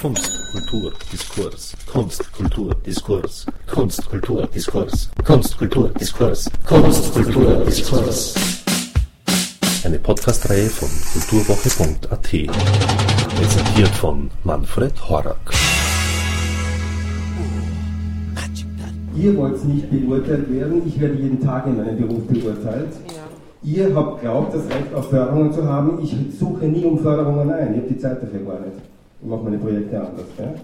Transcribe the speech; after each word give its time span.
Kunst, 0.00 0.32
Kultur, 0.52 0.92
Diskurs. 1.12 1.76
Kunst, 1.92 2.32
Kultur, 2.32 2.74
Diskurs. 2.86 3.44
Kunst, 3.66 4.08
Kultur, 4.08 4.46
Diskurs. 4.46 5.10
Kunst, 5.26 5.58
Kultur, 5.58 5.90
Diskurs. 5.90 6.50
Kunst, 6.66 7.12
Kultur, 7.12 7.64
Diskurs. 7.66 8.34
Eine 9.84 9.98
Podcastreihe 9.98 10.70
von 10.70 10.88
kulturwoche.at. 11.12 12.22
Präsentiert 13.36 13.88
von 14.00 14.30
Manfred 14.44 14.94
Horak. 15.06 15.52
Ihr 19.14 19.36
wollt 19.36 19.62
nicht 19.66 19.90
beurteilt 19.90 20.50
werden, 20.50 20.80
ich 20.86 20.98
werde 20.98 21.16
jeden 21.16 21.44
Tag 21.44 21.66
in 21.66 21.76
meinem 21.76 21.98
Beruf 21.98 22.26
beurteilt. 22.26 22.92
Ihr 23.62 23.94
habt 23.94 24.22
glaubt, 24.22 24.54
das 24.54 24.64
Recht 24.64 24.94
auf 24.94 25.10
Förderungen 25.10 25.52
zu 25.52 25.62
haben. 25.68 26.02
Ich 26.02 26.16
suche 26.38 26.64
nie 26.64 26.86
um 26.86 26.98
Förderungen 27.00 27.52
ein. 27.52 27.74
Ich 27.74 27.80
habe 27.80 27.88
die 27.90 27.98
Zeit 27.98 28.22
dafür 28.22 28.40
gar 28.40 28.60
nicht. 28.60 28.89
Ich 29.22 29.28
mache 29.28 29.44
meine 29.44 29.58
Projekte 29.58 30.00
anders. 30.00 30.26
Ja? 30.38 30.54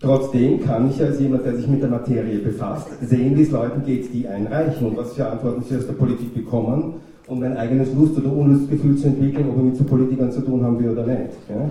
Trotzdem 0.00 0.62
kann 0.62 0.90
ich 0.90 1.02
als 1.02 1.20
jemand, 1.20 1.44
der 1.44 1.56
sich 1.56 1.66
mit 1.66 1.82
der 1.82 1.90
Materie 1.90 2.38
befasst, 2.38 2.88
sehen, 3.02 3.36
wie 3.36 3.42
es 3.42 3.50
Leuten 3.50 3.84
geht, 3.84 4.12
die 4.12 4.26
einreichen 4.28 4.86
und 4.86 4.96
was 4.96 5.14
für 5.14 5.26
Antworten 5.26 5.62
sie 5.62 5.76
aus 5.76 5.86
der 5.86 5.94
Politik 5.94 6.34
bekommen, 6.34 6.94
um 7.26 7.42
ein 7.42 7.56
eigenes 7.56 7.92
Lust- 7.94 8.16
oder 8.18 8.32
Unlustgefühl 8.32 8.96
zu 8.96 9.08
entwickeln, 9.08 9.48
ob 9.48 9.56
wir 9.56 9.64
mit 9.64 9.76
so 9.76 9.84
Politikern 9.84 10.30
zu 10.30 10.42
tun 10.42 10.62
haben 10.62 10.78
will 10.78 10.90
oder 10.90 11.06
nicht. 11.06 11.32
Ja? 11.48 11.70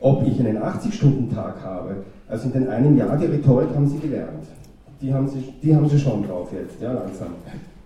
Ob 0.00 0.26
ich 0.26 0.38
einen 0.40 0.58
80-Stunden-Tag 0.58 1.62
habe, 1.62 1.96
also 2.28 2.46
in 2.46 2.52
den 2.52 2.68
einem 2.68 2.96
Jahr, 2.96 3.16
die 3.16 3.26
Rhetorik 3.26 3.68
haben 3.74 3.86
sie 3.86 3.98
gelernt. 3.98 4.44
Die 5.00 5.12
haben 5.12 5.28
sie, 5.28 5.44
die 5.62 5.74
haben 5.74 5.88
sie 5.88 5.98
schon 5.98 6.26
drauf 6.26 6.48
jetzt, 6.52 6.80
ja, 6.80 6.92
langsam 6.92 7.28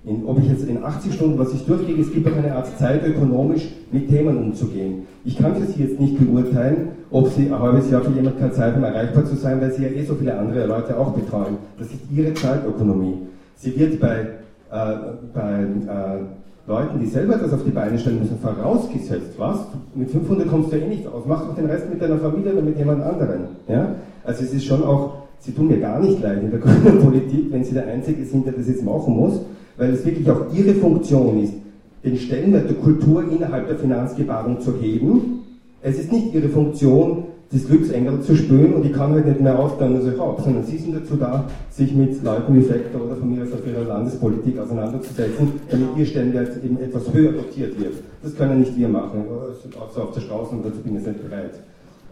in, 0.04 0.24
ob 0.24 0.38
ich 0.38 0.48
jetzt 0.48 0.66
in 0.66 0.82
80 0.82 1.14
Stunden, 1.14 1.38
was 1.38 1.52
ich 1.52 1.64
durchkriege, 1.66 2.00
es 2.00 2.12
gibt 2.12 2.26
auch 2.26 2.36
eine 2.36 2.54
Art 2.54 2.78
Zeit, 2.78 3.06
ökonomisch 3.06 3.68
mit 3.92 4.08
Themen 4.08 4.36
umzugehen. 4.38 5.06
Ich 5.24 5.36
kann 5.36 5.54
für 5.54 5.66
Sie 5.66 5.82
jetzt 5.82 6.00
nicht 6.00 6.18
beurteilen, 6.18 6.88
ob 7.10 7.28
Sie 7.28 7.46
ein 7.46 7.58
halbes 7.58 7.90
Jahr 7.90 8.00
für 8.00 8.12
jemand 8.12 8.38
keine 8.38 8.52
Zeit 8.52 8.74
haben, 8.74 8.84
erreichbar 8.84 9.26
zu 9.26 9.36
sein, 9.36 9.60
weil 9.60 9.72
Sie 9.72 9.82
ja 9.82 9.90
eh 9.90 10.02
so 10.04 10.14
viele 10.14 10.38
andere 10.38 10.66
Leute 10.66 10.98
auch 10.98 11.12
betreuen. 11.12 11.58
Das 11.78 11.88
ist 11.88 12.00
Ihre 12.10 12.32
Zeitökonomie. 12.32 13.18
Sie 13.56 13.78
wird 13.78 14.00
bei, 14.00 14.20
äh, 14.70 14.96
bei 15.34 15.60
äh, 15.60 16.66
Leuten, 16.66 17.00
die 17.00 17.06
selber 17.06 17.36
das 17.36 17.52
auf 17.52 17.64
die 17.64 17.70
Beine 17.70 17.98
stellen 17.98 18.20
müssen, 18.20 18.38
vorausgesetzt, 18.38 19.34
was? 19.36 19.66
Mit 19.94 20.10
500 20.10 20.48
kommst 20.48 20.72
du 20.72 20.76
eh 20.76 20.88
nicht 20.88 21.06
aus. 21.06 21.24
Mach 21.26 21.46
doch 21.46 21.54
den 21.54 21.66
Rest 21.66 21.90
mit 21.90 22.00
deiner 22.00 22.18
Familie 22.18 22.52
oder 22.54 22.62
mit 22.62 22.78
jemand 22.78 23.02
anderem. 23.02 23.40
Ja? 23.68 23.96
Also 24.24 24.44
es 24.44 24.54
ist 24.54 24.64
schon 24.64 24.82
auch, 24.82 25.14
Sie 25.40 25.52
tun 25.52 25.68
mir 25.68 25.78
gar 25.78 26.00
nicht 26.00 26.22
leid 26.22 26.42
in 26.42 26.50
der 26.50 26.58
Politik, 27.02 27.50
wenn 27.50 27.64
Sie 27.64 27.74
der 27.74 27.86
Einzige 27.86 28.24
sind, 28.24 28.46
der 28.46 28.54
das 28.54 28.66
jetzt 28.66 28.84
machen 28.84 29.14
muss 29.14 29.40
weil 29.80 29.94
es 29.94 30.04
wirklich 30.04 30.30
auch 30.30 30.42
ihre 30.54 30.74
Funktion 30.74 31.42
ist, 31.42 31.54
den 32.04 32.16
Stellenwert 32.18 32.68
der 32.68 32.76
Kultur 32.76 33.24
innerhalb 33.30 33.66
der 33.66 33.78
Finanzgebaren 33.78 34.60
zu 34.60 34.78
heben. 34.78 35.40
Es 35.82 35.98
ist 35.98 36.12
nicht 36.12 36.34
ihre 36.34 36.50
Funktion, 36.50 37.24
das 37.50 37.66
Glücksengel 37.66 38.20
zu 38.20 38.36
spüren 38.36 38.74
und 38.74 38.84
ich 38.84 38.92
kann 38.92 39.12
halt 39.12 39.26
nicht 39.26 39.40
mehr 39.40 39.58
aufstellen, 39.58 39.96
als 39.96 40.06
ich 40.06 40.20
habe, 40.20 40.40
sondern 40.40 40.64
sie 40.64 40.76
sind 40.76 40.94
dazu 40.94 41.16
da, 41.16 41.48
sich 41.70 41.92
mit 41.94 42.22
Leuten 42.22 42.54
wie 42.54 42.60
Fektor 42.60 43.06
oder 43.06 43.16
von 43.16 43.34
mir 43.34 43.42
aus 43.42 43.52
auf 43.52 43.66
ihrer 43.66 43.84
Landespolitik 43.84 44.58
auseinanderzusetzen, 44.58 45.52
damit 45.68 45.88
ihr 45.96 46.06
Stellenwert 46.06 46.62
eben 46.62 46.78
etwas 46.78 47.12
höher 47.12 47.32
dotiert 47.32 47.80
wird. 47.80 47.94
Das 48.22 48.36
können 48.36 48.60
nicht 48.60 48.76
wir 48.76 48.88
machen, 48.88 49.24
außer 49.80 50.02
auf 50.02 50.12
der 50.12 50.20
Straße 50.20 50.54
und 50.54 50.64
dazu 50.64 50.78
bin 50.84 50.96
ich 50.98 51.06
nicht 51.06 51.28
bereit. 51.28 51.58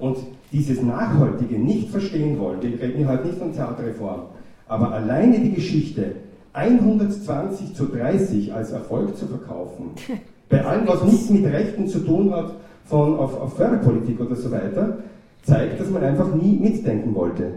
Und 0.00 0.16
dieses 0.50 0.82
Nachhaltige 0.82 1.58
nicht 1.58 1.90
verstehen 1.90 2.38
wollen, 2.40 2.62
wir 2.62 2.80
reden 2.80 3.06
halt 3.06 3.26
nicht 3.26 3.38
von 3.38 3.52
Theaterreform, 3.52 4.22
aber 4.66 4.92
alleine 4.92 5.38
die 5.38 5.52
Geschichte, 5.52 6.12
120 6.52 7.74
zu 7.74 7.86
30 7.86 8.52
als 8.52 8.72
Erfolg 8.72 9.16
zu 9.16 9.26
verkaufen, 9.26 9.90
bei 10.48 10.64
allem, 10.64 10.86
was 10.86 11.04
nichts 11.04 11.30
mit 11.30 11.44
Rechten 11.44 11.86
zu 11.86 12.00
tun 12.00 12.32
hat, 12.32 12.52
von, 12.86 13.18
auf, 13.18 13.38
auf 13.40 13.56
Förderpolitik 13.56 14.20
oder 14.20 14.34
so 14.34 14.50
weiter, 14.50 14.98
zeigt, 15.42 15.80
dass 15.80 15.90
man 15.90 16.02
einfach 16.02 16.34
nie 16.34 16.58
mitdenken 16.58 17.14
wollte. 17.14 17.52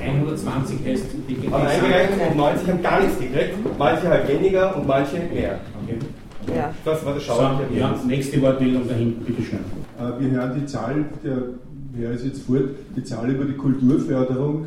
120 0.00 0.78
heißt 0.86 1.04
die 1.28 1.50
Haben 1.50 1.66
eingerechnet 1.66 2.30
und 2.30 2.36
90 2.36 2.68
haben 2.68 2.82
gar 2.82 3.00
nichts 3.00 3.18
gekriegt, 3.18 3.54
manche 3.78 4.08
halt 4.08 4.28
weniger 4.28 4.76
und 4.76 4.86
manche 4.86 5.16
mehr. 5.16 5.60
Okay. 5.82 5.98
Ja. 6.54 6.74
Das 6.84 7.04
war 7.04 7.14
das 7.14 7.22
Schauer. 7.22 7.60
So, 7.70 7.76
ja, 7.76 7.94
nächste 8.06 8.40
Wortmeldung 8.42 8.82
da 8.86 8.94
hinten, 8.94 9.24
bitteschön. 9.24 9.60
Äh, 9.98 10.20
wir 10.20 10.30
hören 10.30 10.60
die 10.60 10.66
Zahl, 10.66 11.04
der 11.24 11.38
Herr 11.96 12.10
ist 12.12 12.24
jetzt 12.24 12.42
fort, 12.42 12.70
die 12.96 13.04
Zahl 13.04 13.30
über 13.30 13.44
die 13.44 13.56
Kulturförderung 13.56 14.66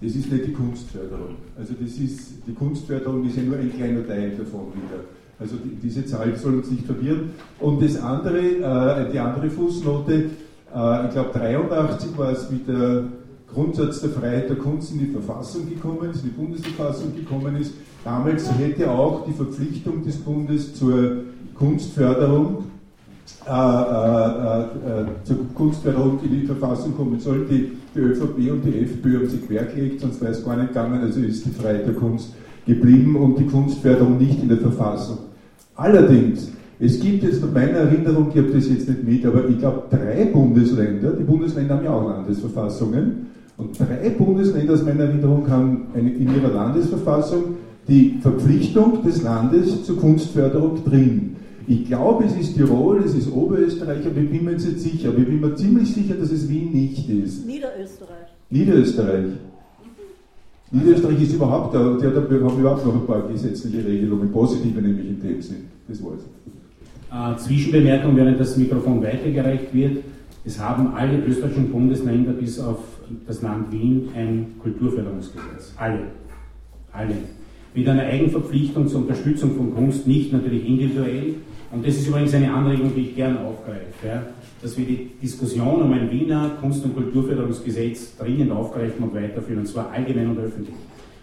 das 0.00 0.14
ist 0.14 0.30
nicht 0.30 0.46
die 0.46 0.52
Kunstförderung. 0.52 1.36
Also 1.58 1.74
das 1.80 1.92
ist, 1.92 2.46
die 2.46 2.52
Kunstförderung 2.52 3.26
ist 3.26 3.36
ja 3.36 3.42
nur 3.42 3.56
ein 3.56 3.72
kleiner 3.72 4.06
Teil 4.06 4.30
davon 4.30 4.72
wieder. 4.74 5.04
Also 5.38 5.56
die, 5.56 5.76
diese 5.76 6.04
Zahl 6.04 6.36
soll 6.36 6.56
uns 6.56 6.70
nicht 6.70 6.84
verwirren. 6.84 7.30
Und 7.60 7.82
das 7.82 8.00
andere, 8.00 8.38
äh, 8.38 9.10
die 9.12 9.18
andere 9.18 9.50
Fußnote, 9.50 10.12
äh, 10.74 11.06
ich 11.06 11.12
glaube 11.12 11.30
83 11.32 12.16
war 12.16 12.32
es, 12.32 12.50
wie 12.50 12.58
der 12.58 13.04
Grundsatz 13.52 14.00
der 14.00 14.10
Freiheit 14.10 14.50
der 14.50 14.56
Kunst 14.56 14.92
in 14.92 14.98
die 14.98 15.06
Verfassung 15.06 15.68
gekommen 15.68 16.10
ist, 16.10 16.24
in 16.24 16.30
die 16.30 16.36
Bundesverfassung 16.36 17.14
gekommen 17.14 17.56
ist. 17.56 17.74
Damals 18.04 18.50
hätte 18.58 18.90
auch 18.90 19.24
die 19.26 19.32
Verpflichtung 19.32 20.04
des 20.04 20.16
Bundes 20.16 20.74
zur 20.74 21.22
Kunstförderung 21.54 22.64
äh, 23.46 23.50
äh, 23.50 24.60
äh, 24.62 25.06
zur 25.24 25.36
Kunstförderung 25.54 26.18
in 26.22 26.40
die 26.40 26.46
Verfassung 26.46 26.96
kommen 26.96 27.18
sollen. 27.20 27.46
Die, 27.48 27.72
die 27.94 27.98
ÖVP 27.98 28.50
und 28.50 28.64
die 28.64 28.80
FPÖ 28.80 29.18
haben 29.18 29.28
sich 29.28 29.46
quergelegt, 29.46 30.00
sonst 30.00 30.20
wäre 30.20 30.32
es 30.32 30.44
gar 30.44 30.56
nicht 30.56 30.68
gegangen, 30.68 31.00
also 31.00 31.20
ist 31.20 31.44
die 31.44 31.50
Freiheit 31.50 31.86
der 31.86 31.94
Kunst 31.94 32.34
geblieben 32.66 33.16
und 33.16 33.38
die 33.38 33.46
Kunstförderung 33.46 34.18
nicht 34.18 34.42
in 34.42 34.48
der 34.48 34.58
Verfassung. 34.58 35.18
Allerdings, 35.76 36.50
es 36.78 37.00
gibt 37.00 37.22
jetzt 37.22 37.40
nach 37.42 37.52
meiner 37.52 37.78
Erinnerung, 37.78 38.30
ich 38.30 38.38
habe 38.38 38.52
das 38.52 38.68
jetzt 38.68 38.88
nicht 38.88 39.04
mit, 39.04 39.24
aber 39.24 39.48
ich 39.48 39.58
glaube 39.58 39.84
drei 39.90 40.26
Bundesländer, 40.26 41.12
die 41.12 41.24
Bundesländer 41.24 41.76
haben 41.76 41.84
ja 41.84 41.94
auch 41.94 42.08
Landesverfassungen, 42.08 43.26
und 43.58 43.78
drei 43.78 44.10
Bundesländer 44.10 44.74
aus 44.74 44.84
meiner 44.84 45.04
Erinnerung 45.04 45.48
haben 45.48 45.86
eine, 45.94 46.10
in 46.10 46.34
ihrer 46.34 46.52
Landesverfassung 46.52 47.56
die 47.88 48.18
Verpflichtung 48.20 49.02
des 49.02 49.22
Landes 49.22 49.84
zur 49.84 49.98
Kunstförderung 49.98 50.84
drin. 50.84 51.36
Ich 51.68 51.86
glaube, 51.86 52.24
es 52.24 52.36
ist 52.36 52.54
Tirol, 52.54 53.02
es 53.04 53.14
ist 53.14 53.32
Oberösterreich, 53.32 54.06
aber 54.06 54.20
ich 54.20 54.30
bin 54.30 54.44
mir 54.44 54.52
jetzt 54.52 54.66
nicht 54.66 54.80
sicher. 54.80 55.08
Aber 55.08 55.18
ich 55.18 55.26
bin 55.26 55.40
mir 55.40 55.54
ziemlich 55.56 55.92
sicher, 55.92 56.14
dass 56.14 56.30
es 56.30 56.48
Wien 56.48 56.72
nicht 56.72 57.08
ist. 57.08 57.46
Niederösterreich. 57.46 58.28
Niederösterreich. 58.50 59.26
Niederösterreich 60.70 61.22
ist 61.22 61.34
überhaupt 61.34 61.74
da, 61.74 61.96
die 62.00 62.06
hat, 62.06 62.30
wir 62.30 62.40
haben 62.40 62.58
überhaupt 62.58 62.86
noch 62.86 62.94
ein 62.94 63.06
paar 63.06 63.28
gesetzliche 63.28 63.84
Regelungen, 63.84 64.30
positive 64.30 64.80
nämlich 64.80 65.06
in 65.06 65.20
dem 65.20 65.42
Sinn. 65.42 65.64
Das 65.88 66.00
war's. 66.02 66.20
Äh, 67.12 67.38
Zwischenbemerkung, 67.38 68.16
während 68.16 68.38
das 68.38 68.56
Mikrofon 68.56 69.02
weitergereicht 69.02 69.72
wird. 69.72 70.04
Es 70.44 70.60
haben 70.60 70.94
alle 70.94 71.18
österreichischen 71.24 71.70
Bundesländer 71.70 72.32
bis 72.32 72.60
auf 72.60 72.78
das 73.26 73.42
Land 73.42 73.72
Wien 73.72 74.08
ein 74.14 74.54
Kulturförderungsgesetz. 74.62 75.74
Alle. 75.76 76.02
Alle. 76.92 77.14
Mit 77.74 77.88
einer 77.88 78.04
Eigenverpflichtung 78.04 78.88
zur 78.88 79.00
Unterstützung 79.00 79.56
von 79.56 79.74
Kunst, 79.74 80.06
nicht 80.06 80.32
natürlich 80.32 80.66
individuell, 80.66 81.34
und 81.76 81.86
das 81.86 81.96
ist 81.96 82.08
übrigens 82.08 82.32
eine 82.32 82.52
Anregung, 82.52 82.94
die 82.94 83.08
ich 83.08 83.14
gerne 83.14 83.38
aufgreife, 83.40 84.06
ja, 84.06 84.22
dass 84.62 84.78
wir 84.78 84.86
die 84.86 85.10
Diskussion 85.20 85.82
um 85.82 85.92
ein 85.92 86.10
Wiener 86.10 86.52
Kunst- 86.58 86.82
und 86.84 86.94
Kulturförderungsgesetz 86.94 88.16
dringend 88.16 88.50
aufgreifen 88.50 89.04
und 89.04 89.14
weiterführen, 89.14 89.60
und 89.60 89.66
zwar 89.66 89.90
allgemein 89.90 90.30
und 90.30 90.38
öffentlich. 90.38 90.74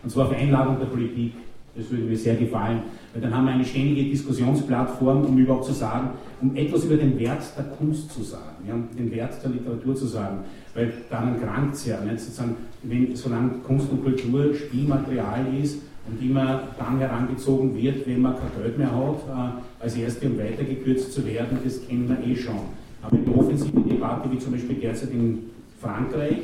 Und 0.03 0.12
zwar 0.12 0.28
auf 0.28 0.34
Einladung 0.34 0.78
der 0.80 0.86
Politik. 0.86 1.34
Das 1.75 1.90
würde 1.90 2.03
mir 2.03 2.16
sehr 2.16 2.36
gefallen, 2.36 2.81
weil 3.13 3.24
dann 3.24 3.36
haben 3.36 3.46
wir 3.46 3.53
eine 3.53 3.66
ständige 3.66 4.08
Diskussionsplattform, 4.08 5.25
um 5.25 5.36
überhaupt 5.40 5.66
zu 5.66 5.74
sagen, 5.74 6.12
um 6.40 6.56
etwas 6.56 6.86
über 6.86 6.97
den 6.97 7.18
Wert 7.18 7.42
der 7.58 7.66
Kunst 7.66 8.12
zu 8.12 8.22
sagen, 8.22 8.63
ja, 8.68 8.75
den 8.96 9.12
Wert 9.12 9.44
der 9.44 9.50
Literatur 9.50 9.96
zu 9.96 10.06
sagen, 10.06 10.42
weil 10.75 10.94
daran 11.09 11.42
krankt 11.42 11.74
es 11.74 11.88
ja, 11.88 12.00
nicht? 12.02 12.19
Sozusagen, 12.19 12.58
wenn, 12.84 13.16
solange 13.16 13.53
Kunst 13.66 13.90
und 13.90 14.03
Kultur 14.03 14.53
Spielmaterial 14.53 15.47
ist, 15.59 15.80
und 16.08 16.22
immer 16.22 16.64
dann 16.78 17.00
herangezogen 17.00 17.75
wird, 17.75 18.06
wenn 18.08 18.22
man 18.22 18.34
kein 18.34 18.62
Geld 18.62 18.78
mehr 18.78 18.91
hat, 18.91 19.59
äh, 19.59 19.84
als 19.84 19.96
Erste 19.96 20.28
um 20.28 20.38
weitergekürzt 20.38 21.14
zu 21.14 21.25
werden, 21.25 21.59
das 21.64 21.88
kennen 21.88 22.09
wir 22.09 22.28
eh 22.28 22.36
schon. 22.36 22.59
Aber 23.02 23.18
eine 23.18 23.36
offensive 23.36 23.81
Debatte, 23.81 24.31
wie 24.31 24.40
zum 24.40 24.53
Beispiel 24.53 24.75
derzeit 24.75 25.12
in 25.12 25.39
Frankreich, 25.81 26.38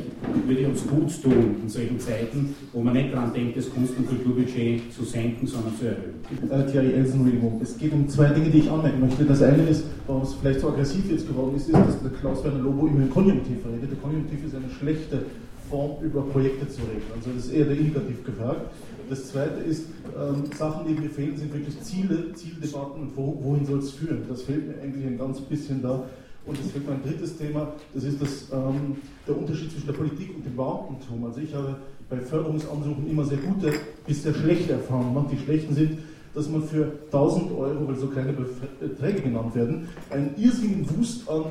würde 0.45 0.67
uns 0.67 0.85
gut 0.85 1.23
tun 1.23 1.55
in 1.63 1.69
solchen 1.69 1.97
Zeiten, 1.99 2.53
wo 2.73 2.81
man 2.81 2.93
nicht 2.93 3.13
daran 3.13 3.33
denkt, 3.33 3.55
das 3.55 3.69
Kunst- 3.69 3.97
und 3.97 4.07
Kulturbudget 4.07 4.93
zu 4.93 5.05
senken, 5.05 5.47
sondern 5.47 5.73
zu 5.77 5.85
erhöhen. 5.85 6.19
Äh, 6.51 6.69
Thierry 6.69 6.91
Elsenregung. 6.93 7.59
Es 7.63 7.77
geht 7.77 7.93
um 7.93 8.07
zwei 8.09 8.29
Dinge, 8.29 8.49
die 8.49 8.59
ich 8.59 8.69
anmerken 8.69 8.99
möchte. 8.99 9.23
Das 9.23 9.41
eine 9.41 9.63
ist, 9.63 9.85
warum 10.07 10.23
es 10.23 10.33
vielleicht 10.33 10.59
so 10.59 10.69
aggressiv 10.69 11.09
jetzt 11.09 11.27
geworden 11.27 11.55
ist, 11.55 11.69
ist, 11.69 11.73
dass 11.73 12.01
der 12.01 12.11
Klaus-Werner 12.11 12.59
Lobo 12.59 12.87
immer 12.87 13.03
im 13.03 13.09
Konjunktiv 13.09 13.59
redet. 13.65 13.91
Der 13.91 13.97
Konjunktiv 13.99 14.45
ist 14.45 14.55
eine 14.55 14.69
schlechte 14.77 15.23
Form, 15.69 16.03
über 16.03 16.23
Projekte 16.23 16.67
zu 16.67 16.81
reden. 16.81 17.07
Also 17.15 17.29
das 17.33 17.45
ist 17.45 17.53
eher 17.53 17.65
der 17.65 17.77
Indikativ 17.77 18.23
gefragt. 18.25 18.71
Das 19.09 19.29
zweite 19.29 19.61
ist, 19.61 19.85
ähm, 20.15 20.43
Sachen, 20.55 20.87
die 20.87 20.93
mir 20.93 21.09
fehlen, 21.09 21.35
sind 21.35 21.51
wirklich 21.51 21.81
Ziele, 21.81 22.31
Zieldebatten 22.33 23.01
und 23.01 23.17
wo, 23.17 23.39
wohin 23.41 23.65
soll 23.65 23.79
es 23.79 23.91
führen. 23.91 24.21
Das 24.29 24.43
fehlt 24.43 24.67
mir 24.67 24.81
eigentlich 24.83 25.05
ein 25.05 25.17
ganz 25.17 25.41
bisschen 25.41 25.81
da. 25.81 26.03
Und 26.45 26.59
es 26.59 26.71
fehlt 26.71 26.87
mir 26.87 26.93
ein 26.93 27.03
drittes 27.03 27.37
Thema, 27.37 27.73
das 27.93 28.03
ist 28.03 28.21
das, 28.21 28.47
ähm, 28.53 28.97
der 29.27 29.37
Unterschied 29.37 29.71
zwischen 29.71 29.87
der 29.87 29.93
Politik 29.93 30.35
und 30.35 30.45
dem 30.45 30.55
Beamtentum. 30.55 31.25
Also 31.25 31.41
ich 31.41 31.53
habe 31.53 31.75
bei 32.09 32.17
Förderungsansuchen 32.17 33.09
immer 33.09 33.25
sehr 33.25 33.39
gute 33.39 33.73
bis 34.05 34.23
sehr 34.23 34.33
schlechte 34.33 34.73
Erfahrungen 34.73 35.13
gemacht. 35.13 35.31
Die 35.31 35.37
schlechten 35.37 35.73
sind, 35.73 35.99
dass 36.33 36.47
man 36.47 36.63
für 36.63 36.91
1000 37.11 37.51
Euro, 37.51 37.87
weil 37.87 37.95
so 37.95 38.07
kleine 38.07 38.33
Beträge 38.33 39.21
genannt 39.21 39.55
werden, 39.55 39.89
einen 40.09 40.35
irrsinnigen 40.37 40.87
Wust 40.97 41.27
an 41.29 41.45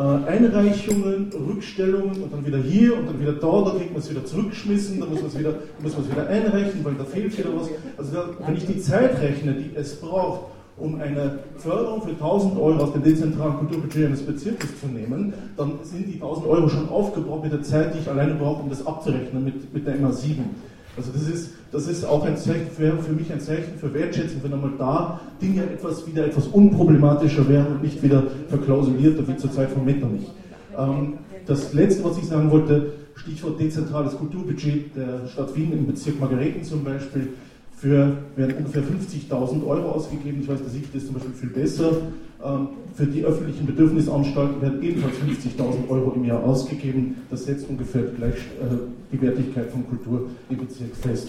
Einreichungen, 0.00 1.30
Rückstellungen 1.48 2.22
und 2.22 2.32
dann 2.32 2.44
wieder 2.44 2.58
hier 2.58 2.98
und 2.98 3.06
dann 3.06 3.20
wieder 3.20 3.32
da, 3.32 3.62
da 3.62 3.70
kriegt 3.78 3.92
man 3.92 4.00
es 4.00 4.10
wieder 4.10 4.24
zurückgeschmissen, 4.24 5.00
dann 5.00 5.08
muss 5.08 5.20
man 5.20 5.30
es 5.30 5.38
wieder, 5.38 5.54
wieder 5.80 6.28
einreichen, 6.28 6.84
weil 6.84 6.94
da 6.94 7.04
fehlt 7.04 7.36
wieder 7.38 7.50
was. 7.56 7.68
Also 7.96 8.12
da, 8.12 8.28
wenn 8.46 8.56
ich 8.56 8.66
die 8.66 8.78
Zeit 8.78 9.20
rechne, 9.20 9.54
die 9.54 9.74
es 9.74 9.96
braucht, 9.96 10.50
um 10.76 11.00
eine 11.00 11.38
Förderung 11.56 12.02
für 12.02 12.10
1000 12.10 12.58
Euro 12.58 12.82
aus 12.82 12.92
dem 12.92 13.02
dezentralen 13.02 13.56
Kulturbudget 13.56 14.06
eines 14.06 14.22
Bezirkes 14.22 14.78
zu 14.78 14.86
nehmen, 14.86 15.32
dann 15.56 15.78
sind 15.82 16.06
die 16.06 16.14
1000 16.14 16.46
Euro 16.46 16.68
schon 16.68 16.88
aufgebraucht 16.90 17.44
mit 17.44 17.52
der 17.52 17.62
Zeit, 17.62 17.94
die 17.94 18.00
ich 18.00 18.08
alleine 18.10 18.34
brauche, 18.34 18.62
um 18.62 18.68
das 18.68 18.86
abzurechnen 18.86 19.42
mit, 19.44 19.72
mit 19.72 19.86
der 19.86 19.96
MA7. 19.96 20.36
Also 20.96 21.12
das 21.12 21.28
ist, 21.28 21.50
das 21.72 21.88
ist 21.88 22.04
auch 22.04 22.24
ein 22.24 22.36
Zeichen, 22.36 22.68
wäre 22.78 22.98
für 22.98 23.12
mich 23.12 23.30
ein 23.30 23.40
Zeichen 23.40 23.78
für 23.78 23.92
Wertschätzung, 23.92 24.42
wenn 24.42 24.52
einmal 24.54 24.72
da 24.78 25.20
Dinge 25.42 25.64
etwas 25.64 26.06
wieder 26.06 26.24
etwas 26.24 26.46
unproblematischer 26.46 27.48
wären 27.48 27.66
und 27.66 27.82
nicht 27.82 28.02
wieder 28.02 28.22
verklausulierter 28.48 29.28
wie 29.28 29.36
zur 29.36 29.52
Zeit 29.52 29.70
von 29.70 29.84
Metternich. 29.84 30.30
Ähm, 30.76 31.14
das 31.46 31.74
letzte, 31.74 32.04
was 32.04 32.18
ich 32.18 32.24
sagen 32.24 32.50
wollte, 32.50 32.92
Stichwort 33.14 33.60
dezentrales 33.60 34.16
Kulturbudget 34.16 34.96
der 34.96 35.26
Stadt 35.28 35.54
Wien 35.54 35.72
im 35.72 35.86
Bezirk 35.86 36.18
Margareten 36.20 36.62
zum 36.64 36.84
Beispiel, 36.84 37.28
für, 37.76 38.16
werden 38.36 38.56
ungefähr 38.58 38.82
50.000 38.82 39.66
Euro 39.66 39.90
ausgegeben. 39.90 40.38
Ich 40.40 40.48
weiß, 40.48 40.60
der 40.60 40.70
Sicht 40.70 40.94
ist 40.94 41.06
zum 41.06 41.14
Beispiel 41.14 41.34
viel 41.34 41.50
besser. 41.50 41.92
Ähm, 42.44 42.68
für 42.94 43.06
die 43.06 43.22
öffentlichen 43.24 43.66
Bedürfnisanstalten 43.66 44.60
werden 44.62 44.82
ebenfalls 44.82 45.14
50.000 45.16 45.88
Euro 45.90 46.12
im 46.16 46.24
Jahr 46.24 46.42
ausgegeben. 46.42 47.16
Das 47.30 47.44
setzt 47.44 47.68
ungefähr 47.68 48.02
gleich 48.02 48.34
äh, 48.34 48.76
die 49.12 49.20
Wertigkeit 49.20 49.70
von 49.70 49.86
Kultur 49.86 50.28
im 50.48 50.56
Bezirk 50.56 50.96
fest. 50.96 51.28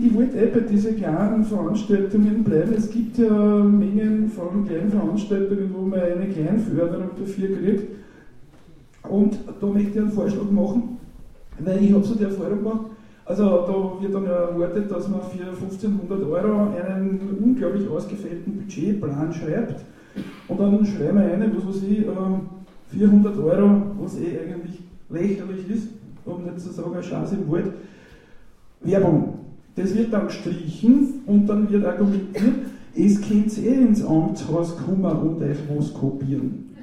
Ich 0.00 0.14
wollte 0.14 0.38
eh 0.38 0.46
bei 0.46 0.60
diesen 0.60 0.96
kleinen 0.96 1.44
Veranstaltungen 1.44 2.42
bleiben. 2.42 2.72
Es 2.76 2.90
gibt 2.90 3.18
ja 3.18 3.30
Mengen 3.30 4.30
von 4.30 4.66
kleinen 4.66 4.90
Veranstaltungen, 4.90 5.70
wo 5.72 5.82
man 5.82 6.00
eine 6.00 6.26
kleine 6.26 6.58
Förderung 6.58 7.10
dafür 7.18 7.56
kriegt. 7.58 7.92
Und 9.08 9.38
da 9.60 9.66
möchte 9.66 9.90
ich 9.90 9.98
einen 9.98 10.12
Vorschlag 10.12 10.50
machen, 10.50 10.96
weil 11.58 11.84
ich 11.84 11.92
habe 11.92 12.04
so 12.04 12.14
die 12.14 12.24
Erfahrung 12.24 12.58
gemacht, 12.58 12.86
also 13.24 13.44
da 13.44 14.02
wird 14.02 14.14
dann 14.14 14.26
erwartet, 14.26 14.90
dass 14.90 15.08
man 15.08 15.20
für 15.22 15.44
1500 15.44 16.22
Euro 16.22 16.72
einen 16.74 17.38
unglaublich 17.42 17.88
ausgefeilten 17.88 18.56
Budgetplan 18.56 19.32
schreibt. 19.32 19.84
Und 20.48 20.60
dann 20.60 20.84
schreiben 20.84 21.18
wir 21.18 21.32
eine, 21.32 21.56
was 21.56 21.66
weiß 21.66 21.82
ich, 21.84 22.04
400 22.88 23.34
ähm, 23.34 23.44
Euro, 23.44 23.82
was 24.00 24.18
eh 24.18 24.38
eigentlich 24.38 24.80
lächerlich 25.08 25.70
ist, 25.70 25.88
um 26.24 26.42
nicht 26.42 26.60
zu 26.60 26.72
sagen, 26.72 26.96
ein 26.96 27.02
Schatz 27.02 27.32
im 27.32 27.50
Wald. 27.50 27.72
Werbung. 28.80 29.38
Das 29.76 29.94
wird 29.96 30.12
dann 30.12 30.26
gestrichen 30.26 31.22
und 31.26 31.46
dann 31.46 31.70
wird 31.70 31.84
argumentiert, 31.84 32.66
es 32.94 33.20
könnt 33.22 33.56
eh 33.58 33.74
ins 33.74 34.04
Amtshaus 34.04 34.76
kommen 34.76 35.04
und 35.04 35.42
euch 35.42 35.56
was 35.74 35.94
kopieren. 35.94 36.76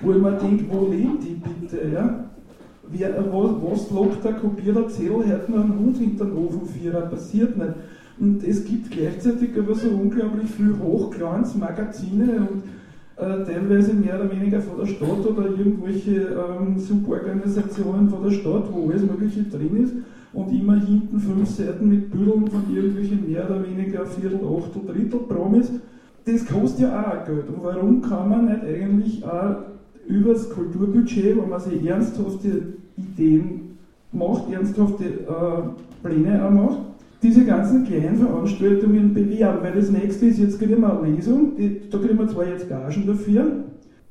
Wo 0.00 0.12
ich 0.12 0.18
mir 0.18 0.32
denke, 0.32 0.64
wo 0.70 0.86
leben 0.86 1.18
die 1.20 1.34
bitte? 1.34 1.88
Ja? 1.92 2.26
Wer, 2.90 3.24
was, 3.32 3.50
was 3.62 3.90
lobt 3.90 4.24
der 4.24 4.34
kopierter 4.34 4.88
Zettel, 4.88 5.26
hört 5.26 5.48
man 5.48 5.62
einen 5.62 5.78
Hund 5.78 5.98
hinter 5.98 6.24
den 6.24 6.36
Ofen 6.36 6.66
vierer, 6.66 7.02
passiert 7.02 7.56
nicht. 7.56 7.74
Und 8.18 8.44
es 8.44 8.64
gibt 8.64 8.90
gleichzeitig 8.90 9.50
aber 9.58 9.74
so 9.74 9.88
unglaublich 9.88 10.50
viel 10.50 10.74
Hochglanzmagazine 10.78 12.48
und 12.48 12.62
äh, 13.16 13.44
teilweise 13.44 13.92
mehr 13.94 14.20
oder 14.20 14.30
weniger 14.30 14.60
von 14.60 14.78
der 14.78 14.86
Stadt 14.86 15.26
oder 15.26 15.46
irgendwelche 15.46 16.12
ähm, 16.12 16.78
Suborganisationen 16.78 18.08
von 18.08 18.22
der 18.24 18.30
Stadt, 18.30 18.64
wo 18.72 18.88
alles 18.88 19.02
Mögliche 19.02 19.42
drin 19.44 19.82
ist 19.82 19.94
und 20.32 20.52
immer 20.52 20.76
hinten 20.76 21.18
fünf 21.18 21.48
Seiten 21.48 21.88
mit 21.88 22.10
Büdeln 22.10 22.46
von 22.46 22.62
irgendwelchen 22.74 23.30
mehr 23.30 23.48
oder 23.48 23.64
weniger 23.66 24.04
Viertel, 24.06 24.40
Achtel, 24.44 24.82
Drittel 24.86 25.20
Promis. 25.20 25.72
Das 26.24 26.44
kostet 26.46 26.80
ja 26.80 27.00
auch 27.00 27.24
Geld. 27.24 27.48
Und 27.48 27.62
warum 27.62 28.02
kann 28.02 28.28
man 28.28 28.46
nicht 28.46 28.64
eigentlich 28.64 29.24
auch 29.24 29.56
über 30.08 30.32
das 30.32 30.50
Kulturbudget, 30.50 31.36
wo 31.36 31.46
man 31.46 31.60
sich 31.60 31.84
ernsthafte 31.84 32.74
Ideen 32.96 33.78
macht, 34.12 34.50
ernsthafte 34.50 35.04
äh, 35.04 36.06
Pläne 36.06 36.44
auch 36.44 36.50
macht, 36.50 36.78
diese 37.22 37.44
ganzen 37.44 37.84
kleinen 37.84 38.16
Veranstaltungen 38.16 39.12
bewerben, 39.12 39.58
weil 39.62 39.72
das 39.72 39.90
nächste 39.90 40.26
ist, 40.26 40.38
jetzt 40.38 40.58
kriegen 40.58 40.80
wir 40.80 40.98
eine 41.00 41.10
Lesung, 41.10 41.56
die, 41.56 41.80
da 41.90 41.98
kriegen 41.98 42.18
wir 42.18 42.28
zwar 42.28 42.46
jetzt 42.46 42.68
Gagen 42.68 43.06
dafür, 43.06 43.64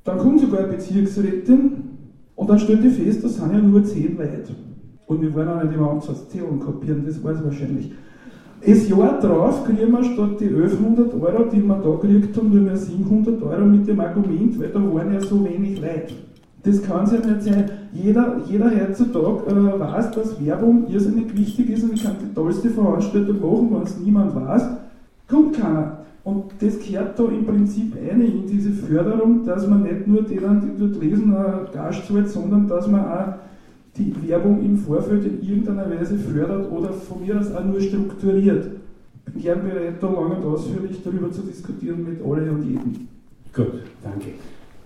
dann 0.03 0.17
kommt 0.17 0.41
sogar 0.41 0.61
eine 0.61 0.73
Bezirksrätin 0.73 1.71
und 2.35 2.49
dann 2.49 2.59
stellt 2.59 2.83
die 2.83 2.89
fest, 2.89 3.23
das 3.23 3.35
sind 3.35 3.51
ja 3.51 3.59
nur 3.59 3.83
zehn 3.83 4.17
Leute. 4.17 4.53
Und 5.07 5.21
wir 5.21 5.33
wollen 5.33 5.47
auch 5.47 5.63
nicht 5.63 5.73
immer 5.73 5.91
Amtshaus 5.91 6.29
Zählung 6.29 6.59
kopieren, 6.59 7.03
das 7.05 7.23
war 7.23 7.33
es 7.33 7.43
wahrscheinlich. 7.43 7.91
Das 8.65 8.89
Jahr 8.89 9.19
drauf 9.19 9.63
kriegen 9.63 9.91
wir 9.91 10.03
statt 10.03 10.39
die 10.39 10.47
1100 10.47 11.13
Euro, 11.13 11.43
die 11.51 11.61
wir 11.61 11.75
da 11.75 11.89
gekriegt 12.01 12.35
haben, 12.35 12.49
nur 12.49 12.61
mehr 12.61 12.77
700 12.77 13.43
Euro 13.43 13.65
mit 13.65 13.87
dem 13.87 13.99
Argument, 13.99 14.59
weil 14.59 14.69
da 14.69 14.79
waren 14.79 15.13
ja 15.13 15.21
so 15.21 15.45
wenig 15.45 15.79
Leute. 15.79 16.15
Das 16.63 16.81
kann 16.81 17.05
es 17.05 17.11
ja 17.11 17.19
nicht 17.19 17.43
sein. 17.43 17.69
Jeder, 17.93 18.37
jeder 18.49 18.71
heutzutage 18.71 19.51
äh, 19.51 19.79
weiß, 19.79 20.11
dass 20.11 20.43
Werbung 20.43 20.87
irrsinnig 20.89 21.37
wichtig 21.37 21.69
ist 21.69 21.83
und 21.83 21.93
ich 21.93 22.03
kann 22.03 22.15
die 22.19 22.33
tollste 22.33 22.71
Veranstaltung 22.71 23.39
machen, 23.39 23.69
wenn 23.71 23.83
es 23.83 23.99
niemand 23.99 24.35
weiß, 24.35 24.63
kommt 25.29 25.53
keiner. 25.53 25.99
Und 26.23 26.45
das 26.59 26.79
gehört 26.79 27.19
da 27.19 27.23
im 27.25 27.45
Prinzip 27.45 27.93
ein 27.95 28.19
in 28.19 28.47
diese 28.47 28.71
Förderung, 28.71 29.45
dass 29.45 29.67
man 29.67 29.83
nicht 29.83 30.07
nur 30.07 30.23
denen, 30.23 30.61
die 30.61 30.79
dort 30.79 31.03
lesen, 31.03 31.31
äh, 31.33 31.71
Gas 31.71 31.97
zahlt, 32.07 32.29
sondern 32.29 32.67
dass 32.67 32.87
man 32.87 33.01
auch 33.01 33.33
die 33.97 34.13
Werbung 34.27 34.63
im 34.63 34.77
Vorfeld 34.77 35.25
in 35.25 35.41
irgendeiner 35.41 35.89
Weise 35.89 36.17
fördert 36.17 36.71
oder 36.71 36.91
von 36.93 37.25
mir 37.25 37.39
aus 37.39 37.51
auch 37.51 37.63
nur 37.63 37.79
strukturiert. 37.79 38.67
Ich 39.27 39.33
bin 39.33 39.41
gern 39.41 39.63
bereit, 39.63 39.95
da 40.01 40.07
lang 40.07 40.37
und 40.37 40.45
ausführlich 40.45 41.01
darüber 41.03 41.31
zu 41.31 41.41
diskutieren 41.41 42.03
mit 42.03 42.21
alle 42.21 42.51
und 42.51 42.63
jedem. 42.63 43.07
Gut, 43.53 43.81
danke. 44.03 44.33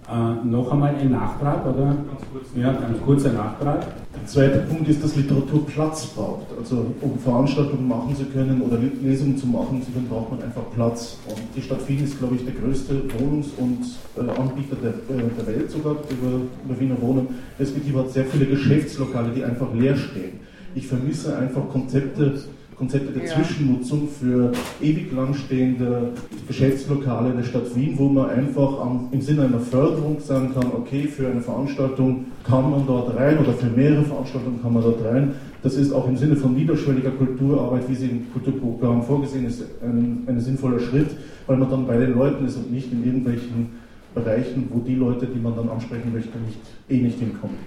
Äh, 0.09 0.47
noch 0.47 0.71
einmal 0.71 0.95
ein 0.95 1.11
Nachtrag, 1.11 1.63
oder? 1.67 1.85
Ganz 1.85 2.21
kurz. 2.33 2.47
Ja, 2.55 2.71
ganz 2.71 2.99
kurzer 3.05 3.31
Nachtrag. 3.31 3.85
Der 4.15 4.25
zweite 4.25 4.59
Punkt 4.61 4.89
ist, 4.89 5.03
dass 5.03 5.15
Literatur 5.15 5.67
Platz 5.67 6.07
braucht. 6.07 6.47
Also 6.57 6.87
um 7.01 7.19
Veranstaltungen 7.19 7.87
machen 7.87 8.15
zu 8.15 8.25
können 8.25 8.59
oder 8.61 8.79
Lesungen 8.79 9.37
zu 9.37 9.45
machen 9.45 9.83
zu 9.83 9.91
können, 9.91 10.07
braucht 10.09 10.31
man 10.31 10.41
einfach 10.41 10.63
Platz. 10.73 11.19
Und 11.27 11.41
die 11.55 11.61
Stadt 11.61 11.87
Wien 11.87 12.03
ist, 12.03 12.17
glaube 12.17 12.35
ich, 12.37 12.43
der 12.43 12.55
größte 12.55 13.03
Wohnungs- 13.19 13.51
und 13.57 13.85
äh, 14.17 14.31
Anbieter 14.31 14.77
der, 14.81 14.93
äh, 15.15 15.29
der 15.37 15.45
Welt 15.45 15.69
sogar 15.69 15.91
über, 16.09 16.41
über 16.65 16.79
Wiener 16.79 16.99
Wohnen. 17.01 17.27
Respektive 17.59 17.99
hat 17.99 18.09
sehr 18.09 18.25
viele 18.25 18.47
Geschäftslokale, 18.47 19.29
die 19.29 19.43
einfach 19.43 19.71
leer 19.75 19.95
stehen. 19.95 20.39
Ich 20.73 20.87
vermisse 20.87 21.37
einfach 21.37 21.69
Konzepte, 21.69 22.39
Konzepte 22.79 23.11
der 23.11 23.25
ja. 23.27 23.35
Zwischennutzung 23.35 24.07
für 24.07 24.53
ewig 24.81 25.11
langstehende 25.11 26.13
Geschäftslokale 26.47 27.33
der 27.33 27.43
Stadt 27.43 27.75
Wien, 27.75 27.95
wo 27.97 28.07
man 28.07 28.29
einfach 28.29 28.79
am, 28.79 29.09
im 29.11 29.19
Sinne 29.21 29.43
einer 29.43 29.59
Förderung 29.59 30.21
sagen 30.21 30.53
kann, 30.53 30.71
okay, 30.73 31.03
für 31.03 31.27
eine 31.27 31.41
Veranstaltung 31.41 32.27
kann 32.45 32.71
man 32.71 32.87
dort 32.87 33.17
rein 33.17 33.37
oder 33.37 33.51
für 33.51 33.65
mehrere 33.65 34.03
Veranstaltungen 34.03 34.61
kann 34.61 34.73
man 34.73 34.83
dort 34.83 35.03
rein. 35.03 35.33
Das 35.61 35.75
ist 35.75 35.91
auch 35.91 36.07
im 36.07 36.15
Sinne 36.15 36.37
von 36.37 36.55
niederschwelliger 36.55 37.11
Kulturarbeit, 37.11 37.89
wie 37.89 37.95
sie 37.95 38.07
im 38.07 38.31
Kulturprogramm 38.31 39.03
vorgesehen 39.03 39.45
ist, 39.45 39.61
ein, 39.83 40.23
ein 40.25 40.39
sinnvoller 40.39 40.79
Schritt, 40.79 41.09
weil 41.47 41.57
man 41.57 41.69
dann 41.69 41.85
bei 41.85 41.97
den 41.97 42.13
Leuten 42.13 42.45
ist 42.45 42.55
und 42.55 42.71
nicht 42.71 42.93
in 42.93 43.03
irgendwelchen 43.03 43.71
Bereichen, 44.15 44.69
wo 44.71 44.79
die 44.79 44.95
Leute, 44.95 45.27
die 45.27 45.39
man 45.39 45.53
dann 45.53 45.67
ansprechen 45.67 46.13
möchte, 46.13 46.37
nicht, 46.39 46.59
eh 46.87 47.01
nicht 47.01 47.19
hinkommen. 47.19 47.57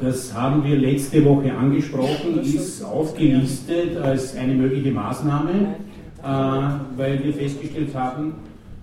Das 0.00 0.32
haben 0.34 0.64
wir 0.64 0.76
letzte 0.76 1.24
Woche 1.24 1.52
angesprochen, 1.52 2.40
ist 2.42 2.82
aufgelistet 2.82 3.96
als 3.98 4.36
eine 4.36 4.54
mögliche 4.54 4.92
Maßnahme, 4.92 5.74
äh, 6.22 6.26
weil 6.96 7.22
wir 7.22 7.34
festgestellt 7.34 7.94
haben, 7.94 8.34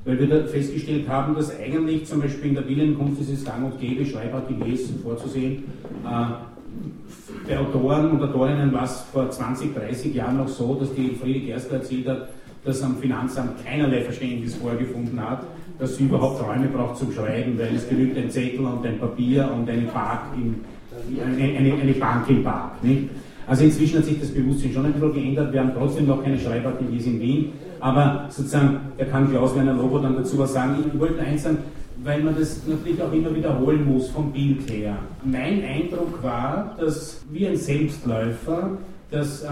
weil 0.06 0.20
wir 0.20 0.46
festgestellt 0.48 1.08
haben, 1.08 1.34
dass 1.34 1.58
eigentlich 1.60 2.06
zum 2.06 2.22
Beispiel 2.22 2.50
in 2.50 2.56
der 2.56 2.62
Bildungskunst 2.62 3.22
ist 3.22 3.30
es 3.32 3.46
gang 3.46 3.66
und 3.66 3.80
gäbe, 3.80 4.06
Schreibateliers 4.06 4.92
vorzusehen. 5.04 5.64
Äh, 6.06 7.48
bei 7.48 7.58
Autoren 7.58 8.12
und 8.12 8.22
Autorinnen 8.22 8.72
war 8.74 8.84
es 8.84 9.02
vor 9.12 9.30
20, 9.30 9.74
30 9.74 10.14
Jahren 10.14 10.38
noch 10.38 10.48
so, 10.48 10.76
dass 10.76 10.94
die 10.94 11.16
Friede 11.20 11.40
Gerster 11.40 11.78
erzählt 11.78 12.08
hat, 12.08 12.30
dass 12.64 12.84
am 12.84 12.98
Finanzamt 12.98 13.66
keinerlei 13.66 14.02
Verständnis 14.02 14.56
vorgefunden 14.56 15.20
hat, 15.20 15.44
dass 15.80 15.96
sie 15.96 16.04
überhaupt 16.04 16.44
Räume 16.44 16.68
braucht 16.68 16.98
zum 16.98 17.12
Schreiben, 17.12 17.58
weil 17.58 17.76
es 17.76 17.88
genügt 17.88 18.18
ein 18.18 18.30
Zettel 18.30 18.66
und 18.66 18.86
ein 18.86 19.00
Papier 19.00 19.50
und 19.56 19.70
eine 19.70 19.84
Park 19.84 20.26
im 20.36 20.56
eine, 21.22 21.78
eine, 21.80 21.94
Bank 21.94 22.30
im 22.30 22.44
Park. 22.44 22.84
Nicht? 22.84 23.10
Also 23.48 23.64
inzwischen 23.64 24.00
hat 24.00 24.06
sich 24.06 24.20
das 24.20 24.30
Bewusstsein 24.30 24.74
schon 24.74 24.86
ein 24.86 24.94
bisschen 24.94 25.14
geändert. 25.14 25.54
Wir 25.54 25.62
haben 25.62 25.72
trotzdem 25.78 26.08
noch 26.08 26.24
keine 26.24 26.38
Schreibateliers 26.38 27.06
in 27.06 27.20
Wien. 27.20 27.54
Aber 27.80 28.26
sozusagen, 28.30 28.80
da 28.98 29.06
kann 29.06 29.30
Klaus-Werner 29.30 29.74
Lobo 29.74 30.00
dann 30.00 30.16
dazu 30.16 30.38
was 30.38 30.54
sagen. 30.54 30.76
Ich 30.94 31.00
wollte 31.00 31.22
eins 31.22 31.44
sagen, 31.44 31.60
weil 32.04 32.22
man 32.22 32.36
das 32.38 32.62
natürlich 32.68 33.02
auch 33.02 33.12
immer 33.12 33.34
wiederholen 33.34 33.86
muss 33.86 34.10
vom 34.10 34.32
Bild 34.32 34.70
her. 34.70 34.98
Mein 35.24 35.64
Eindruck 35.64 36.22
war, 36.22 36.76
dass 36.80 37.26
wie 37.32 37.48
ein 37.48 37.58
Selbstläufer, 37.58 38.78
dass 39.10 39.44
äh, 39.44 39.48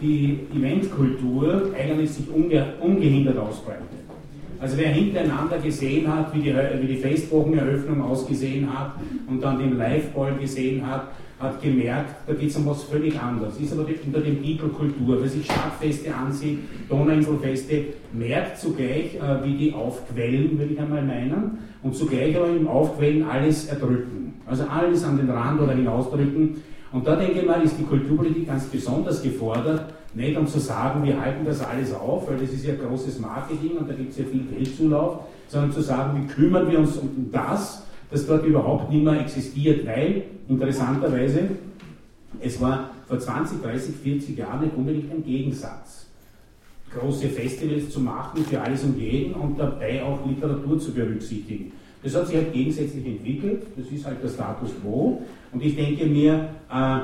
die 0.00 0.40
Eventkultur 0.54 1.70
eigentlich 1.78 2.12
sich 2.12 2.26
unge 2.32 2.74
ungehindert 2.80 3.38
ausbreitet. 3.38 3.88
Also 4.60 4.76
wer 4.76 4.88
hintereinander 4.88 5.58
gesehen 5.58 6.06
hat, 6.06 6.34
wie 6.34 6.42
die, 6.42 6.54
wie 6.54 6.86
die 6.86 6.96
Facebook-Eröffnung 6.96 8.02
ausgesehen 8.02 8.68
hat 8.72 8.92
und 9.26 9.42
dann 9.42 9.58
den 9.58 9.78
Live-Ball 9.78 10.34
gesehen 10.34 10.86
hat, 10.86 11.08
hat 11.40 11.62
gemerkt, 11.62 12.16
da 12.26 12.34
geht 12.34 12.50
es 12.50 12.56
um 12.56 12.66
was 12.66 12.82
völlig 12.82 13.18
anderes. 13.18 13.58
Ist 13.58 13.72
aber 13.72 13.86
unter 14.06 14.20
dem 14.20 14.42
Titel 14.42 14.68
Kultur. 14.68 15.16
Wer 15.18 15.28
sich 15.28 15.46
Stadtfeste 15.46 16.14
ansieht, 16.14 16.58
Donauinselfeste, 16.90 17.84
merkt 18.12 18.58
zugleich, 18.58 19.14
äh, 19.14 19.44
wie 19.44 19.56
die 19.56 19.72
aufquellen, 19.72 20.58
würde 20.58 20.74
ich 20.74 20.78
einmal 20.78 21.02
meinen, 21.02 21.58
und 21.82 21.96
zugleich 21.96 22.36
aber 22.36 22.48
im 22.48 22.68
Aufquellen 22.68 23.24
alles 23.26 23.68
erdrücken. 23.68 24.34
Also 24.44 24.64
alles 24.64 25.02
an 25.04 25.16
den 25.16 25.30
Rand 25.30 25.62
oder 25.62 25.72
hinausdrücken. 25.72 26.56
Und 26.92 27.06
da 27.06 27.16
denke 27.16 27.40
ich 27.40 27.46
mal, 27.46 27.62
ist 27.62 27.78
die 27.78 27.84
Kulturpolitik 27.84 28.46
ganz 28.46 28.64
besonders 28.64 29.22
gefordert, 29.22 29.94
nicht 30.14 30.36
um 30.36 30.46
zu 30.46 30.58
sagen, 30.58 31.04
wir 31.04 31.20
halten 31.20 31.44
das 31.44 31.60
alles 31.60 31.92
auf, 31.92 32.28
weil 32.28 32.38
das 32.38 32.50
ist 32.50 32.66
ja 32.66 32.74
großes 32.74 33.20
Marketing 33.20 33.76
und 33.78 33.88
da 33.88 33.94
gibt 33.94 34.10
es 34.10 34.18
ja 34.18 34.24
viel 34.24 34.44
Geldzulauf, 34.44 35.20
sondern 35.48 35.72
zu 35.72 35.82
sagen, 35.82 36.20
wie 36.20 36.26
kümmern 36.26 36.70
wir 36.70 36.80
uns 36.80 36.96
um 36.96 37.28
das, 37.30 37.84
das 38.10 38.26
dort 38.26 38.44
überhaupt 38.44 38.90
nicht 38.90 39.04
mehr 39.04 39.20
existiert, 39.20 39.86
weil 39.86 40.24
interessanterweise 40.48 41.50
es 42.40 42.60
war 42.60 42.90
vor 43.06 43.18
20, 43.18 43.62
30, 43.62 43.94
40 43.96 44.38
Jahren 44.38 44.64
nicht 44.64 44.76
unbedingt 44.76 45.12
ein 45.12 45.24
Gegensatz. 45.24 46.06
Große 46.92 47.28
Festivals 47.28 47.90
zu 47.90 48.00
machen 48.00 48.44
für 48.44 48.60
alles 48.60 48.82
und 48.82 48.98
jeden 48.98 49.34
und 49.34 49.58
dabei 49.58 50.02
auch 50.02 50.26
Literatur 50.26 50.78
zu 50.78 50.92
berücksichtigen. 50.92 51.72
Das 52.02 52.14
hat 52.14 52.26
sich 52.26 52.36
halt 52.36 52.52
gegensätzlich 52.52 53.06
entwickelt, 53.06 53.62
das 53.76 53.86
ist 53.88 54.06
halt 54.06 54.22
der 54.22 54.28
Status 54.28 54.70
quo. 54.80 55.22
Und 55.52 55.62
ich 55.62 55.76
denke 55.76 56.06
mir, 56.06 56.48
äh, 56.72 56.98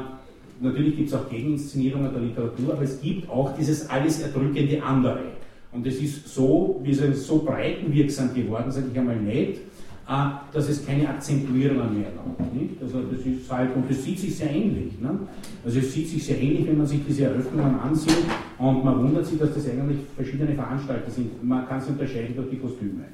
natürlich 0.60 0.96
gibt 0.96 1.08
es 1.08 1.14
auch 1.14 1.28
Gegeninszenierungen 1.28 2.12
der 2.12 2.22
Literatur, 2.22 2.74
aber 2.74 2.82
es 2.82 3.00
gibt 3.00 3.28
auch 3.28 3.56
dieses 3.56 3.88
alles 3.88 4.20
erdrückende 4.20 4.82
andere. 4.82 5.20
Und 5.72 5.86
es 5.86 6.00
ist 6.00 6.34
so, 6.34 6.80
wir 6.82 6.94
sind 6.94 7.16
so 7.16 7.42
breitenwirksam 7.42 8.32
geworden, 8.34 8.70
sage 8.70 8.86
ich 8.92 8.98
einmal 8.98 9.16
nicht, 9.16 9.60
äh, 10.08 10.28
dass 10.52 10.68
es 10.68 10.86
keine 10.86 11.08
Akzentuierungen 11.08 11.98
mehr. 11.98 12.08
Nicht? 12.54 12.80
Also 12.80 13.02
das 13.02 13.20
ist 13.26 13.50
halt, 13.50 13.74
und 13.74 13.90
das 13.90 14.02
sieht 14.02 14.18
sich 14.18 14.36
sehr 14.36 14.50
ähnlich. 14.50 14.98
Ne? 15.00 15.18
Also 15.64 15.80
es 15.80 15.92
sieht 15.92 16.08
sich 16.08 16.24
sehr 16.24 16.40
ähnlich, 16.40 16.66
wenn 16.66 16.78
man 16.78 16.86
sich 16.86 17.00
diese 17.06 17.24
Eröffnungen 17.24 17.78
ansieht 17.80 18.24
und 18.58 18.84
man 18.84 18.98
wundert 19.02 19.26
sich, 19.26 19.38
dass 19.38 19.52
das 19.52 19.68
eigentlich 19.68 19.98
verschiedene 20.14 20.54
Veranstalter 20.54 21.10
sind. 21.10 21.44
Man 21.44 21.66
kann 21.66 21.80
sie 21.80 21.90
unterscheiden 21.90 22.36
durch 22.36 22.50
die 22.50 22.58
Kostüme. 22.58 23.04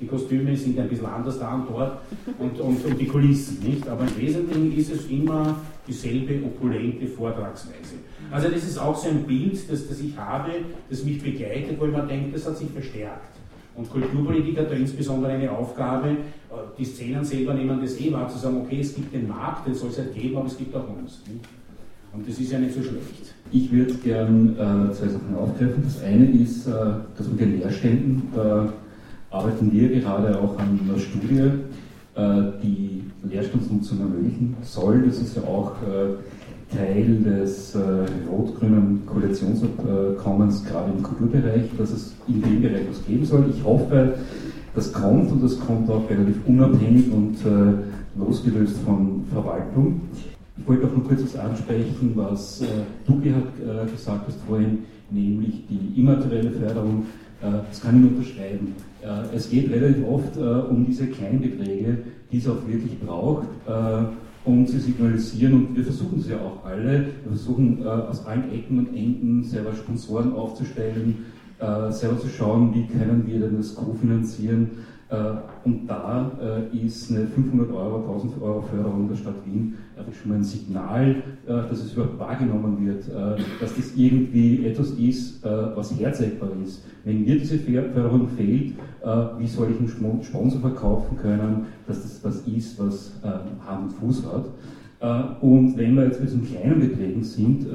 Die 0.00 0.06
Kostüme 0.06 0.56
sind 0.56 0.78
ein 0.78 0.88
bisschen 0.88 1.06
anders 1.06 1.38
da 1.40 1.54
und 1.54 1.68
dort 1.68 1.98
und, 2.38 2.60
und, 2.60 2.84
und 2.84 3.00
die 3.00 3.06
Kulissen, 3.06 3.58
nicht? 3.64 3.88
Aber 3.88 4.04
im 4.04 4.16
Wesentlichen 4.16 4.76
ist 4.76 4.92
es 4.92 5.10
immer 5.10 5.56
dieselbe 5.86 6.44
opulente 6.44 7.06
Vortragsweise. 7.06 7.96
Also 8.30 8.48
das 8.48 8.62
ist 8.62 8.78
auch 8.78 8.96
so 8.96 9.08
ein 9.08 9.24
Bild, 9.24 9.58
das, 9.70 9.88
das 9.88 10.00
ich 10.00 10.16
habe, 10.16 10.52
das 10.88 11.04
mich 11.04 11.20
begleitet, 11.20 11.80
wo 11.80 11.86
man 11.86 12.06
denkt, 12.06 12.34
das 12.34 12.46
hat 12.46 12.56
sich 12.58 12.68
verstärkt. 12.70 13.38
Und 13.74 13.90
Kulturpolitik 13.90 14.58
hat 14.58 14.70
da 14.70 14.74
insbesondere 14.74 15.32
eine 15.32 15.50
Aufgabe, 15.50 16.08
äh, 16.08 16.14
die 16.76 16.84
Szenen 16.84 17.24
selber 17.24 17.54
nehmen 17.54 17.80
das 17.80 17.98
eh 18.00 18.12
wahr, 18.12 18.28
zu 18.28 18.38
sagen, 18.38 18.60
okay, 18.60 18.80
es 18.80 18.94
gibt 18.94 19.14
den 19.14 19.28
Markt, 19.28 19.66
den 19.66 19.74
soll 19.74 19.90
es 19.90 19.98
halt 19.98 20.14
geben, 20.14 20.36
aber 20.36 20.46
es 20.46 20.58
gibt 20.58 20.74
auch 20.74 20.86
uns. 20.88 21.22
Und 22.12 22.28
das 22.28 22.38
ist 22.38 22.50
ja 22.50 22.58
nicht 22.58 22.74
so 22.74 22.82
schlecht. 22.82 23.34
Ich 23.52 23.70
würde 23.70 23.94
gern 23.94 24.54
äh, 24.54 24.92
zwei 24.92 25.08
Sachen 25.08 25.36
aufgreifen. 25.36 25.82
Das 25.84 26.02
eine 26.02 26.30
ist, 26.30 26.66
äh, 26.66 26.72
dass 27.16 27.28
mit 27.28 27.40
den 27.40 27.58
Lehrständen 27.58 28.22
äh, 28.34 28.68
arbeiten 29.30 29.72
wir 29.72 29.88
gerade 29.88 30.40
auch 30.40 30.58
an 30.58 30.80
einer 30.82 30.98
Studie, 30.98 31.50
äh, 32.14 32.52
die 32.62 33.04
Leerstandsnutzung 33.24 34.00
ermöglichen 34.00 34.56
soll. 34.62 35.02
Das 35.06 35.18
ist 35.18 35.36
ja 35.36 35.42
auch 35.42 35.72
äh, 35.82 36.74
Teil 36.76 37.20
des 37.22 37.74
äh, 37.74 37.78
rot-grünen 38.30 39.02
Koalitionsabkommens, 39.06 40.64
gerade 40.64 40.92
im 40.96 41.02
Kulturbereich, 41.02 41.64
dass 41.76 41.90
es 41.90 42.14
in 42.26 42.42
dem 42.42 42.62
Bereich 42.62 42.86
was 42.90 43.04
geben 43.06 43.24
soll. 43.24 43.44
Ich 43.54 43.62
hoffe, 43.64 44.14
das 44.74 44.92
kommt 44.92 45.30
und 45.32 45.42
das 45.42 45.58
kommt 45.58 45.90
auch 45.90 46.08
relativ 46.08 46.36
unabhängig 46.46 47.10
und 47.10 47.36
losgelöst 48.16 48.76
von 48.84 49.24
Verwaltung. 49.32 50.02
Ich 50.56 50.68
wollte 50.68 50.86
auch 50.86 50.96
noch 50.96 51.04
kurz 51.08 51.22
was 51.22 51.36
ansprechen, 51.36 52.12
was 52.14 52.60
äh, 52.62 52.66
du 53.06 53.20
gesagt 53.20 54.26
hast 54.26 54.38
vorhin, 54.46 54.84
nämlich 55.10 55.64
die 55.68 56.00
immaterielle 56.00 56.50
Förderung. 56.50 57.06
Das 57.40 57.80
kann 57.80 58.04
ich 58.04 58.10
unterschreiben. 58.18 58.74
Äh, 59.02 59.36
es 59.36 59.50
geht 59.50 59.70
relativ 59.70 60.06
oft 60.06 60.36
äh, 60.36 60.40
um 60.40 60.86
diese 60.86 61.06
Kleinbeträge, 61.06 61.98
die 62.30 62.38
es 62.38 62.48
auch 62.48 62.66
wirklich 62.66 62.98
braucht 63.00 63.46
und 64.48 64.66
sie 64.66 64.78
signalisieren, 64.78 65.54
und 65.54 65.76
wir 65.76 65.84
versuchen 65.84 66.20
es 66.20 66.28
ja 66.28 66.36
auch 66.36 66.64
alle, 66.64 67.06
wir 67.22 67.32
versuchen 67.32 67.82
äh, 67.82 67.86
aus 67.86 68.24
allen 68.24 68.50
Ecken 68.52 68.78
und 68.78 68.96
Enden 68.96 69.44
selber 69.44 69.74
Sponsoren 69.74 70.32
aufzustellen, 70.32 71.26
äh, 71.58 71.92
selber 71.92 72.18
zu 72.18 72.28
schauen, 72.28 72.74
wie 72.74 72.86
können 72.86 73.24
wir 73.26 73.40
denn 73.40 73.56
das 73.56 73.74
kofinanzieren. 73.74 74.70
Äh, 75.10 75.14
und 75.64 75.86
da 75.86 76.30
äh, 76.40 76.76
ist 76.76 77.10
eine 77.10 77.26
500 77.26 77.70
Euro, 77.70 78.12
1000 78.12 78.42
Euro 78.42 78.60
Förderung 78.60 79.08
der 79.08 79.16
Stadt 79.16 79.36
Wien 79.46 79.74
einfach 79.96 80.12
schon 80.12 80.30
mal 80.30 80.36
ein 80.36 80.44
Signal, 80.44 81.16
äh, 81.46 81.46
dass 81.46 81.82
es 81.82 81.94
überhaupt 81.94 82.18
wahrgenommen 82.18 82.86
wird, 82.86 83.04
dass 83.60 83.74
das 83.74 83.96
irgendwie 83.96 84.66
etwas 84.66 84.90
ist, 84.92 85.42
was 85.42 85.98
herzeigbar 85.98 86.50
ist. 86.64 86.84
Wenn 87.04 87.24
mir 87.24 87.38
diese 87.38 87.58
Förderung 87.58 88.28
fehlt, 88.28 88.74
wie 89.38 89.46
soll 89.46 89.68
ich 89.70 89.78
einen 89.78 90.22
Sponsor 90.22 90.60
verkaufen 90.60 91.16
können, 91.16 91.66
dass 91.86 92.02
das 92.02 92.22
was 92.22 92.40
ist, 92.46 92.78
was 92.78 93.12
Hand 93.66 93.84
und 93.84 93.92
Fuß 93.92 94.24
hat. 94.26 95.40
Und 95.40 95.76
wenn 95.76 95.94
wir 95.96 96.04
jetzt 96.04 96.18
bei 96.18 96.26
diesen 96.26 96.44
kleinen 96.44 96.80
Beträgen 96.80 97.22
sind, 97.22 97.66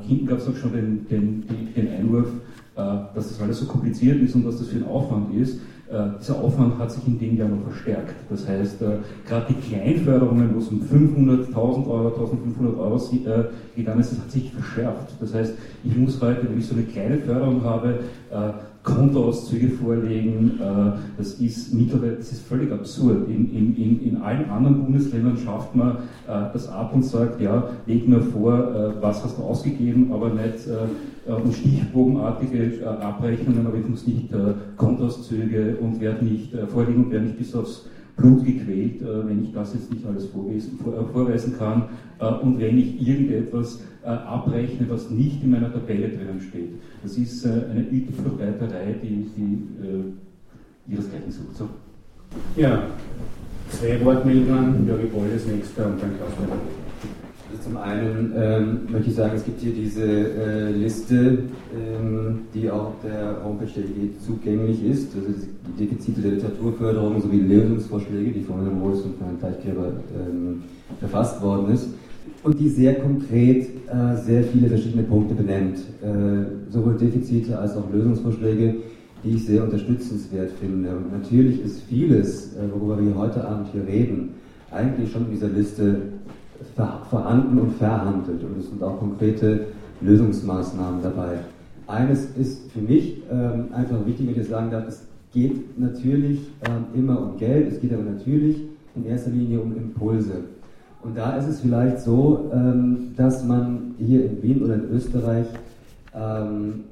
hinten 0.00 0.26
gab 0.26 0.38
es 0.38 0.48
auch 0.48 0.56
schon 0.56 0.72
den, 0.72 1.06
den, 1.08 1.44
den 1.76 1.88
Einwurf, 1.88 2.28
dass 2.76 3.28
das 3.28 3.40
alles 3.40 3.60
so 3.60 3.66
kompliziert 3.66 4.20
ist 4.20 4.34
und 4.34 4.46
was 4.46 4.58
das 4.58 4.68
für 4.68 4.78
ein 4.78 4.86
Aufwand 4.86 5.34
ist. 5.34 5.60
Äh, 5.90 6.18
dieser 6.20 6.36
Aufwand 6.36 6.78
hat 6.78 6.92
sich 6.92 7.04
in 7.08 7.18
dem 7.18 7.36
Jahr 7.36 7.48
noch 7.48 7.64
verstärkt. 7.64 8.14
Das 8.28 8.46
heißt, 8.46 8.80
äh, 8.82 8.98
gerade 9.26 9.46
die 9.48 9.54
Kleinförderungen, 9.54 10.54
wo 10.54 10.60
es 10.60 10.68
um 10.68 10.82
500, 10.82 11.48
1000 11.48 11.86
Euro, 11.88 12.08
1500 12.08 12.78
Euro 12.78 12.96
äh, 12.96 13.76
gegangen 13.76 13.98
das 13.98 14.12
hat 14.12 14.30
sich 14.30 14.52
verschärft. 14.52 15.14
Das 15.20 15.34
heißt, 15.34 15.54
ich 15.82 15.96
muss 15.96 16.20
heute, 16.20 16.48
wenn 16.48 16.58
ich 16.58 16.66
so 16.66 16.76
eine 16.76 16.84
kleine 16.84 17.18
Förderung 17.18 17.64
habe, 17.64 17.98
Kontoauszüge 18.82 19.70
vorlegen. 19.70 20.58
Das 21.18 21.34
ist 21.34 21.74
mittlerweile, 21.74 22.16
das 22.16 22.32
ist 22.32 22.46
völlig 22.46 22.72
absurd. 22.72 23.28
In, 23.28 23.50
in, 23.52 24.00
in 24.02 24.16
allen 24.22 24.48
anderen 24.48 24.84
Bundesländern 24.84 25.36
schafft 25.36 25.74
man 25.74 25.98
das 26.26 26.68
ab 26.68 26.94
und 26.94 27.04
sagt, 27.04 27.40
ja, 27.40 27.68
leg 27.86 28.08
mir 28.08 28.22
vor, 28.22 28.96
was 29.00 29.22
hast 29.22 29.38
du 29.38 29.42
ausgegeben, 29.42 30.12
aber 30.12 30.30
nicht 30.30 30.66
um 31.26 31.52
stichbogenartige 31.52 32.86
Abrechnungen, 33.00 33.66
aber 33.66 33.76
ich 33.76 33.88
muss 33.88 34.06
nicht 34.06 34.28
Kontoauszüge 34.76 35.76
und 35.80 36.00
werde 36.00 36.24
nicht 36.24 36.56
vorlegen 36.68 37.04
und 37.04 37.10
werde 37.10 37.26
nicht 37.26 37.38
bis 37.38 37.54
aufs 37.54 37.86
Blut 38.20 38.44
gequält, 38.44 39.00
wenn 39.00 39.44
ich 39.44 39.52
das 39.52 39.74
jetzt 39.74 39.92
nicht 39.92 40.04
alles 40.06 40.26
vorweisen, 40.26 40.78
vorweisen 41.12 41.56
kann 41.56 41.84
und 42.42 42.60
wenn 42.60 42.78
ich 42.78 43.06
irgendetwas 43.06 43.80
abrechne, 44.02 44.88
was 44.88 45.10
nicht 45.10 45.42
in 45.42 45.50
meiner 45.50 45.72
Tabelle 45.72 46.08
drinnen 46.08 46.40
steht. 46.40 46.70
Das 47.02 47.16
ist 47.16 47.46
eine 47.46 47.80
Übelverbreiterei, 47.90 48.94
die, 49.02 49.26
die 49.36 50.92
ihresgleichen 50.92 51.30
sucht. 51.30 51.56
So. 51.56 51.68
Ja, 52.56 52.84
zwei 53.70 54.04
Wortmeldungen, 54.04 54.86
Jörg 54.86 55.10
Boll 55.10 55.28
ist 55.34 55.48
nächster 55.48 55.86
und 55.86 56.02
dann 56.02 56.16
Klaus 56.16 56.32
also 57.50 57.62
zum 57.62 57.76
einen 57.76 58.32
ähm, 58.36 58.78
möchte 58.90 59.10
ich 59.10 59.16
sagen, 59.16 59.32
es 59.34 59.44
gibt 59.44 59.60
hier 59.60 59.72
diese 59.72 60.04
äh, 60.04 60.72
Liste, 60.72 61.38
ähm, 61.74 62.42
die 62.54 62.70
auch 62.70 62.92
der 63.02 63.42
Homepage 63.44 63.70
der 63.74 63.84
EG 63.84 64.18
zugänglich 64.24 64.84
ist, 64.84 65.14
also 65.16 65.28
die 65.28 65.84
Defizite 65.84 66.20
der 66.20 66.32
Literaturförderung 66.32 67.20
sowie 67.20 67.40
Lösungsvorschläge, 67.40 68.30
die 68.32 68.42
von 68.42 68.62
Herrn 68.62 68.80
Wolfs 68.80 69.02
und 69.02 69.14
Herrn 69.20 69.40
Teichgräber 69.40 69.92
ähm, 70.16 70.62
verfasst 71.00 71.42
worden 71.42 71.74
ist 71.74 71.88
und 72.42 72.58
die 72.58 72.68
sehr 72.68 72.94
konkret 72.94 73.66
äh, 73.88 74.16
sehr 74.16 74.44
viele 74.44 74.68
verschiedene 74.68 75.02
Punkte 75.02 75.34
benennt, 75.34 75.78
äh, 76.02 76.70
sowohl 76.70 76.96
Defizite 76.96 77.58
als 77.58 77.76
auch 77.76 77.90
Lösungsvorschläge, 77.92 78.76
die 79.24 79.30
ich 79.30 79.44
sehr 79.44 79.64
unterstützenswert 79.64 80.50
finde. 80.60 80.90
Und 80.90 81.12
natürlich 81.12 81.62
ist 81.62 81.82
vieles, 81.82 82.54
äh, 82.54 82.60
worüber 82.72 83.02
wir 83.02 83.14
heute 83.16 83.46
Abend 83.46 83.68
hier 83.72 83.86
reden, 83.86 84.30
eigentlich 84.70 85.10
schon 85.10 85.26
in 85.26 85.32
dieser 85.32 85.48
Liste 85.48 85.96
vorhanden 87.08 87.58
und 87.58 87.72
verhandelt 87.72 88.42
und 88.42 88.58
es 88.58 88.68
sind 88.68 88.82
auch 88.82 88.98
konkrete 88.98 89.66
Lösungsmaßnahmen 90.00 91.02
dabei. 91.02 91.38
Eines 91.86 92.26
ist 92.36 92.70
für 92.70 92.80
mich 92.80 93.22
ähm, 93.30 93.68
einfach 93.72 94.06
wichtig, 94.06 94.26
wenn 94.26 94.34
ich 94.34 94.40
das 94.40 94.48
sagen 94.48 94.70
darf, 94.70 94.86
es 94.86 95.02
geht 95.32 95.78
natürlich 95.78 96.40
ähm, 96.68 96.84
immer 96.94 97.20
um 97.20 97.36
Geld, 97.36 97.72
es 97.72 97.80
geht 97.80 97.92
aber 97.92 98.02
natürlich 98.02 98.62
in 98.94 99.06
erster 99.06 99.30
Linie 99.30 99.60
um 99.60 99.76
Impulse. 99.76 100.44
Und 101.02 101.16
da 101.16 101.36
ist 101.36 101.48
es 101.48 101.60
vielleicht 101.60 102.00
so, 102.00 102.50
ähm, 102.52 103.12
dass 103.16 103.44
man 103.44 103.94
hier 103.98 104.24
in 104.26 104.42
Wien 104.42 104.62
oder 104.62 104.74
in 104.74 104.90
Österreich 104.90 105.46
ähm, 106.14 106.84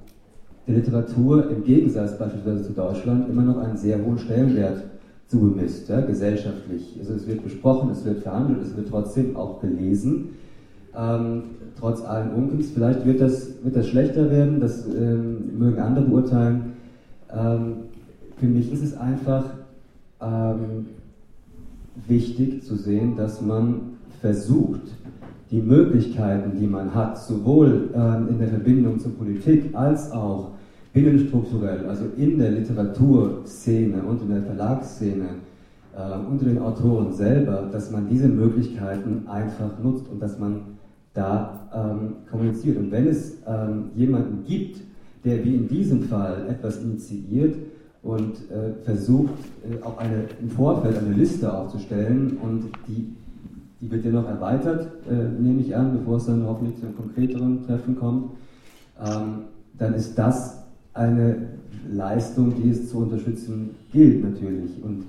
der 0.66 0.76
Literatur 0.76 1.50
im 1.50 1.64
Gegensatz 1.64 2.18
beispielsweise 2.18 2.64
zu 2.64 2.72
Deutschland 2.72 3.28
immer 3.28 3.42
noch 3.42 3.58
einen 3.58 3.76
sehr 3.76 4.02
hohen 4.02 4.18
Stellenwert 4.18 4.82
zugemisst, 5.28 5.88
ja, 5.88 6.00
gesellschaftlich. 6.00 6.96
Also 6.98 7.14
es 7.14 7.26
wird 7.26 7.44
besprochen, 7.44 7.90
es 7.90 8.04
wird 8.04 8.20
verhandelt, 8.20 8.62
es 8.62 8.76
wird 8.76 8.88
trotzdem 8.88 9.36
auch 9.36 9.60
gelesen, 9.60 10.30
ähm, 10.96 11.42
trotz 11.78 12.02
allen 12.02 12.32
Unkens. 12.32 12.70
Vielleicht 12.70 13.04
wird 13.04 13.20
das, 13.20 13.50
wird 13.62 13.76
das 13.76 13.86
schlechter 13.86 14.30
werden, 14.30 14.58
das 14.58 14.86
ähm, 14.86 15.58
mögen 15.58 15.78
andere 15.78 16.06
beurteilen. 16.06 16.72
Ähm, 17.30 17.74
für 18.38 18.46
mich 18.46 18.72
ist 18.72 18.82
es 18.82 18.96
einfach 18.96 19.44
ähm, 20.20 20.86
wichtig 22.06 22.64
zu 22.64 22.76
sehen, 22.76 23.16
dass 23.16 23.42
man 23.42 23.98
versucht, 24.20 24.80
die 25.50 25.60
Möglichkeiten, 25.60 26.58
die 26.58 26.66
man 26.66 26.94
hat, 26.94 27.18
sowohl 27.18 27.90
ähm, 27.94 28.28
in 28.30 28.38
der 28.38 28.48
Verbindung 28.48 28.98
zur 28.98 29.12
Politik 29.12 29.74
als 29.74 30.10
auch 30.12 30.52
binnenstrukturell, 30.92 31.86
also 31.86 32.06
in 32.16 32.38
der 32.38 32.50
Literaturszene 32.52 34.02
und 34.02 34.22
in 34.22 34.28
der 34.30 34.42
Verlagsszene, 34.42 35.28
äh, 35.96 36.30
unter 36.30 36.46
den 36.46 36.58
Autoren 36.58 37.12
selber, 37.12 37.68
dass 37.72 37.90
man 37.90 38.08
diese 38.08 38.28
Möglichkeiten 38.28 39.26
einfach 39.28 39.78
nutzt 39.82 40.08
und 40.10 40.20
dass 40.20 40.38
man 40.38 40.62
da 41.14 41.68
ähm, 41.74 42.16
kommuniziert. 42.30 42.78
Und 42.78 42.90
wenn 42.90 43.08
es 43.08 43.38
ähm, 43.46 43.90
jemanden 43.94 44.44
gibt, 44.44 44.80
der 45.24 45.44
wie 45.44 45.56
in 45.56 45.68
diesem 45.68 46.02
Fall 46.02 46.46
etwas 46.48 46.82
initiiert 46.82 47.56
und 48.02 48.50
äh, 48.50 48.72
versucht, 48.84 49.34
äh, 49.68 49.82
auch 49.82 49.98
eine, 49.98 50.24
im 50.40 50.50
Vorfeld 50.50 50.96
eine 50.98 51.14
Liste 51.14 51.52
aufzustellen 51.52 52.38
und 52.40 52.70
die, 52.86 53.12
die 53.80 53.90
wird 53.90 54.04
ja 54.04 54.12
noch 54.12 54.28
erweitert, 54.28 54.92
äh, 55.10 55.40
nehme 55.40 55.60
ich 55.60 55.74
an, 55.74 55.98
bevor 55.98 56.16
es 56.16 56.26
dann 56.26 56.46
hoffentlich 56.46 56.78
zu 56.78 56.86
einem 56.86 56.96
konkreteren 56.96 57.66
Treffen 57.66 57.96
kommt, 57.96 58.30
ähm, 59.04 59.44
dann 59.76 59.94
ist 59.94 60.16
das 60.16 60.64
eine 60.98 61.36
Leistung, 61.90 62.54
die 62.60 62.70
es 62.70 62.90
zu 62.90 62.98
unterstützen 62.98 63.70
gilt 63.92 64.22
natürlich. 64.22 64.82
Und 64.82 65.04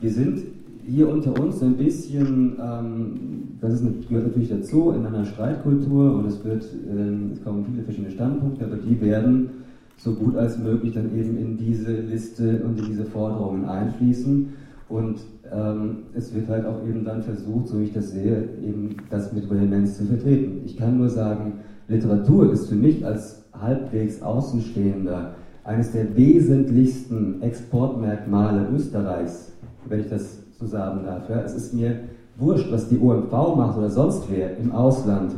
wir 0.00 0.10
sind 0.10 0.40
hier 0.86 1.08
unter 1.08 1.38
uns 1.40 1.62
ein 1.62 1.76
bisschen, 1.76 2.56
ähm, 2.60 3.58
das 3.60 3.74
ist, 3.74 4.08
gehört 4.08 4.28
natürlich 4.28 4.50
dazu, 4.50 4.92
in 4.92 5.06
einer 5.06 5.24
Streitkultur 5.24 6.14
und 6.14 6.26
es, 6.26 6.44
wird, 6.44 6.64
ähm, 6.90 7.30
es 7.32 7.42
kommen 7.42 7.64
viele 7.64 7.82
verschiedene 7.82 8.12
Standpunkte, 8.12 8.64
aber 8.64 8.76
die 8.76 9.00
werden 9.00 9.50
so 9.96 10.14
gut 10.14 10.36
als 10.36 10.58
möglich 10.58 10.94
dann 10.94 11.16
eben 11.16 11.38
in 11.38 11.56
diese 11.56 11.92
Liste 11.92 12.62
und 12.64 12.78
in 12.78 12.86
diese 12.86 13.04
Forderungen 13.04 13.64
einfließen. 13.64 14.48
Und 14.88 15.20
ähm, 15.50 15.96
es 16.14 16.34
wird 16.34 16.48
halt 16.48 16.66
auch 16.66 16.86
eben 16.86 17.04
dann 17.04 17.22
versucht, 17.22 17.68
so 17.68 17.80
wie 17.80 17.84
ich 17.84 17.92
das 17.92 18.10
sehe, 18.10 18.48
eben 18.62 18.96
das 19.08 19.32
mit 19.32 19.48
Vehemenz 19.50 19.96
zu 19.96 20.04
vertreten. 20.04 20.62
Ich 20.64 20.76
kann 20.76 20.98
nur 20.98 21.08
sagen, 21.08 21.54
Literatur 21.88 22.52
ist 22.52 22.68
für 22.68 22.74
mich 22.74 23.04
als 23.06 23.43
halbwegs 23.60 24.22
Außenstehender 24.22 25.34
eines 25.64 25.92
der 25.92 26.16
wesentlichsten 26.16 27.42
Exportmerkmale 27.42 28.68
Österreichs, 28.74 29.52
wenn 29.88 30.00
ich 30.00 30.08
das 30.08 30.38
so 30.58 30.66
sagen 30.66 31.04
darf. 31.04 31.28
Ja. 31.28 31.40
Es 31.42 31.54
ist 31.54 31.74
mir 31.74 32.00
wurscht, 32.36 32.70
was 32.70 32.88
die 32.88 32.98
OMV 32.98 33.32
macht 33.56 33.78
oder 33.78 33.90
sonst 33.90 34.24
wer 34.30 34.56
im 34.58 34.72
Ausland. 34.72 35.32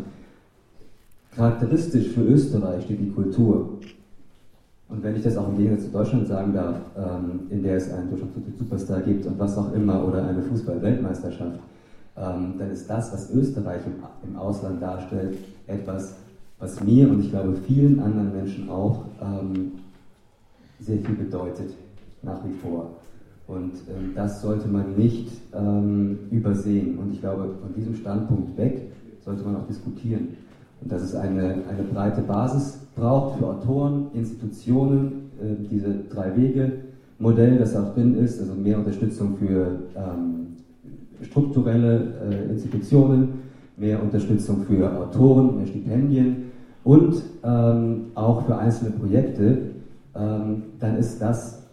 Charakteristisch 1.35 2.09
für 2.09 2.23
Österreich 2.23 2.85
steht 2.85 3.01
die 3.01 3.11
Kultur. 3.11 3.79
Und 4.89 5.03
wenn 5.03 5.17
ich 5.17 5.23
das 5.23 5.37
auch 5.37 5.49
im 5.49 5.57
Gegensatz 5.57 5.87
zu 5.87 5.91
Deutschland 5.91 6.29
sagen 6.29 6.55
darf, 6.55 6.77
ähm, 6.97 7.41
in 7.51 7.63
der 7.63 7.77
es 7.77 7.93
einen 7.93 8.09
Deutschland-Superstar 8.11 9.01
gibt 9.01 9.27
und 9.27 9.39
was 9.39 9.59
auch 9.59 9.73
immer 9.75 10.07
oder 10.07 10.27
eine 10.27 10.43
Fußball-Weltmeisterschaft, 10.43 11.59
ähm, 12.17 12.55
dann 12.59 12.71
ist 12.71 12.89
das, 12.89 13.13
was 13.13 13.31
Österreich 13.31 13.83
im, 13.85 13.95
im, 14.29 14.37
Ausland 14.37 14.81
darstellt, 14.81 15.39
etwas, 15.67 16.15
was 16.59 16.83
mir 16.83 17.09
und 17.11 17.21
ich 17.21 17.31
glaube 17.31 17.57
vielen 17.67 18.01
anderen 18.01 18.33
Menschen 18.33 18.69
auch 18.71 19.05
ähm, 19.21 19.73
sehr 20.81 20.99
viel 20.99 21.15
bedeutet, 21.15 21.71
nach 22.23 22.45
wie 22.45 22.53
vor. 22.53 22.91
Und 23.47 23.73
ähm, 23.89 24.13
das 24.15 24.43
sollte 24.43 24.67
man 24.69 24.97
nicht 24.97 25.31
ähm, 25.55 26.19
übersehen. 26.31 26.99
Und 26.99 27.13
ich 27.13 27.21
glaube, 27.21 27.55
von 27.61 27.75
diesem 27.75 27.95
Standpunkt 27.95 28.57
weg 28.57 28.91
sollte 29.25 29.45
man 29.45 29.57
auch 29.57 29.67
diskutieren. 29.67 30.29
Und 30.81 30.91
dass 30.91 31.03
es 31.03 31.15
eine, 31.15 31.63
eine 31.69 31.83
breite 31.93 32.23
Basis 32.23 32.79
braucht 32.97 33.39
für 33.39 33.47
Autoren, 33.47 34.09
Institutionen, 34.15 35.31
äh, 35.41 35.69
diese 35.71 35.95
drei 36.11 36.37
Wege, 36.37 36.73
Modell, 37.19 37.59
das 37.59 37.75
auch 37.77 37.95
drin 37.95 38.15
ist, 38.17 38.41
also 38.41 38.55
mehr 38.55 38.79
Unterstützung 38.79 39.37
für 39.37 39.79
ähm, 39.97 40.57
strukturelle 41.23 42.13
äh, 42.31 42.51
Institutionen, 42.51 43.41
mehr 43.77 44.03
Unterstützung 44.03 44.65
für 44.65 44.91
Autoren, 44.99 45.57
mehr 45.57 45.67
Stipendien 45.67 46.46
und 46.87 47.21
ähm, 47.43 48.13
auch 48.15 48.47
für 48.47 48.57
einzelne 48.57 48.93
Projekte, 48.93 49.59
ähm, 50.15 50.63
dann 50.79 50.97
ist 50.97 51.21
das 51.21 51.65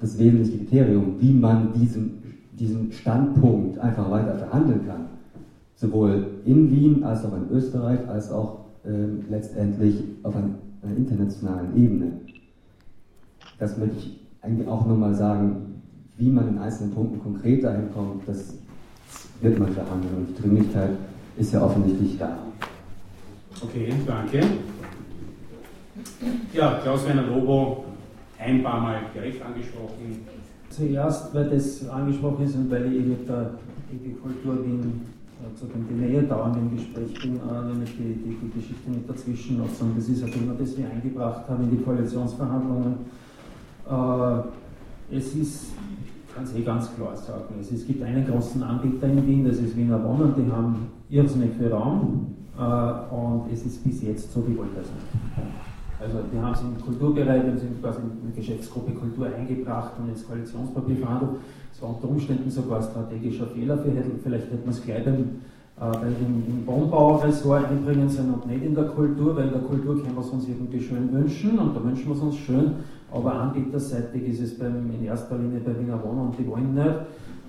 das 0.00 0.16
wesentliche 0.16 0.58
Kriterium, 0.58 1.16
wie 1.18 1.32
man 1.32 1.72
diesen, 1.72 2.22
diesen 2.52 2.92
Standpunkt 2.92 3.76
einfach 3.80 4.08
weiter 4.08 4.36
verhandeln 4.36 4.86
kann. 4.86 5.06
Sowohl 5.74 6.26
in 6.44 6.70
Wien 6.70 7.02
als 7.02 7.24
auch 7.24 7.32
in 7.36 7.50
Österreich, 7.50 7.98
als 8.08 8.30
auch 8.30 8.66
äh, 8.84 8.90
letztendlich 9.28 10.04
auf 10.22 10.36
einer, 10.36 10.50
einer 10.82 10.96
internationalen 10.96 11.76
Ebene. 11.76 12.12
Das 13.58 13.76
möchte 13.78 13.96
ich 13.96 14.20
eigentlich 14.42 14.68
auch 14.68 14.86
nochmal 14.86 15.16
sagen, 15.16 15.82
wie 16.16 16.30
man 16.30 16.50
in 16.50 16.58
einzelnen 16.58 16.92
Punkten 16.92 17.18
konkret 17.18 17.64
dahin 17.64 17.92
kommt, 17.92 18.28
das 18.28 18.54
wird 19.40 19.58
man 19.58 19.72
verhandeln 19.72 20.14
und 20.18 20.28
die 20.28 20.40
Dringlichkeit 20.40 20.90
ist 21.36 21.52
ja 21.52 21.64
offensichtlich 21.64 22.16
da. 22.16 22.38
Okay, 23.60 23.92
danke. 24.06 24.40
Ja, 26.52 26.78
Klaus-Werner 26.82 27.22
Lobo, 27.22 27.84
ein 28.38 28.62
paar 28.62 28.80
Mal 28.80 29.00
direkt 29.12 29.44
angesprochen. 29.44 30.26
Zuerst, 30.70 31.34
weil 31.34 31.50
das 31.50 31.88
angesprochen 31.88 32.44
ist 32.44 32.54
und 32.54 32.70
weil 32.70 32.92
ich 32.92 33.04
mit 33.04 33.28
der 33.28 33.50
Kultur 34.22 34.64
Wien 34.64 35.02
zu 35.56 35.66
dem 35.66 36.00
näher 36.00 36.22
dauernden 36.22 36.76
Gespräch 36.76 37.14
bin, 37.20 37.36
äh, 37.36 37.68
nämlich 37.68 37.96
die, 37.96 38.14
die, 38.14 38.36
die, 38.42 38.60
Geschichte 38.60 38.90
mit 38.90 39.08
der 39.08 39.16
Zwischennutzung. 39.16 39.92
Das 39.96 40.08
ist 40.08 40.22
ein 40.22 40.30
Thema, 40.30 40.54
das 40.58 40.76
wir 40.76 40.88
eingebracht 40.90 41.48
haben 41.48 41.64
in 41.64 41.70
die 41.70 41.82
Koalitionsverhandlungen. 41.82 42.94
Äh, 43.90 45.16
es 45.16 45.34
ist, 45.34 45.72
ich 46.04 46.34
kann 46.34 46.44
es 46.44 46.54
eh 46.54 46.62
ganz 46.62 46.94
klar 46.94 47.16
sagen, 47.16 47.54
es, 47.60 47.86
gibt 47.86 48.02
einen 48.02 48.26
großen 48.26 48.62
Anbieter 48.62 49.08
in 49.08 49.26
Wien, 49.26 49.44
das 49.44 49.58
ist 49.58 49.76
Wiener 49.76 50.02
Wohnen, 50.04 50.34
die 50.36 50.52
haben 50.52 50.88
irrsinnig 51.08 51.50
viel 51.56 51.72
Raum 51.72 52.34
äh, 52.36 52.37
und 52.58 53.52
es 53.52 53.64
ist 53.64 53.84
bis 53.84 54.02
jetzt 54.02 54.32
so, 54.32 54.40
es 54.40 54.46
nicht. 54.48 54.58
Also 56.00 56.18
wir 56.30 56.42
haben 56.42 56.52
es 56.52 56.60
im 56.60 56.80
Kulturbereich, 56.80 57.44
wir 57.44 57.58
sind 57.58 57.80
quasi 57.82 57.98
in 57.98 58.32
die 58.32 58.40
Geschäftsgruppe 58.40 58.92
Kultur 58.92 59.26
eingebracht 59.26 59.92
und 59.98 60.08
ins 60.08 60.26
Koalitionspapier 60.26 60.96
verhandelt. 60.96 61.32
Es 61.72 61.82
war 61.82 61.90
unter 61.90 62.08
Umständen 62.08 62.50
sogar 62.50 62.78
ein 62.78 62.84
strategischer 62.84 63.46
Fehler, 63.48 63.78
vielleicht 63.78 64.46
hätte 64.46 64.64
man 64.64 64.70
es 64.70 64.82
gleich 64.82 65.04
beim, 65.04 65.40
äh, 65.80 66.06
im, 66.24 66.44
im 66.46 66.66
Wohnbauressort 66.66 67.68
einbringen 67.68 68.08
sollen 68.08 68.34
und 68.34 68.46
nicht 68.46 68.64
in 68.64 68.74
der 68.74 68.84
Kultur, 68.84 69.36
weil 69.36 69.46
in 69.46 69.52
der 69.52 69.62
Kultur 69.62 70.00
können 70.00 70.14
wir 70.14 70.22
es 70.22 70.30
uns 70.30 70.48
irgendwie 70.48 70.80
schön 70.80 71.12
wünschen 71.12 71.58
und 71.58 71.76
da 71.76 71.82
wünschen 71.82 72.06
wir 72.06 72.14
es 72.14 72.22
uns 72.22 72.36
schön, 72.36 72.72
aber 73.12 73.34
anbieterseitig 73.34 74.22
ist 74.28 74.40
es 74.40 74.58
beim, 74.58 74.90
in 74.90 75.04
erster 75.04 75.36
Linie 75.36 75.60
bei 75.60 75.78
Wiener 75.78 76.02
Wohnen 76.02 76.28
und 76.28 76.38
die 76.38 76.46
wollen 76.46 76.74
nicht. 76.74 76.96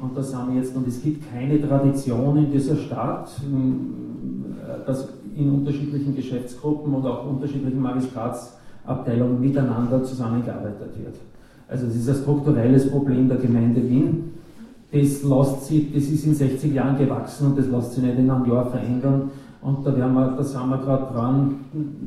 Und 0.02 0.17
da 0.17 0.24
sind 0.24 0.48
wir 0.48 0.62
jetzt, 0.62 0.76
und 0.76 0.88
es 0.88 1.02
gibt 1.04 1.30
keine 1.32 1.62
Tradition 1.62 2.38
in 2.38 2.52
dieser 2.52 2.78
Stadt, 2.78 3.30
äh, 4.70 4.86
dass 4.86 5.08
in 5.36 5.50
unterschiedlichen 5.52 6.16
Geschäftsgruppen 6.16 6.94
und 6.94 7.06
auch 7.06 7.26
unterschiedlichen 7.26 7.82
Magistratsabteilungen 7.82 9.40
miteinander 9.40 10.04
zusammengearbeitet 10.04 10.92
wird. 10.98 11.16
Also 11.68 11.88
es 11.88 11.96
ist 11.96 12.10
ein 12.10 12.16
strukturelles 12.16 12.90
Problem 12.90 13.28
der 13.30 13.38
Gemeinde 13.38 13.88
Wien. 13.88 14.34
Das, 14.92 15.24
lässt 15.24 15.66
sich, 15.66 15.94
das 15.94 16.04
ist 16.04 16.26
in 16.26 16.34
60 16.34 16.74
Jahren 16.74 16.98
gewachsen 16.98 17.48
und 17.48 17.60
das 17.60 17.68
lässt 17.68 17.94
sich 17.94 18.04
nicht 18.04 18.18
in 18.18 18.30
einem 18.30 18.50
Jahr 18.50 18.66
verändern. 18.66 19.30
Und 19.62 19.86
da, 19.86 19.95
werden 19.95 20.13
wir, 20.13 20.36
da 20.38 20.43
sind 20.43 20.69
wir 20.69 20.78
gerade 20.78 21.13
dran, 21.13 21.56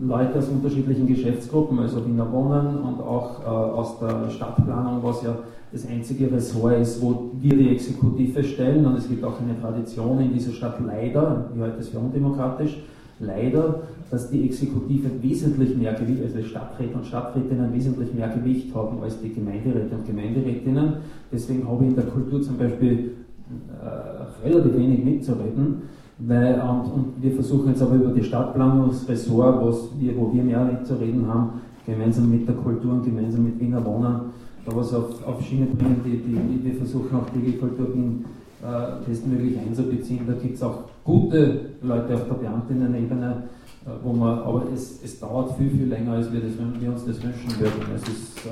Leute 0.00 0.38
aus 0.38 0.48
unterschiedlichen 0.48 1.06
Geschäftsgruppen, 1.06 1.78
also 1.80 2.04
Wiener 2.06 2.32
Wohnen 2.32 2.78
und 2.78 3.00
auch 3.00 3.42
äh, 3.42 3.44
aus 3.44 3.98
der 3.98 4.30
Stadtplanung, 4.30 5.02
was 5.02 5.22
ja 5.22 5.36
das 5.70 5.86
einzige 5.86 6.32
Ressort 6.32 6.78
ist, 6.80 7.02
wo 7.02 7.30
wir 7.40 7.56
die 7.56 7.68
Exekutive 7.70 8.42
stellen. 8.42 8.86
Und 8.86 8.96
es 8.96 9.08
gibt 9.08 9.22
auch 9.22 9.38
eine 9.40 9.60
Tradition 9.60 10.20
in 10.20 10.32
dieser 10.32 10.52
Stadt 10.52 10.78
leider, 10.84 11.50
ich 11.54 11.60
halte 11.60 11.80
es 11.80 11.88
für 11.88 11.98
undemokratisch, 11.98 12.78
leider, 13.18 13.82
dass 14.10 14.30
die 14.30 14.44
Exekutive 14.44 15.10
wesentlich 15.22 15.76
mehr 15.76 15.94
Gewicht, 15.94 16.22
also 16.22 16.42
Stadträte 16.42 16.94
und 16.96 17.06
Stadträtinnen 17.06 17.72
wesentlich 17.72 18.12
mehr 18.14 18.28
Gewicht 18.28 18.74
haben 18.74 19.02
als 19.02 19.20
die 19.20 19.32
Gemeinderäte 19.32 19.94
und 19.94 20.06
Gemeinderätinnen. 20.06 20.94
Deswegen 21.30 21.68
habe 21.68 21.84
ich 21.84 21.90
in 21.90 21.96
der 21.96 22.06
Kultur 22.06 22.42
zum 22.42 22.56
Beispiel 22.58 23.12
äh, 23.82 24.46
relativ 24.46 24.76
wenig 24.76 25.04
mitzureden. 25.04 25.82
Weil, 26.18 26.60
und, 26.60 26.92
und, 26.92 27.22
wir 27.22 27.32
versuchen 27.32 27.68
jetzt 27.68 27.82
aber 27.82 27.96
über 27.96 28.10
die 28.10 28.22
Stadtplanungsressort, 28.22 29.66
was 29.66 29.88
wir, 29.98 30.16
wo 30.16 30.32
wir 30.32 30.42
mehr 30.42 30.64
mitzureden 30.64 31.26
haben, 31.26 31.60
gemeinsam 31.86 32.30
mit 32.30 32.46
der 32.46 32.54
Kultur 32.54 32.92
und 32.92 33.04
gemeinsam 33.04 33.44
mit 33.44 33.58
Wiener 33.58 33.84
Wohnern, 33.84 34.32
da 34.64 34.76
was 34.76 34.94
auf, 34.94 35.26
auf 35.26 35.42
Schiene 35.42 35.66
bringen, 35.66 36.00
die, 36.04 36.18
die, 36.18 36.64
wir 36.64 36.74
versuchen 36.74 37.16
auch 37.16 37.26
die 37.34 37.56
Kultur 37.56 37.88
äh, 38.62 39.04
bestmöglich 39.04 39.58
einzubeziehen. 39.58 40.26
Da 40.26 40.34
gibt 40.34 40.54
es 40.54 40.62
auch 40.62 40.84
gute 41.02 41.72
Leute 41.82 42.14
auf 42.14 42.28
der 42.28 42.34
Beamtinnen-Ebene, 42.34 43.42
äh, 43.84 43.88
wo 44.04 44.12
man, 44.12 44.38
aber 44.38 44.66
es, 44.72 45.02
es 45.02 45.18
dauert 45.18 45.56
viel, 45.56 45.70
viel 45.70 45.88
länger, 45.88 46.12
als 46.12 46.32
wir, 46.32 46.40
das, 46.40 46.52
wir 46.78 46.88
uns 46.90 47.04
das 47.04 47.22
wünschen 47.22 47.50
würden. 47.58 47.82
Es 47.96 48.02
ist, 48.02 48.46
äh, 48.46 48.50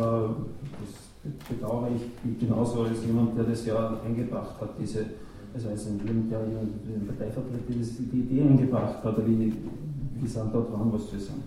das 1.23 1.49
bedauere 1.49 1.89
ich 1.95 2.41
genauso 2.41 2.83
als 2.83 3.05
jemand, 3.07 3.37
der 3.37 3.45
das 3.45 3.65
ja 3.67 3.99
eingebracht 4.05 4.61
hat, 4.61 4.71
diese, 4.81 5.05
also 5.55 5.69
als 5.69 5.87
ein 5.87 6.01
jemand, 6.07 6.31
der 6.31 6.41
in 6.41 7.07
Parteivertreter 7.07 7.59
die 7.69 8.19
Idee 8.19 8.43
eingebracht 8.43 9.03
hat, 9.03 9.27
wie, 9.27 9.53
wie 10.21 10.27
sind 10.27 10.55
da 10.55 10.61
dran, 10.61 10.93
was 10.93 11.09
zu 11.11 11.19
sagen. 11.19 11.43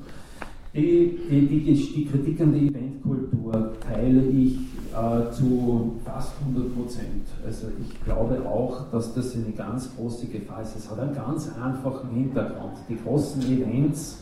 Die, 0.76 1.20
die, 1.30 1.48
die, 1.48 1.74
die 1.74 2.06
Kritik 2.06 2.42
an 2.42 2.52
die 2.54 2.68
Eventkultur 2.68 3.74
teile 3.80 4.24
ich 4.24 4.58
äh, 4.92 5.32
zu 5.32 6.00
fast 6.04 6.34
100 6.48 6.76
Prozent. 6.76 7.28
Also 7.46 7.68
ich 7.80 8.04
glaube 8.04 8.42
auch, 8.44 8.90
dass 8.92 9.14
das 9.14 9.36
eine 9.36 9.52
ganz 9.56 9.96
große 9.96 10.26
Gefahr 10.28 10.64
ist. 10.64 10.76
Es 10.76 10.90
hat 10.90 11.00
einen 11.00 11.14
ganz 11.14 11.48
einfachen 11.64 12.10
Hintergrund. 12.10 12.74
Die 12.90 12.98
großen 12.98 13.42
Events 13.44 14.18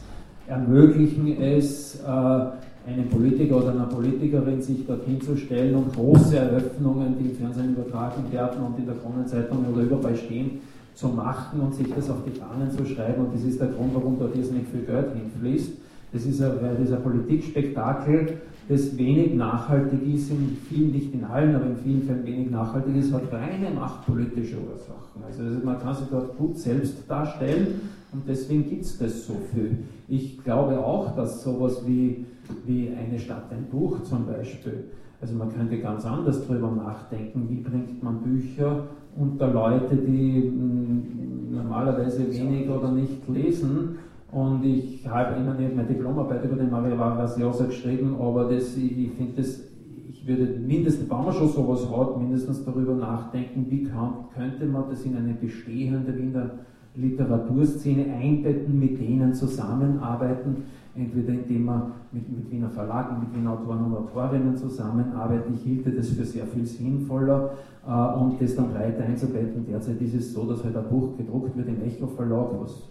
ermöglichen 0.48 1.42
es, 1.42 2.02
äh, 2.02 2.46
einem 2.86 3.10
Politiker 3.10 3.58
oder 3.58 3.72
einer 3.72 3.86
Politikerin 3.86 4.62
sich 4.62 4.86
dorthin 4.86 5.22
zu 5.22 5.38
stellen 5.38 5.76
und 5.76 5.94
große 5.94 6.38
Eröffnungen, 6.38 7.16
die 7.20 7.30
im 7.30 7.36
Fernsehen 7.36 7.74
übertragen 7.74 8.32
werden 8.32 8.64
und 8.64 8.80
in 8.80 8.86
der 8.86 8.96
Kronenzeitung 8.96 9.66
oder 9.72 9.84
überall 9.84 10.16
stehen, 10.16 10.60
zu 10.96 11.08
machen 11.08 11.60
und 11.62 11.74
sich 11.74 11.88
das 11.94 12.10
auf 12.10 12.24
die 12.26 12.32
Fahnen 12.32 12.70
zu 12.72 12.86
schreiben. 12.86 13.26
Und 13.26 13.36
das 13.36 13.44
ist 13.44 13.60
der 13.60 13.70
Grund, 13.70 13.94
warum 13.94 14.18
dort 14.20 14.36
jetzt 14.36 14.52
nicht 14.52 14.68
viel 14.68 14.82
Geld 14.82 15.08
hinfließt. 15.14 15.74
Das 16.14 16.26
ist 16.26 16.42
ein, 16.42 16.52
das 16.62 16.80
ist 16.80 16.94
ein 16.94 17.02
Politikspektakel, 17.02 18.42
das 18.68 18.98
wenig 18.98 19.34
nachhaltig 19.34 20.02
ist, 20.14 20.30
in 20.30 20.58
vielen, 20.68 20.92
nicht 20.92 21.14
in 21.14 21.24
allen, 21.24 21.56
aber 21.56 21.68
in 21.68 21.78
vielen 21.78 22.04
Fällen 22.04 22.26
wenig 22.26 22.52
nachhaltig 22.52 22.96
ist, 22.98 23.14
hat 23.14 23.32
reine 23.32 23.70
machtpolitische 23.74 24.58
Ursachen. 24.58 25.24
Also 25.26 25.66
man 25.66 25.80
kann 25.80 25.96
sich 25.96 26.08
dort 26.12 26.38
gut 26.38 26.58
selbst 26.58 26.98
darstellen 27.08 27.82
und 28.12 28.24
deswegen 28.28 28.68
gibt 28.70 28.84
es 28.84 28.98
das 28.98 29.26
so 29.26 29.38
viel. 29.54 29.80
Ich 30.08 30.44
glaube 30.44 30.78
auch, 30.80 31.16
dass 31.16 31.44
sowas 31.44 31.82
wie, 31.86 32.26
wie 32.66 32.90
eine 32.90 33.20
Stadt, 33.20 33.46
ein 33.52 33.66
Buch 33.72 34.04
zum 34.04 34.26
Beispiel, 34.26 34.86
also 35.22 35.36
man 35.36 35.54
könnte 35.54 35.78
ganz 35.80 36.06
anders 36.06 36.48
darüber 36.48 36.72
nachdenken, 36.72 37.48
wie 37.50 37.62
bringt 37.62 38.02
man 38.02 38.22
Bücher 38.22 38.84
unter 39.16 39.52
Leute, 39.52 39.96
die 39.96 40.52
mh, 40.52 41.62
normalerweise 41.62 42.32
wenig 42.32 42.70
oder 42.70 42.92
nicht 42.92 43.28
lesen? 43.30 43.98
Und 44.32 44.64
ich 44.64 45.06
habe 45.08 45.36
immer 45.36 45.54
nicht 45.54 45.76
meine 45.76 45.88
Diplomarbeit 45.88 46.46
über 46.46 46.56
den 46.56 46.72
Mario 46.72 46.98
Vargas 46.98 47.38
Llosa 47.38 47.66
geschrieben, 47.66 48.16
aber 48.20 48.46
das, 48.46 48.76
ich, 48.78 48.98
ich 48.98 49.12
finde 49.12 49.34
das, 49.36 49.62
ich 50.10 50.26
würde 50.26 50.60
mindestens, 50.60 51.10
wenn 51.10 51.18
man 51.18 51.34
schon 51.34 51.50
sowas 51.50 51.88
hat, 51.92 52.18
mindestens 52.18 52.64
darüber 52.64 52.96
nachdenken, 52.96 53.66
wie 53.70 53.84
kann, 53.84 54.14
könnte 54.34 54.66
man 54.66 54.86
das 54.90 55.04
in 55.04 55.18
eine 55.18 55.34
bestehende 55.34 56.18
Wiener 56.18 56.52
Literaturszene 56.96 58.14
einbetten, 58.14 58.78
mit 58.78 59.00
denen 59.00 59.34
zusammenarbeiten, 59.34 60.64
entweder 60.96 61.34
indem 61.34 61.66
man 61.66 61.92
mit, 62.12 62.30
mit 62.30 62.52
Wiener 62.52 62.70
Verlagen, 62.70 63.20
mit 63.20 63.34
Wiener 63.36 63.54
Autoren 63.54 63.86
und 63.86 63.96
Autorinnen 63.96 64.58
zusammenarbeitet. 64.58 65.46
Ich 65.56 65.64
hielte 65.64 65.92
das 65.92 66.10
für 66.10 66.26
sehr 66.26 66.46
viel 66.48 66.66
sinnvoller 66.66 67.52
äh, 67.88 68.20
und 68.20 68.42
das 68.42 68.56
dann 68.56 68.72
breiter 68.72 69.04
einzubetten. 69.04 69.66
Derzeit 69.66 70.02
ist 70.02 70.16
es 70.16 70.34
so, 70.34 70.46
dass 70.46 70.64
halt 70.64 70.76
ein 70.76 70.90
Buch 70.90 71.18
gedruckt 71.18 71.56
wird 71.56 71.68
im 71.68 71.82
Echo 71.84 72.08
Verlag, 72.08 72.50
was 72.60 72.84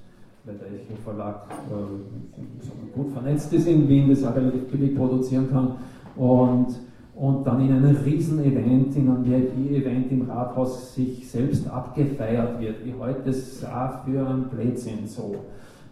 weil 0.44 0.54
der 0.54 0.68
Echo 0.68 0.94
Verlag 1.04 1.46
äh, 1.70 2.96
gut 2.96 3.12
vernetzt 3.12 3.52
ist 3.52 3.68
in 3.68 3.86
Wien, 3.88 4.08
das 4.08 4.24
auch 4.24 4.34
relativ 4.34 4.66
billig 4.68 4.96
produzieren 4.96 5.50
kann. 5.50 5.74
Und, 6.16 6.68
und 7.14 7.46
dann 7.46 7.60
in 7.60 7.72
einem 7.72 7.96
Riesen-Event, 7.96 8.96
in 8.96 9.10
einem 9.10 9.24
VIP-Event 9.24 10.10
im 10.10 10.22
Rathaus 10.22 10.94
sich 10.94 11.28
selbst 11.28 11.68
abgefeiert 11.68 12.58
wird, 12.58 12.84
wie 12.84 12.94
heute 12.98 13.28
es 13.28 13.62
auch 13.64 14.04
für 14.04 14.26
einen 14.26 14.44
Blödsinn 14.44 15.06
so. 15.06 15.34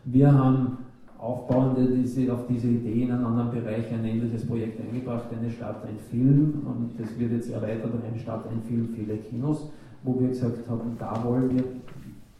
Wir 0.04 0.32
haben 0.32 0.78
aufbauende 1.18 1.86
diese, 1.88 2.32
auf 2.32 2.46
diese 2.48 2.68
Idee 2.68 3.02
in 3.02 3.12
einem 3.12 3.26
anderen 3.26 3.50
Bereich 3.50 3.92
ein 3.92 4.04
ähnliches 4.04 4.46
Projekt 4.46 4.80
eingebracht, 4.80 5.24
eine 5.36 5.50
Stadt, 5.50 5.84
ein 5.84 5.98
Film, 6.10 6.62
und 6.64 6.92
das 6.98 7.18
wird 7.18 7.32
jetzt 7.32 7.50
erweitert 7.50 7.92
um 7.92 8.00
eine 8.08 8.18
Stadt, 8.18 8.44
ein 8.50 8.62
Film, 8.62 8.88
viele 8.94 9.16
Kinos, 9.16 9.68
wo 10.04 10.20
wir 10.20 10.28
gesagt 10.28 10.68
haben, 10.68 10.96
da 10.98 11.22
wollen 11.24 11.56
wir 11.56 11.64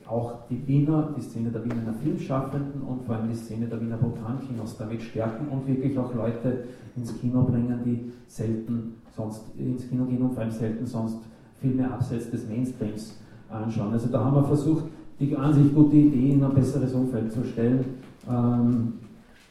auch 0.07 0.47
die 0.49 0.67
Wiener, 0.67 1.13
die 1.17 1.21
Szene 1.21 1.51
der 1.51 1.65
Wiener 1.65 1.93
Filmschaffenden 2.03 2.83
und 2.83 3.03
vor 3.05 3.17
allem 3.17 3.29
die 3.29 3.35
Szene 3.35 3.67
der 3.67 3.81
Wiener 3.81 3.97
Programmkinos 3.97 4.77
damit 4.79 5.03
stärken 5.03 5.49
und 5.49 5.67
wirklich 5.67 5.99
auch 5.99 6.15
Leute 6.15 6.65
ins 6.97 7.19
Kino 7.21 7.43
bringen, 7.43 7.81
die 7.85 8.13
selten 8.27 8.95
sonst 9.15 9.43
ins 9.59 9.89
Kino 9.89 10.05
gehen 10.05 10.23
und 10.23 10.33
vor 10.33 10.43
allem 10.43 10.51
selten 10.51 10.87
sonst 10.87 11.19
Filme 11.61 11.91
abseits 11.93 12.31
des 12.31 12.49
Mainstreams 12.49 13.19
anschauen. 13.51 13.93
Also 13.93 14.09
da 14.09 14.25
haben 14.25 14.37
wir 14.37 14.45
versucht, 14.45 14.85
die 15.21 15.37
an 15.37 15.53
sich 15.53 15.75
gute 15.75 15.97
Idee 15.97 16.33
in 16.33 16.45
ein 16.45 16.55
besseres 16.55 16.95
Umfeld 16.95 17.33
zu 17.33 17.45
stellen. 17.45 17.85
Ähm, 18.29 18.95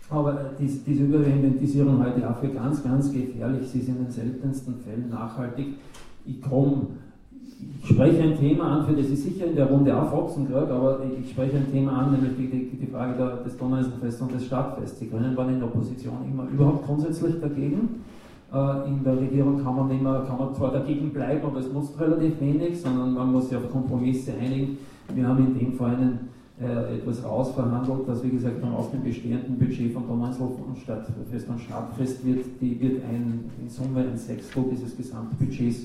aber 0.09 0.51
dies, 0.59 0.83
diese 0.83 1.03
Überinventisierung 1.03 1.99
halte 1.99 2.19
ich 2.19 2.25
auch 2.25 2.37
für 2.37 2.49
ganz, 2.49 2.83
ganz 2.83 3.11
gefährlich. 3.11 3.67
Sie 3.67 3.79
ist 3.79 3.89
in 3.89 3.97
den 3.97 4.11
seltensten 4.11 4.75
Fällen 4.75 5.09
nachhaltig. 5.09 5.75
Ich 6.25 6.41
komme 6.41 6.87
ich 7.59 7.89
spreche 7.89 8.21
ein 8.21 8.37
Thema 8.37 8.65
an, 8.65 8.85
für 8.85 8.93
das 8.93 9.09
ich 9.09 9.19
sicher 9.19 9.47
in 9.47 9.55
der 9.55 9.67
Runde 9.67 9.95
auch 9.95 10.09
Foxen 10.09 10.45
kriege, 10.45 10.67
aber 10.67 10.99
ich 11.19 11.31
spreche 11.31 11.57
ein 11.57 11.71
Thema 11.71 12.03
an, 12.03 12.11
nämlich 12.11 12.35
die, 12.37 12.77
die, 12.77 12.87
Frage 12.87 13.17
der, 13.17 13.37
des 13.37 13.57
Donauinselfests 13.57 14.21
und 14.21 14.33
des 14.33 14.45
Stadtfests. 14.45 14.99
Die 14.99 15.09
Grünen 15.09 15.35
waren 15.35 15.53
in 15.53 15.59
der 15.59 15.67
Opposition 15.67 16.17
immer 16.29 16.47
überhaupt 16.51 16.85
grundsätzlich 16.85 17.39
dagegen. 17.39 18.03
Äh, 18.53 18.87
in 18.87 19.03
der 19.03 19.17
Regierung 19.19 19.63
kann 19.63 19.75
man, 19.75 19.91
immer, 19.91 20.21
kann 20.21 20.37
man 20.37 20.53
zwar 20.53 20.71
dagegen 20.71 21.11
bleiben, 21.11 21.45
aber 21.45 21.59
es 21.59 21.71
nutzt 21.71 21.99
relativ 21.99 22.39
wenig, 22.39 22.79
sondern 22.79 23.13
man 23.13 23.31
muss 23.31 23.49
sich 23.49 23.57
auf 23.57 23.71
Kompromisse 23.71 24.33
einigen. 24.33 24.77
Wir 25.13 25.27
haben 25.27 25.39
in 25.39 25.57
dem 25.57 25.73
Fall 25.73 25.95
einen, 25.95 26.26
äh, 26.59 26.95
etwas 26.95 27.23
rausverhandelt, 27.23 28.07
dass 28.07 28.23
wie 28.23 28.31
gesagt 28.31 28.63
aus 28.63 28.89
dem 28.89 29.03
bestehenden 29.03 29.59
Budget 29.59 29.93
von 29.93 30.07
Donauinsel 30.07 30.47
und 30.67 30.77
Stadtfest 30.77 31.47
und 31.49 31.59
Stadtfest 31.59 32.25
wird, 32.25 32.45
die 32.59 32.79
wird 32.81 33.03
ein, 33.05 33.45
in 33.61 33.69
Summe 33.69 34.01
ein 34.01 34.17
Sechstel 34.17 34.63
dieses 34.71 34.97
Gesamtbudgets 34.97 35.83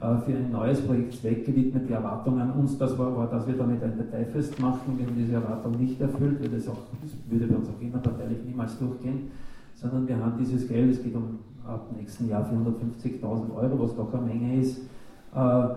äh, 0.00 0.16
für 0.24 0.32
ein 0.32 0.50
neues 0.50 0.80
Projekt 0.80 1.14
zweckgewidmet. 1.14 1.88
Die 1.88 1.92
Erwartung 1.92 2.40
an 2.40 2.52
uns 2.52 2.78
das 2.78 2.96
war, 2.98 3.14
war, 3.14 3.26
dass 3.26 3.46
wir 3.46 3.54
damit 3.54 3.82
ein 3.82 3.96
Parteifest 3.96 4.58
machen. 4.60 4.98
Wenn 4.98 5.14
diese 5.14 5.34
Erwartung 5.34 5.78
nicht 5.78 6.00
erfüllt, 6.00 6.40
wird 6.40 6.54
es 6.54 6.68
auch, 6.68 6.78
das 7.02 7.12
würde 7.28 7.46
bei 7.46 7.56
uns 7.56 7.68
auch 7.68 7.82
innerparteilich 7.82 8.38
niemals 8.46 8.78
durchgehen, 8.78 9.30
sondern 9.74 10.08
wir 10.08 10.16
haben 10.16 10.38
dieses 10.38 10.66
Geld, 10.66 10.90
es 10.90 11.02
geht 11.02 11.14
um 11.14 11.38
ab 11.66 11.90
nächsten 11.96 12.28
Jahr 12.28 12.50
450.000 12.50 13.54
Euro, 13.54 13.84
was 13.84 13.96
doch 13.96 14.12
eine 14.14 14.26
Menge 14.26 14.60
ist, 14.60 14.78
äh, 15.34 15.68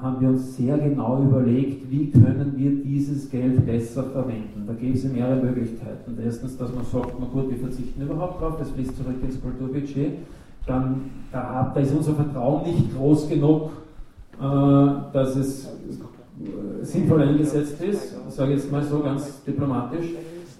haben 0.00 0.20
wir 0.20 0.28
uns 0.28 0.56
sehr 0.56 0.76
genau 0.78 1.22
überlegt, 1.22 1.90
wie 1.90 2.10
können 2.10 2.52
wir 2.56 2.70
dieses 2.70 3.30
Geld 3.30 3.64
besser 3.64 4.04
verwenden. 4.04 4.64
Da 4.66 4.74
gibt 4.74 4.96
es 4.96 5.04
mehrere 5.04 5.42
Möglichkeiten. 5.42 6.18
Erstens, 6.22 6.56
dass 6.58 6.74
man 6.74 6.84
sagt, 6.84 7.14
na 7.18 7.26
gut, 7.26 7.50
wir 7.50 7.58
verzichten 7.58 8.02
überhaupt 8.02 8.40
drauf, 8.40 8.56
das 8.58 8.70
fließt 8.70 8.96
zurück 8.96 9.16
ins 9.22 9.40
Kulturbudget 9.40 10.12
dann 10.66 11.10
da, 11.32 11.70
da 11.72 11.80
ist 11.80 11.94
unser 11.94 12.14
Vertrauen 12.14 12.64
nicht 12.64 12.96
groß 12.96 13.28
genug, 13.28 13.70
äh, 14.40 14.42
dass 15.12 15.36
es 15.36 15.66
äh, 15.66 16.84
sinnvoll 16.84 17.22
eingesetzt 17.22 17.80
ist, 17.82 18.14
sage 18.28 18.52
ich 18.52 18.58
jetzt 18.58 18.72
mal 18.72 18.82
so 18.82 19.00
ganz 19.00 19.42
diplomatisch. 19.44 20.06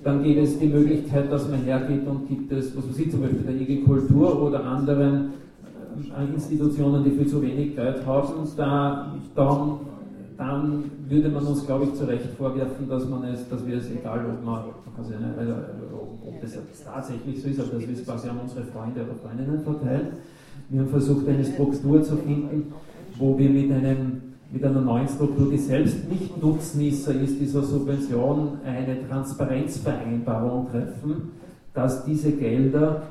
Dann 0.04 0.22
gibt 0.22 0.38
es 0.38 0.58
die 0.58 0.68
Möglichkeit, 0.68 1.30
dass 1.32 1.48
man 1.48 1.62
hergeht 1.62 2.06
und 2.06 2.28
gibt 2.28 2.52
es, 2.52 2.76
was 2.76 2.84
man 2.84 2.94
sieht, 2.94 3.10
zum 3.10 3.22
Beispiel 3.22 3.40
der 3.40 3.60
IG 3.60 3.82
Kultur 3.82 4.40
oder 4.40 4.64
anderen 4.64 5.32
Institutionen, 6.34 7.04
die 7.04 7.10
viel 7.10 7.26
zu 7.26 7.42
wenig 7.42 7.74
Geld 7.74 8.04
haben, 8.06 8.28
da, 8.56 9.14
dann, 9.34 9.78
dann 10.36 10.84
würde 11.08 11.28
man 11.28 11.44
uns, 11.46 11.66
glaube 11.66 11.84
ich, 11.84 11.94
zu 11.94 12.04
Recht 12.04 12.26
vorwerfen, 12.36 12.88
dass, 12.88 13.08
man 13.08 13.24
es, 13.24 13.48
dass 13.48 13.66
wir 13.66 13.78
es, 13.78 13.90
egal 13.90 14.26
ob 14.26 14.44
man, 14.44 14.64
also 14.96 15.12
ob 16.26 16.40
das 16.40 16.58
tatsächlich 16.84 17.42
so 17.42 17.48
ist, 17.48 17.60
aber 17.60 17.78
dass 17.78 17.88
wir 17.88 17.94
es 17.94 18.04
quasi 18.04 18.28
an 18.28 18.40
unsere 18.42 18.64
Freunde 18.64 19.02
oder 19.02 19.14
Freundinnen 19.14 19.62
verteilen. 19.62 20.08
Wir 20.68 20.80
haben 20.80 20.88
versucht, 20.88 21.28
eine 21.28 21.44
Struktur 21.44 22.02
zu 22.02 22.16
finden, 22.16 22.72
wo 23.18 23.38
wir 23.38 23.48
mit, 23.50 23.70
einem, 23.70 24.22
mit 24.50 24.64
einer 24.64 24.80
neuen 24.80 25.08
Struktur, 25.08 25.50
die 25.50 25.58
selbst 25.58 26.08
nicht 26.08 26.42
Nutznießer 26.42 27.14
ist, 27.14 27.40
dieser 27.40 27.62
Subvention, 27.62 28.58
eine 28.64 29.06
Transparenzvereinbarung 29.08 30.70
treffen, 30.70 31.30
dass 31.72 32.04
diese 32.04 32.32
Gelder 32.32 33.02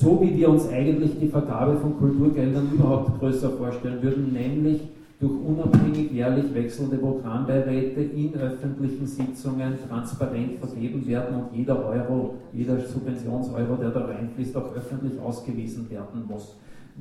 so 0.00 0.20
wie 0.20 0.36
wir 0.36 0.48
uns 0.48 0.68
eigentlich 0.68 1.18
die 1.20 1.28
Vergabe 1.28 1.76
von 1.76 1.96
Kulturgeldern 1.98 2.68
überhaupt 2.72 3.18
größer 3.20 3.50
vorstellen 3.50 4.02
würden, 4.02 4.32
nämlich 4.32 4.80
durch 5.20 5.32
unabhängig 5.32 6.10
jährlich 6.10 6.52
wechselnde 6.52 6.96
Programmbeiräte 6.96 8.00
in 8.00 8.34
öffentlichen 8.34 9.06
Sitzungen 9.06 9.74
transparent 9.88 10.58
vergeben 10.58 11.06
werden 11.06 11.36
und 11.36 11.56
jeder 11.56 11.84
Euro, 11.86 12.34
jeder 12.52 12.78
Subventionseuro, 12.80 13.76
der 13.76 13.90
da 13.90 14.06
reinfließt, 14.06 14.56
auch 14.56 14.74
öffentlich 14.74 15.18
ausgewiesen 15.20 15.88
werden 15.90 16.24
muss. 16.28 16.56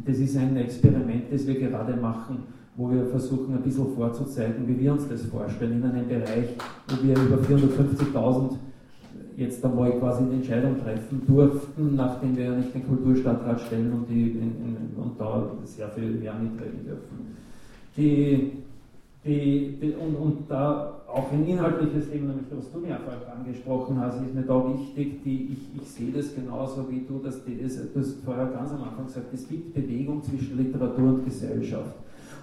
Das 0.05 0.17
ist 0.17 0.37
ein 0.37 0.55
Experiment, 0.57 1.23
das 1.31 1.47
wir 1.47 1.59
gerade 1.59 1.93
machen, 1.95 2.43
wo 2.75 2.91
wir 2.91 3.05
versuchen, 3.07 3.55
ein 3.55 3.61
bisschen 3.61 3.93
vorzuzeigen, 3.95 4.67
wie 4.67 4.79
wir 4.79 4.93
uns 4.93 5.07
das 5.07 5.23
vorstellen, 5.23 5.83
in 5.83 5.83
einem 5.83 6.07
Bereich, 6.07 6.49
wo 6.87 7.07
wir 7.07 7.15
über 7.15 7.37
450.000 7.37 8.55
jetzt 9.37 9.63
einmal 9.65 9.91
quasi 9.99 10.23
eine 10.23 10.33
Entscheidung 10.33 10.81
treffen 10.83 11.21
durften, 11.25 11.95
nachdem 11.95 12.37
wir 12.37 12.45
ja 12.45 12.55
nicht 12.55 12.73
den 12.73 12.87
Kulturstadtrat 12.87 13.61
stellen 13.61 13.93
und, 13.93 14.09
die, 14.09 14.31
in, 14.31 14.41
in, 14.41 15.01
und 15.01 15.19
da 15.19 15.45
sehr 15.63 15.89
viel 15.89 16.11
mehr 16.11 16.33
mitreden 16.33 16.85
dürfen 16.85 17.33
die, 17.95 18.51
die, 19.23 19.77
die, 19.81 19.93
und, 19.93 20.15
und 20.15 20.49
da 20.49 21.01
auch 21.07 21.31
ein 21.31 21.45
inhaltliches 21.47 22.09
Thema, 22.09 22.29
nämlich 22.29 22.47
was 22.51 22.71
du 22.71 22.79
mir 22.79 22.99
vorher 23.05 23.35
angesprochen 23.35 23.99
hast, 23.99 24.21
ist 24.21 24.33
mir 24.33 24.41
da 24.41 24.73
wichtig, 24.73 25.23
die, 25.23 25.53
ich, 25.53 25.81
ich 25.81 25.87
sehe 25.89 26.11
das 26.11 26.33
genauso 26.33 26.89
wie 26.89 27.01
du, 27.07 27.19
dass 27.19 27.35
das, 27.45 27.93
du 27.93 27.99
hast 27.99 28.23
vorher 28.25 28.47
ganz 28.47 28.71
am 28.71 28.83
Anfang 28.83 29.05
gesagt, 29.05 29.27
es 29.33 29.47
gibt 29.47 29.73
Bewegung 29.73 30.23
zwischen 30.23 30.57
Literatur 30.57 31.15
und 31.15 31.25
Gesellschaft. 31.25 31.95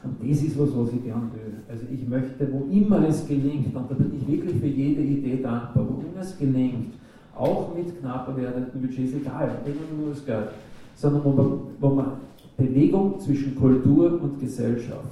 Und 0.02 0.16
das 0.20 0.42
ist 0.42 0.58
was, 0.58 0.70
was 0.74 0.92
ich 0.92 1.04
gern 1.04 1.30
will. 1.34 1.60
Also 1.68 1.84
ich 1.92 2.08
möchte, 2.08 2.48
wo 2.52 2.66
immer 2.72 3.06
es 3.06 3.26
gelingt, 3.26 3.74
und 3.74 3.90
da 3.90 3.94
bin 3.94 4.12
ich 4.16 4.26
wirklich 4.26 4.56
für 4.58 4.66
jede 4.66 5.02
Idee 5.02 5.42
dankbar, 5.42 5.86
wo 5.88 6.00
immer 6.00 6.20
es 6.20 6.38
gelingt, 6.38 6.94
auch 7.36 7.74
mit 7.74 7.98
knapper 8.00 8.36
werdenden 8.36 8.80
Budgets, 8.80 9.14
egal, 9.14 9.50
immer 9.64 10.02
nur 10.02 10.10
das 10.14 10.24
Geld, 10.24 10.48
sondern 10.94 11.24
wo 11.24 11.30
man, 11.30 11.60
wo 11.80 11.88
man 11.90 12.06
Bewegung 12.56 13.18
zwischen 13.20 13.54
Kultur 13.56 14.20
und 14.22 14.40
Gesellschaft 14.40 15.08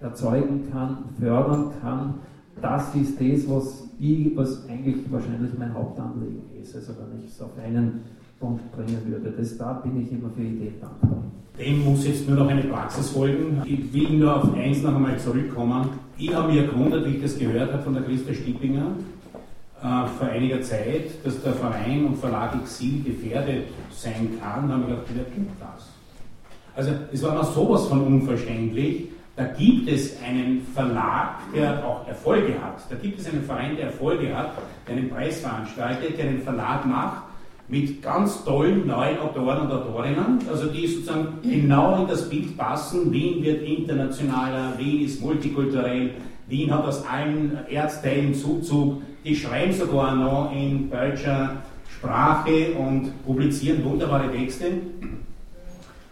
erzeugen 0.00 0.62
kann, 0.70 0.98
fördern 1.18 1.70
kann. 1.80 2.14
Das 2.60 2.94
ist 2.94 3.20
das, 3.20 3.48
was, 3.48 3.88
ich, 3.98 4.36
was 4.36 4.68
eigentlich 4.68 5.10
wahrscheinlich 5.10 5.50
mein 5.58 5.74
Hauptanliegen 5.74 6.42
ist. 6.60 6.74
Also 6.76 6.92
wenn 6.92 7.18
ich 7.18 7.30
es 7.30 7.42
auf 7.42 7.50
einen 7.58 8.00
Punkt 8.38 8.70
bringen 8.72 9.00
würde. 9.06 9.32
Das, 9.36 9.56
da 9.56 9.74
bin 9.74 10.00
ich 10.00 10.12
immer 10.12 10.30
für 10.30 10.42
Ideen 10.42 10.74
dankbar. 10.80 11.22
Dem 11.58 11.84
muss 11.84 12.04
jetzt 12.04 12.28
nur 12.28 12.36
noch 12.36 12.48
eine 12.48 12.62
Praxis 12.62 13.10
folgen. 13.10 13.62
Ich 13.64 13.92
will 13.92 14.10
nur 14.10 14.36
auf 14.36 14.54
eins 14.54 14.82
noch 14.82 14.96
einmal 14.96 15.16
zurückkommen. 15.20 15.88
Ich 16.18 16.34
habe 16.34 16.52
mir 16.52 16.66
gewundert, 16.66 17.06
wie 17.06 17.16
ich 17.16 17.22
das 17.22 17.38
gehört 17.38 17.72
habe 17.72 17.82
von 17.82 17.94
der 17.94 18.02
Christa 18.02 18.34
Stippinger 18.34 18.86
äh, 19.80 20.06
vor 20.18 20.28
einiger 20.32 20.60
Zeit, 20.62 21.24
dass 21.24 21.40
der 21.42 21.52
Verein 21.52 22.06
und 22.06 22.16
Verlag 22.16 22.56
Exil 22.56 23.04
gefährdet 23.04 23.66
sein 23.92 24.30
kann. 24.42 24.68
Da 24.68 24.74
habe 24.74 24.82
ich 24.82 24.88
gedacht, 24.88 25.06
wer 25.14 25.24
tut 25.26 25.46
das? 25.60 25.88
Also 26.74 26.90
es 27.12 27.22
war 27.22 27.34
mir 27.34 27.44
sowas 27.44 27.86
von 27.86 28.00
unverständlich. 28.04 29.04
Da 29.36 29.44
gibt 29.44 29.88
es 29.88 30.20
einen 30.22 30.66
Verlag, 30.74 31.36
der 31.54 31.84
auch 31.86 32.06
Erfolge 32.08 32.54
hat. 32.60 32.80
Da 32.90 32.96
gibt 32.96 33.20
es 33.20 33.28
einen 33.28 33.44
Verein, 33.44 33.76
der 33.76 33.86
Erfolge 33.86 34.36
hat, 34.36 34.52
der 34.88 34.96
einen 34.96 35.08
Preis 35.08 35.38
veranstaltet, 35.38 36.18
der 36.18 36.30
einen 36.30 36.42
Verlag 36.42 36.84
macht 36.84 37.22
mit 37.68 38.02
ganz 38.02 38.44
tollen 38.44 38.86
neuen 38.86 39.18
Autoren 39.18 39.62
und 39.62 39.72
Autorinnen, 39.72 40.38
also 40.50 40.66
die 40.66 40.86
sozusagen 40.86 41.38
genau 41.42 42.02
in 42.02 42.08
das 42.08 42.28
Bild 42.28 42.56
passen. 42.56 43.10
Wien 43.10 43.42
wird 43.42 43.62
internationaler, 43.62 44.78
Wien 44.78 45.04
ist 45.04 45.20
multikulturell, 45.22 46.10
Wien 46.46 46.70
hat 46.70 46.84
aus 46.84 47.04
allen 47.06 47.58
Erdteilen 47.70 48.34
Zuzug, 48.34 49.02
die 49.24 49.34
schreiben 49.34 49.72
sogar 49.72 50.14
noch 50.14 50.52
in 50.52 50.90
deutscher 50.90 51.62
Sprache 51.88 52.74
und 52.78 53.24
publizieren 53.24 53.82
wunderbare 53.82 54.30
Texte. 54.30 54.66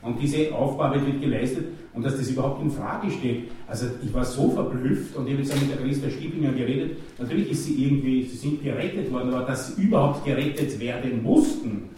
Und 0.03 0.21
diese 0.21 0.53
Aufgabe 0.53 1.05
wird 1.07 1.21
geleistet 1.21 1.67
und 1.95 2.05
dass 2.05 2.17
das 2.17 2.29
überhaupt 2.29 2.61
in 2.61 2.71
Frage 2.71 3.11
steht. 3.11 3.45
Also 3.69 3.87
ich 4.05 4.12
war 4.12 4.25
so 4.25 4.51
verblüfft 4.51 5.15
und 5.17 5.27
ich 5.27 5.33
habe 5.33 5.43
jetzt 5.43 5.55
auch 5.55 5.61
mit 5.61 5.71
der 5.71 5.79
Christa 5.79 6.11
Stiebinger 6.11 6.53
geredet. 6.53 6.99
Natürlich 7.19 7.53
ist 7.53 7.67
sie 7.67 7.85
irgendwie, 7.85 8.25
sie 8.25 8.37
sind 8.37 8.62
gerettet 8.62 9.12
worden, 9.12 9.33
aber 9.33 9.47
dass 9.47 9.77
sie 9.77 9.83
überhaupt 9.83 10.25
gerettet 10.25 10.79
werden 10.81 11.23
mussten, 11.23 11.91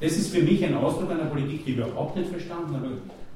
das 0.00 0.12
ist 0.16 0.34
für 0.34 0.42
mich 0.42 0.62
ein 0.64 0.74
Ausdruck 0.74 1.10
einer 1.10 1.24
Politik, 1.24 1.64
die 1.64 1.70
ich 1.70 1.78
überhaupt 1.78 2.16
nicht 2.16 2.28
verstanden 2.28 2.74
habe. 2.74 2.88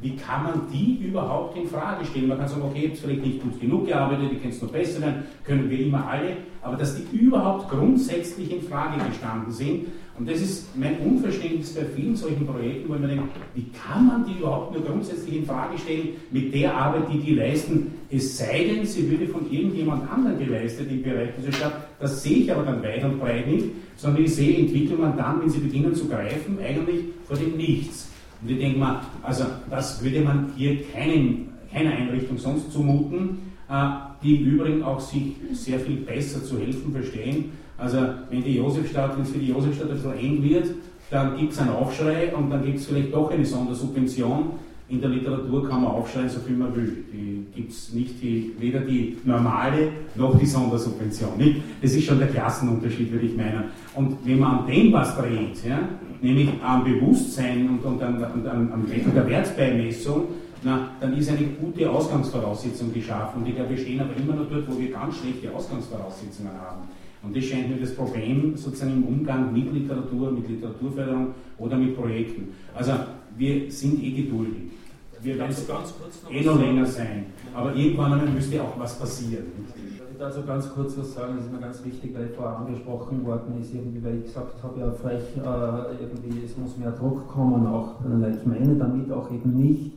Wie 0.03 0.17
kann 0.17 0.45
man 0.45 0.63
die 0.73 0.99
überhaupt 1.07 1.57
in 1.57 1.67
Frage 1.67 2.05
stellen? 2.05 2.29
Man 2.29 2.39
kann 2.39 2.49
sagen, 2.49 2.63
okay, 2.63 2.89
habt 2.89 2.99
vielleicht 2.99 3.25
nicht 3.25 3.43
gut 3.43 3.61
genug 3.61 3.87
gearbeitet, 3.87 4.33
ihr 4.33 4.39
könnt 4.41 4.55
es 4.55 4.63
noch 4.63 4.71
besser 4.71 5.01
werden, 5.01 5.25
können 5.45 5.71
wir 5.71 5.79
immer 5.79 6.07
alle, 6.07 6.39
aber 6.63 6.77
dass 6.77 6.97
die 6.97 7.17
überhaupt 7.17 7.71
grundsätzlich 7.71 8.51
in 8.51 8.63
Frage 8.63 9.03
gestanden 9.05 9.53
sind, 9.53 9.87
und 10.19 10.29
das 10.29 10.41
ist 10.41 10.77
mein 10.77 10.99
Unverständnis 10.99 11.75
bei 11.75 11.85
vielen 11.85 12.15
solchen 12.15 12.47
Projekten, 12.47 12.89
wo 12.89 12.95
ich 12.95 13.01
mir 13.01 13.09
denke, 13.09 13.25
wie 13.55 13.67
kann 13.71 14.07
man 14.07 14.25
die 14.27 14.39
überhaupt 14.39 14.75
nur 14.75 14.85
grundsätzlich 14.85 15.37
in 15.37 15.47
Frage 15.47 15.79
stellen 15.79 16.09
mit 16.31 16.53
der 16.53 16.75
Arbeit, 16.75 17.05
die 17.13 17.21
die 17.21 17.35
leisten, 17.35 17.93
es 18.11 18.37
sei 18.37 18.65
denn, 18.65 18.85
sie 18.85 19.11
würde 19.11 19.27
von 19.29 19.51
irgendjemand 19.51 20.11
anderem 20.11 20.39
geleistet 20.39 20.91
im 20.91 21.03
Bereich 21.03 21.31
dieser 21.39 21.53
Stadt. 21.53 21.89
Das 21.99 22.23
sehe 22.23 22.39
ich 22.39 22.53
aber 22.53 22.65
dann 22.65 22.83
weit 22.83 23.03
und 23.05 23.19
breit 23.19 23.47
nicht, 23.47 23.67
sondern 23.97 24.25
ich 24.25 24.35
sehe 24.35 24.59
Entwicklungen 24.59 25.17
dann, 25.17 25.41
wenn 25.41 25.49
sie 25.49 25.61
beginnen 25.61 25.95
zu 25.95 26.07
greifen, 26.07 26.59
eigentlich 26.63 27.05
vor 27.25 27.37
dem 27.37 27.57
Nichts. 27.57 28.11
Und 28.43 28.51
ich 28.51 28.59
denke 28.59 28.79
mal, 28.79 29.01
also 29.23 29.45
das 29.71 30.03
würde 30.03 30.21
man 30.21 30.53
hier 30.57 30.83
keinem, 30.93 31.49
keiner 31.73 31.93
Einrichtung 31.93 32.37
sonst 32.37 32.73
zumuten, 32.73 33.39
äh, 33.71 33.89
die 34.23 34.37
im 34.37 34.47
Übrigen 34.47 34.83
auch 34.83 35.01
sich 35.01 35.35
sehr 35.53 35.79
viel 35.81 35.97
besser 35.97 36.43
zu 36.45 36.59
helfen 36.59 36.93
verstehen 36.93 37.53
also 37.81 37.99
wenn 38.29 38.45
die 38.45 38.57
Josefstadt, 38.57 39.17
wenn 39.17 39.23
es 39.23 39.31
für 39.31 39.39
die 39.39 39.49
Josefstadt 39.49 39.89
ein 39.89 39.95
bisschen 39.95 40.19
eng 40.19 40.43
wird, 40.43 40.67
dann 41.11 41.37
gibt 41.37 41.53
es 41.53 41.59
einen 41.59 41.71
Aufschrei 41.71 42.33
und 42.35 42.51
dann 42.51 42.65
gibt 42.65 42.79
es 42.79 42.87
vielleicht 42.87 43.13
doch 43.13 43.31
eine 43.31 43.45
Sondersubvention. 43.45 44.51
In 44.89 45.01
der 45.01 45.11
Literatur 45.11 45.69
kann 45.69 45.83
man 45.83 45.93
aufschreien, 45.93 46.29
so 46.29 46.41
viel 46.41 46.57
man 46.57 46.75
will. 46.75 47.05
Die 47.13 47.47
gibt 47.55 47.71
es 47.71 47.93
nicht 47.93 48.21
die, 48.21 48.53
weder 48.59 48.81
die 48.81 49.17
normale 49.25 49.89
noch 50.17 50.37
die 50.37 50.47
Sondersubvention. 50.47 51.37
Nicht? 51.37 51.63
Das 51.81 51.95
ist 51.95 52.05
schon 52.05 52.19
der 52.19 52.29
Klassenunterschied, 52.29 53.13
würde 53.13 53.27
ich 53.27 53.37
meinen. 53.37 53.65
Und 53.95 54.17
wenn 54.25 54.41
man 54.41 54.59
an 54.59 54.67
dem 54.67 54.93
was 54.93 55.17
dreht, 55.17 55.65
ja, 55.65 55.79
nämlich 56.21 56.49
am 56.63 56.85
Bewusstsein 56.85 57.69
und, 57.69 57.85
und 57.85 58.03
an, 58.03 58.23
an, 58.23 58.47
an, 58.47 58.73
am 58.73 58.83
Mittel 58.83 59.13
der 59.13 59.29
Wertbeimessung, 59.29 60.25
na, 60.63 60.91
dann 61.01 61.17
ist 61.17 61.31
eine 61.31 61.47
gute 61.47 61.89
Ausgangsvoraussetzung 61.89 62.93
geschaffen. 62.93 63.43
Und 63.43 63.49
ich 63.49 63.55
glaube, 63.55 63.71
wir 63.71 63.79
stehen 63.79 64.01
aber 64.01 64.15
immer 64.17 64.35
noch 64.35 64.51
dort, 64.51 64.69
wo 64.69 64.79
wir 64.79 64.91
ganz 64.91 65.17
schlechte 65.19 65.55
Ausgangsvoraussetzungen 65.55 66.53
haben. 66.53 66.83
Und 67.23 67.37
das 67.37 67.45
scheint 67.45 67.69
mir 67.69 67.77
das 67.77 67.95
Problem 67.95 68.57
sozusagen 68.57 68.93
im 68.93 69.05
Umgang 69.05 69.53
mit 69.53 69.73
Literatur, 69.73 70.33
mit 70.33 70.49
Literaturförderung 70.49 71.35
oder 71.59 71.77
mit 71.77 71.95
Projekten. 71.97 72.49
Also 72.75 72.93
wir 73.37 73.71
sind 73.71 74.03
eh 74.03 74.23
geduldig. 74.23 74.71
Wir 75.23 75.39
werden 75.39 75.55
eh 76.31 76.43
noch 76.43 76.59
länger 76.59 76.87
sein. 76.87 77.27
Aber 77.55 77.75
irgendwann 77.75 78.15
einmal 78.15 78.29
müsste 78.29 78.63
auch 78.63 78.79
was 78.79 78.99
passieren. 78.99 79.45
Ich 79.77 80.19
will 80.19 80.23
also 80.23 80.43
ganz 80.45 80.71
kurz 80.71 80.97
was 80.97 81.13
sagen, 81.13 81.35
das 81.37 81.45
ist 81.45 81.53
mir 81.53 81.61
ganz 81.61 81.85
wichtig, 81.85 82.15
weil 82.15 82.29
vorher 82.29 82.59
angesprochen 82.59 83.25
worden 83.27 83.61
ist, 83.61 83.75
irgendwie, 83.75 84.03
weil 84.03 84.19
ich 84.19 84.25
gesagt 84.25 84.63
habe, 84.63 84.81
ja 84.81 84.91
frech, 84.91 85.23
äh, 85.37 86.03
irgendwie, 86.03 86.43
es 86.45 86.57
muss 86.57 86.79
mehr 86.79 86.93
Druck 86.93 87.29
kommen, 87.29 87.67
auch, 87.67 87.97
ich 88.01 88.47
meine 88.47 88.77
damit 88.77 89.13
auch 89.13 89.31
eben 89.31 89.57
nicht 89.59 89.93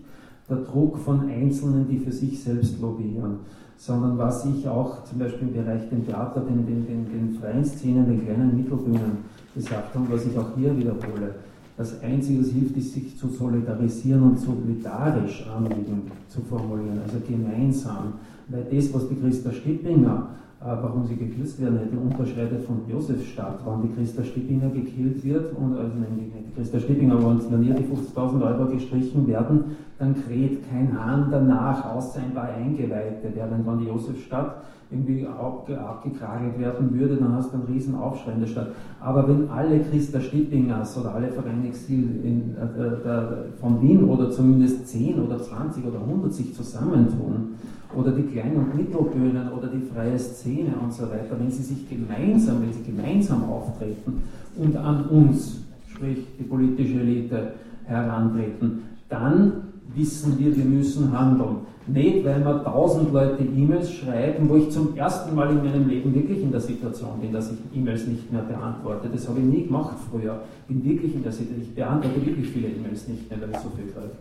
der 0.49 0.57
Druck 0.57 0.97
von 0.97 1.29
Einzelnen, 1.29 1.87
die 1.87 1.99
für 1.99 2.11
sich 2.11 2.43
selbst 2.43 2.81
lobbyieren 2.81 3.39
sondern 3.77 4.17
was 4.17 4.45
ich 4.45 4.67
auch 4.67 5.03
zum 5.03 5.19
Beispiel 5.19 5.47
im 5.47 5.53
Bereich 5.53 5.89
dem 5.89 6.05
Theater, 6.05 6.41
den, 6.41 6.65
den, 6.65 6.85
den, 6.85 7.05
den 7.05 7.37
freien 7.39 7.65
Szenen, 7.65 8.05
den 8.05 8.25
kleinen 8.25 8.55
Mittelbühnen 8.55 9.17
gesagt 9.55 9.93
habe, 9.95 10.05
was 10.09 10.25
ich 10.25 10.37
auch 10.37 10.49
hier 10.55 10.75
wiederhole. 10.77 11.35
Das 11.75 12.01
Einzige, 12.03 12.41
was 12.41 12.49
hilft, 12.49 12.77
ist, 12.77 12.93
sich 12.93 13.17
zu 13.17 13.29
solidarisieren 13.29 14.21
und 14.23 14.39
solidarisch 14.39 15.47
Anliegen 15.47 16.11
zu 16.27 16.41
formulieren, 16.41 16.99
also 17.03 17.17
gemeinsam. 17.27 18.13
Weil 18.47 18.65
das, 18.71 18.93
was 18.93 19.09
die 19.09 19.15
Christa 19.15 19.51
Stippinger 19.51 20.29
warum 20.65 21.05
sie 21.05 21.15
gekürzt 21.15 21.61
werden 21.61 21.79
hätte, 21.79 21.97
unterscheidet 21.97 22.63
von 22.65 22.81
Josefstadt, 22.87 23.59
wann 23.65 23.81
die 23.81 23.93
Christa 23.93 24.23
Stippinger 24.23 24.69
gekillt 24.69 25.23
wird, 25.23 25.55
und 25.57 25.75
also 25.75 25.93
nämlich 25.93 26.31
die 26.33 26.55
Christa 26.55 26.79
Stippinger, 26.79 27.17
wenn 27.19 27.63
ihr 27.63 27.73
die 27.73 27.83
50.000 27.83 28.41
Euro 28.41 28.71
gestrichen 28.71 29.27
werden, 29.27 29.75
dann 29.99 30.15
kräht 30.15 30.69
kein 30.69 30.97
Hahn 30.97 31.27
danach, 31.29 31.93
außer 31.93 32.21
ein 32.21 32.33
paar 32.33 32.49
Eingeweihte, 32.49 33.29
während 33.33 33.67
wenn 33.67 33.79
die 33.79 33.87
Josefstadt 33.87 34.63
irgendwie 34.93 35.27
abgekragelt 35.27 36.59
werden 36.59 36.97
würde, 36.97 37.17
dann 37.17 37.33
hast 37.33 37.51
du 37.51 37.57
einen 37.57 37.65
riesen 37.65 37.95
Aufschrei 37.95 38.33
in 38.33 38.39
der 38.41 38.47
Stadt. 38.47 38.67
Aber 38.99 39.27
wenn 39.27 39.49
alle 39.49 39.79
Christa 39.79 40.21
Stippingers 40.21 40.97
oder 40.97 41.15
alle 41.15 41.29
Vereine 41.29 41.67
Exil 41.67 42.21
in, 42.23 42.55
äh, 42.55 43.09
äh, 43.09 43.23
von 43.59 43.81
Wien 43.81 44.03
oder 44.05 44.29
zumindest 44.31 44.87
10 44.87 45.19
oder 45.19 45.41
20 45.41 45.85
oder 45.85 45.99
100 45.99 46.33
sich 46.33 46.53
zusammentun, 46.53 47.55
oder 47.95 48.11
die 48.11 48.23
Klein- 48.23 48.55
und 48.55 48.75
Mittelbühnen 48.75 49.51
oder 49.51 49.67
die 49.67 49.81
freie 49.93 50.17
Szene 50.17 50.73
und 50.81 50.93
so 50.93 51.03
weiter, 51.03 51.37
wenn 51.37 51.51
sie 51.51 51.63
sich 51.63 51.87
gemeinsam, 51.89 52.61
wenn 52.61 52.73
sie 52.73 52.83
gemeinsam 52.83 53.43
auftreten 53.43 54.23
und 54.57 54.75
an 54.75 55.05
uns, 55.05 55.61
sprich 55.87 56.25
die 56.39 56.43
politische 56.43 56.99
Elite, 56.99 57.53
herantreten, 57.85 58.83
dann 59.09 59.53
wissen 59.95 60.39
wir, 60.39 60.55
wir 60.55 60.65
müssen 60.65 61.17
handeln. 61.17 61.57
Nicht, 61.85 62.23
weil 62.23 62.39
wir 62.45 62.63
tausend 62.63 63.11
Leute 63.11 63.43
E-Mails 63.43 63.91
schreiben, 63.91 64.47
wo 64.47 64.55
ich 64.55 64.69
zum 64.69 64.95
ersten 64.95 65.35
Mal 65.35 65.49
in 65.51 65.57
meinem 65.57 65.89
Leben 65.89 66.15
wirklich 66.15 66.41
in 66.41 66.51
der 66.51 66.61
Situation 66.61 67.19
bin, 67.19 67.33
dass 67.33 67.51
ich 67.51 67.57
E-Mails 67.77 68.07
nicht 68.07 68.31
mehr 68.31 68.41
beantworte. 68.41 69.09
Das 69.11 69.27
habe 69.27 69.39
ich 69.39 69.45
nie 69.45 69.65
gemacht 69.65 69.97
früher. 70.09 70.39
Bin 70.67 70.83
wirklich 70.85 71.13
in 71.13 71.23
der 71.23 71.31
Situation, 71.33 71.61
ich 71.61 71.75
beantworte 71.75 72.25
wirklich 72.25 72.47
viele 72.49 72.69
E-Mails 72.69 73.07
nicht 73.09 73.29
mehr, 73.29 73.41
weil 73.41 73.51
ich 73.51 73.57
so 73.57 73.69
viel 73.69 73.91
schreibe. 73.91 74.11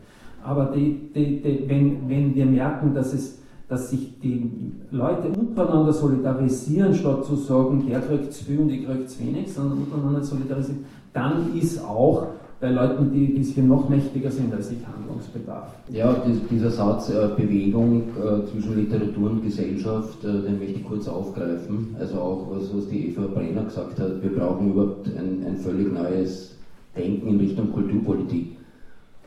Aber 0.42 0.72
die, 0.74 0.98
die, 1.14 1.40
die, 1.40 1.64
wenn, 1.68 2.08
wenn 2.08 2.34
wir 2.34 2.46
merken, 2.46 2.94
dass 2.94 3.12
es 3.12 3.38
dass 3.72 3.88
sich 3.88 4.20
die 4.20 4.50
Leute 4.90 5.28
untereinander 5.28 5.94
solidarisieren, 5.94 6.94
statt 6.94 7.24
zu 7.24 7.36
sagen, 7.36 7.86
der 7.88 8.00
kriegt 8.00 8.30
zu 8.34 8.44
viel 8.44 8.58
und 8.58 8.68
ich 8.68 8.84
kriege 8.84 9.06
zu 9.06 9.20
wenig, 9.20 9.50
sondern 9.50 9.78
untereinander 9.78 10.22
solidarisieren, 10.22 10.84
dann 11.14 11.56
ist 11.58 11.82
auch 11.82 12.26
bei 12.62 12.70
Leuten, 12.70 13.10
die 13.12 13.26
ein 13.26 13.34
bisschen 13.34 13.66
noch 13.66 13.88
mächtiger 13.88 14.30
sind 14.30 14.54
als 14.54 14.70
ich, 14.70 14.78
Handlungsbedarf. 14.86 15.68
Ja, 15.90 16.14
dieser 16.48 16.70
Satz 16.70 17.10
äh, 17.10 17.28
Bewegung 17.36 18.04
äh, 18.16 18.46
zwischen 18.46 18.76
Literatur 18.76 19.32
und 19.32 19.42
Gesellschaft, 19.42 20.24
äh, 20.24 20.42
den 20.42 20.60
möchte 20.60 20.78
ich 20.78 20.84
kurz 20.84 21.08
aufgreifen. 21.08 21.96
Also 21.98 22.20
auch 22.20 22.46
was, 22.52 22.74
was 22.74 22.88
die 22.88 23.08
Eva 23.08 23.26
Brenner 23.26 23.64
gesagt 23.64 23.98
hat, 23.98 24.22
wir 24.22 24.30
brauchen 24.30 24.70
überhaupt 24.70 25.08
ein, 25.08 25.44
ein 25.44 25.56
völlig 25.56 25.92
neues 25.92 26.56
Denken 26.96 27.26
in 27.30 27.40
Richtung 27.40 27.72
Kulturpolitik. 27.72 28.52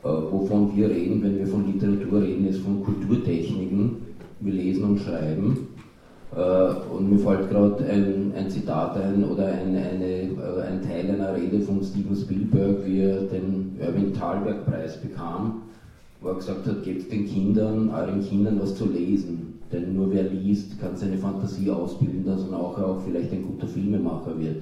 Äh, 0.01 0.07
wovon 0.07 0.73
wir 0.73 0.89
reden, 0.89 1.21
wenn 1.21 1.37
wir 1.37 1.47
von 1.47 1.69
Literatur 1.69 2.21
reden, 2.21 2.47
ist 2.47 2.59
von 2.59 2.85
Kulturtechniken 2.85 3.97
wir 4.39 4.53
lesen 4.53 4.83
und 4.85 4.99
schreiben. 4.99 5.67
Äh, 6.35 6.93
und 6.93 7.09
mir 7.09 7.19
fällt 7.19 7.49
gerade 7.49 7.85
ein, 7.85 8.33
ein, 8.35 8.49
Zitat 8.49 8.97
ein 8.97 9.23
oder 9.23 9.45
ein, 9.45 9.75
eine, 9.75 10.05
äh, 10.05 10.61
ein 10.67 10.81
Teil 10.81 11.09
einer 11.09 11.33
Rede 11.33 11.61
von 11.61 11.81
Steven 11.81 12.15
Spielberg, 12.15 12.85
wie 12.85 12.99
er 12.99 13.21
den 13.21 13.77
Erwin 13.79 14.13
Thalberg-Preis 14.13 14.97
bekam, 14.97 15.61
wo 16.19 16.29
er 16.29 16.35
gesagt 16.35 16.67
hat, 16.67 16.83
gebt 16.83 17.09
den 17.11 17.25
Kindern, 17.25 17.89
euren 17.89 18.21
Kindern 18.21 18.59
was 18.61 18.75
zu 18.75 18.85
lesen. 18.85 19.59
Denn 19.71 19.95
nur 19.95 20.11
wer 20.11 20.23
liest, 20.23 20.79
kann 20.79 20.95
seine 20.95 21.17
Fantasie 21.17 21.69
ausbilden, 21.69 22.25
dass 22.25 22.47
er 22.49 22.57
auch, 22.57 22.77
auch 22.79 22.99
vielleicht 23.05 23.31
ein 23.31 23.43
guter 23.43 23.67
Filmemacher 23.67 24.37
wird. 24.37 24.57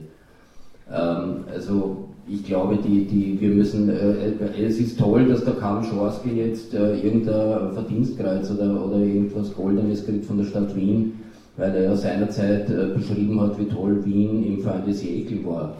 Ähm, 0.91 1.45
also 1.51 2.09
ich 2.27 2.45
glaube, 2.45 2.77
die, 2.77 3.05
die, 3.05 3.41
wir 3.41 3.49
müssen, 3.49 3.89
äh, 3.89 4.31
es 4.61 4.79
ist 4.79 4.99
toll, 4.99 5.25
dass 5.27 5.43
der 5.43 5.55
Karl 5.55 5.83
Schorske 5.83 6.29
jetzt 6.29 6.73
äh, 6.75 6.99
irgendein 6.99 7.73
Verdienstkreuz 7.73 8.51
oder, 8.51 8.85
oder 8.85 8.97
irgendwas 8.97 9.53
Goldenes 9.55 10.05
kriegt 10.05 10.25
von 10.25 10.37
der 10.37 10.45
Stadt 10.45 10.75
Wien, 10.75 11.13
weil 11.57 11.75
er 11.75 11.83
ja 11.83 11.95
seinerzeit 11.95 12.69
äh, 12.69 12.87
beschrieben 12.95 13.39
hat, 13.39 13.59
wie 13.59 13.65
toll 13.65 14.03
Wien 14.05 14.43
im 14.45 14.61
Fall 14.61 14.81
des 14.87 15.03
Ekel 15.03 15.45
war. 15.45 15.75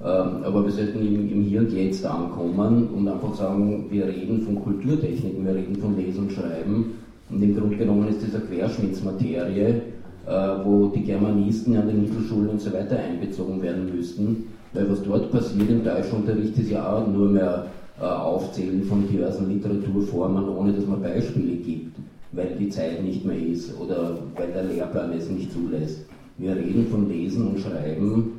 Ähm, 0.00 0.44
aber 0.44 0.64
wir 0.64 0.72
sollten 0.72 1.00
im, 1.00 1.30
im 1.32 1.42
Hier 1.42 1.60
und 1.60 1.72
Jetzt 1.72 2.04
ankommen 2.06 2.88
und 2.88 3.08
einfach 3.08 3.34
sagen, 3.34 3.86
wir 3.90 4.06
reden 4.06 4.42
von 4.42 4.62
Kulturtechniken, 4.62 5.44
wir 5.44 5.54
reden 5.54 5.76
von 5.76 5.96
Lesen 5.96 6.24
und 6.24 6.32
Schreiben 6.32 6.94
und 7.30 7.42
im 7.42 7.56
Grunde 7.56 7.76
genommen 7.76 8.08
ist 8.08 8.22
das 8.22 8.34
eine 8.34 8.44
Querschnittsmaterie, 8.44 9.82
äh, 10.26 10.64
wo 10.64 10.88
die 10.88 11.02
Germanisten 11.02 11.76
an 11.76 11.88
den 11.88 12.02
Mittelschulen 12.02 12.50
und 12.50 12.60
so 12.60 12.72
weiter 12.72 12.98
einbezogen 12.98 13.60
werden 13.62 13.94
müssten 13.94 14.46
weil 14.76 14.90
was 14.90 15.02
dort 15.02 15.32
passiert 15.32 15.70
im 15.70 15.84
Deutschunterricht 15.84 16.58
ist 16.58 16.70
ja 16.70 16.92
auch 16.92 17.06
nur 17.06 17.30
mehr 17.30 17.66
äh, 18.00 18.04
Aufzählen 18.04 18.82
von 18.82 19.08
diversen 19.08 19.48
Literaturformen, 19.48 20.48
ohne 20.48 20.72
dass 20.72 20.86
man 20.86 21.00
Beispiele 21.02 21.56
gibt, 21.56 21.96
weil 22.36 22.56
die 22.58 22.68
Zeit 22.68 23.02
nicht 23.02 23.24
mehr 23.24 23.38
ist 23.38 23.76
oder 23.80 24.18
weil 24.36 24.52
der 24.52 24.64
Lehrplan 24.64 25.12
es 25.12 25.28
nicht 25.28 25.52
zulässt. 25.52 26.04
Wir 26.38 26.54
reden 26.54 26.86
von 26.88 27.08
Lesen 27.08 27.48
und 27.48 27.58
Schreiben 27.58 28.32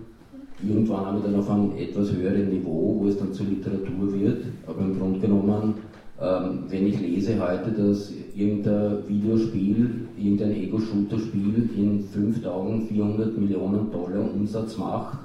irgendwann 0.63 1.05
haben 1.05 1.17
wir 1.17 1.29
dann 1.29 1.39
auf 1.39 1.49
einem 1.49 1.75
etwas 1.77 2.11
höheren 2.11 2.49
Niveau, 2.49 2.97
wo 2.99 3.07
es 3.07 3.17
dann 3.17 3.33
zur 3.33 3.47
Literatur 3.47 4.13
wird, 4.13 4.45
aber 4.65 4.81
im 4.81 4.97
Grunde 4.97 5.19
genommen 5.19 5.75
ähm, 6.19 6.63
wenn 6.69 6.87
ich 6.87 6.99
lese 6.99 7.39
heute, 7.39 7.71
dass 7.71 8.11
irgendein 8.35 9.07
Videospiel, 9.07 10.07
irgendein 10.17 10.51
Ego-Shooter-Spiel 10.51 11.69
in 11.75 12.03
fünf 12.05 12.41
Tagen 12.41 12.87
400 12.87 13.37
Millionen 13.37 13.91
Dollar 13.91 14.33
Umsatz 14.33 14.77
macht, 14.77 15.19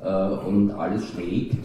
äh, 0.00 0.28
und 0.46 0.70
alles 0.70 1.04
schlägt, 1.06 1.58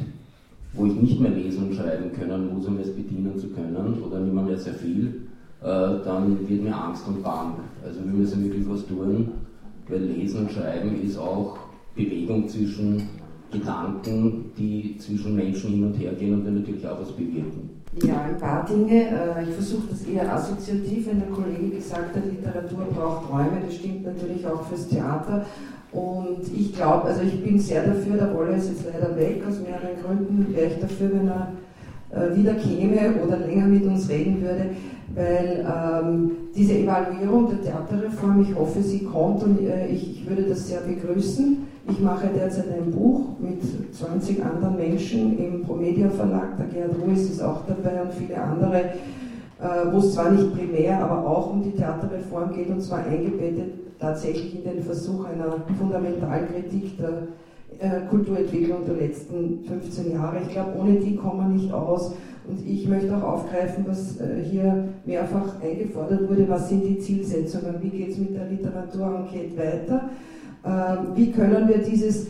wo 0.74 0.88
ich 0.88 0.96
nicht 0.96 1.20
mehr 1.20 1.32
lesen 1.32 1.68
und 1.68 1.76
schreiben 1.76 2.12
können 2.14 2.52
muss, 2.52 2.66
um 2.66 2.80
es 2.80 2.96
bedienen 2.96 3.38
zu 3.38 3.50
können, 3.50 4.02
oder 4.02 4.20
nicht 4.22 4.34
mehr 4.34 4.58
sehr 4.58 4.74
viel, 4.74 5.27
dann 5.62 6.48
wird 6.48 6.64
mir 6.64 6.76
Angst 6.76 7.08
und 7.08 7.24
Bang. 7.24 7.56
Also 7.84 8.00
wir 8.04 8.12
müssen 8.12 8.44
wirklich 8.44 8.70
was 8.70 8.86
tun, 8.86 9.32
weil 9.88 10.00
Lesen 10.00 10.42
und 10.42 10.52
Schreiben 10.52 11.02
ist 11.02 11.18
auch 11.18 11.58
Bewegung 11.96 12.48
zwischen 12.48 13.10
Gedanken, 13.52 14.52
die 14.58 14.98
zwischen 15.00 15.36
Menschen 15.36 15.72
hin 15.72 15.84
und 15.86 15.94
her 15.94 16.12
gehen 16.14 16.34
und 16.34 16.46
dann 16.46 16.56
natürlich 16.56 16.86
auch 16.88 17.00
was 17.00 17.12
bewirken. 17.12 17.70
Ja, 18.04 18.22
ein 18.22 18.38
paar 18.38 18.66
Dinge. 18.66 19.10
Äh, 19.10 19.44
ich 19.44 19.56
versuche 19.56 19.88
das 19.90 20.04
eher 20.04 20.32
assoziativ, 20.32 21.08
wenn 21.08 21.20
der 21.20 21.30
Kollege 21.30 21.76
gesagt 21.76 22.16
hat, 22.16 22.24
Literatur 22.26 22.86
braucht 22.94 23.32
Räume. 23.32 23.62
Das 23.66 23.76
stimmt 23.76 24.06
natürlich 24.06 24.46
auch 24.46 24.64
fürs 24.64 24.88
Theater. 24.90 25.46
Und 25.92 26.42
ich 26.54 26.76
glaube, 26.76 27.06
also 27.06 27.22
ich 27.22 27.42
bin 27.42 27.58
sehr 27.58 27.86
dafür, 27.88 28.18
der 28.18 28.36
Wolle 28.36 28.58
ist 28.58 28.70
jetzt 28.70 28.86
leider 28.86 29.16
weg, 29.16 29.42
aus 29.48 29.62
mehreren 29.62 29.96
Gründen 30.04 30.54
wäre 30.54 30.68
ich 30.68 30.80
dafür, 30.80 31.10
wenn 31.14 31.28
er 31.30 31.54
äh, 32.12 32.36
wieder 32.36 32.54
käme 32.56 33.16
oder 33.26 33.38
länger 33.40 33.68
mit 33.68 33.86
uns 33.86 34.10
reden 34.10 34.42
würde, 34.42 34.72
weil 35.16 35.66
ähm, 35.66 36.32
diese 36.56 36.80
Evaluierung 36.80 37.50
der 37.50 37.62
Theaterreform, 37.62 38.42
ich 38.42 38.56
hoffe, 38.56 38.82
sie 38.82 39.04
kommt 39.04 39.44
und 39.44 39.62
äh, 39.62 39.88
ich, 39.88 40.20
ich, 40.20 40.30
würde 40.30 40.44
das 40.44 40.68
sehr 40.68 40.82
begrüßen. 40.82 41.66
Ich 41.90 42.00
mache 42.02 42.28
derzeit 42.28 42.66
ein 42.78 42.92
Buch 42.92 43.40
mit 43.40 43.62
20 43.96 44.44
anderen 44.44 44.76
Menschen 44.76 45.38
im 45.38 45.64
Promedia 45.64 46.10
Verlag, 46.10 46.58
der 46.58 46.68
Gerhard 46.68 47.02
Ruiz 47.02 47.30
ist 47.30 47.42
auch 47.42 47.62
dabei 47.66 48.02
und 48.02 48.14
viele 48.14 48.42
andere, 48.42 48.78
äh, 48.78 49.92
wo 49.92 50.00
es 50.00 50.14
zwar 50.14 50.32
nicht 50.32 50.54
primär, 50.54 51.00
aber 51.00 51.26
auch 51.26 51.52
um 51.52 51.64
die 51.64 51.72
Theaterreform 51.72 52.54
geht 52.54 52.70
und 52.70 52.82
zwar 52.82 53.06
eingebettet 53.06 54.00
tatsächlich 54.00 54.56
in 54.56 54.64
den 54.64 54.84
Versuch 54.84 55.26
einer 55.26 55.56
Fundamentalkritik 55.78 56.98
der 56.98 57.28
äh, 57.80 58.08
Kulturentwicklung 58.10 58.86
der 58.86 58.96
letzten 58.96 59.64
15 59.66 60.12
Jahre. 60.12 60.38
Ich 60.42 60.50
glaube, 60.50 60.72
ohne 60.80 60.96
die 60.96 61.16
kommen 61.16 61.40
wir 61.40 61.62
nicht 61.62 61.74
aus. 61.74 62.14
Und 62.48 62.66
ich 62.66 62.88
möchte 62.88 63.16
auch 63.18 63.24
aufgreifen, 63.24 63.86
was 63.88 64.20
äh, 64.22 64.42
hier 64.50 64.90
mehrfach 65.06 65.62
eingefordert 65.62 66.30
wurde, 66.30 66.48
was 66.48 66.70
sind 66.70 66.86
die 66.86 67.00
Zielsetzungen, 67.00 67.76
wie 67.82 67.90
geht 67.90 68.12
es 68.12 68.18
mit 68.18 68.36
der 68.36 68.48
Literaturenquete 68.50 69.58
weiter, 69.58 70.10
ähm, 70.66 71.08
wie 71.16 71.32
können 71.32 71.68
wir 71.68 71.80
dieses 71.80 72.28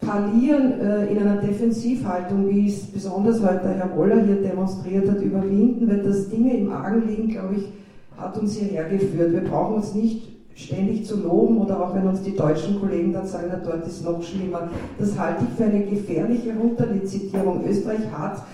Parlieren 0.00 0.80
äh, 0.80 1.06
in 1.06 1.18
einer 1.18 1.36
Defensivhaltung, 1.36 2.48
wie 2.48 2.68
es 2.68 2.86
besonders 2.86 3.42
heute 3.42 3.68
Herr 3.68 3.96
Woller 3.96 4.22
hier 4.24 4.36
demonstriert 4.36 5.10
hat, 5.10 5.20
überwinden, 5.20 5.88
weil 5.88 6.02
das 6.02 6.28
Dinge 6.28 6.56
im 6.56 6.72
Argen 6.72 7.06
liegen, 7.06 7.28
glaube 7.28 7.56
ich, 7.56 7.68
hat 8.16 8.38
uns 8.38 8.56
hierher 8.56 8.88
geführt. 8.88 9.32
Wir 9.32 9.44
brauchen 9.44 9.76
uns 9.76 9.94
nicht 9.94 10.28
ständig 10.54 11.04
zu 11.04 11.20
loben 11.20 11.58
oder 11.58 11.82
auch 11.82 11.94
wenn 11.94 12.06
uns 12.06 12.22
die 12.22 12.36
deutschen 12.36 12.80
Kollegen 12.80 13.12
dann 13.12 13.26
sagen, 13.26 13.46
na, 13.50 13.56
dort 13.56 13.86
ist 13.86 14.04
noch 14.04 14.22
schlimmer. 14.22 14.68
Das 14.98 15.18
halte 15.18 15.44
ich 15.44 15.56
für 15.56 15.64
eine 15.64 15.84
gefährliche 15.84 16.54
Runterlizitierung. 16.54 17.64
Österreich 17.66 18.10
hat 18.16 18.44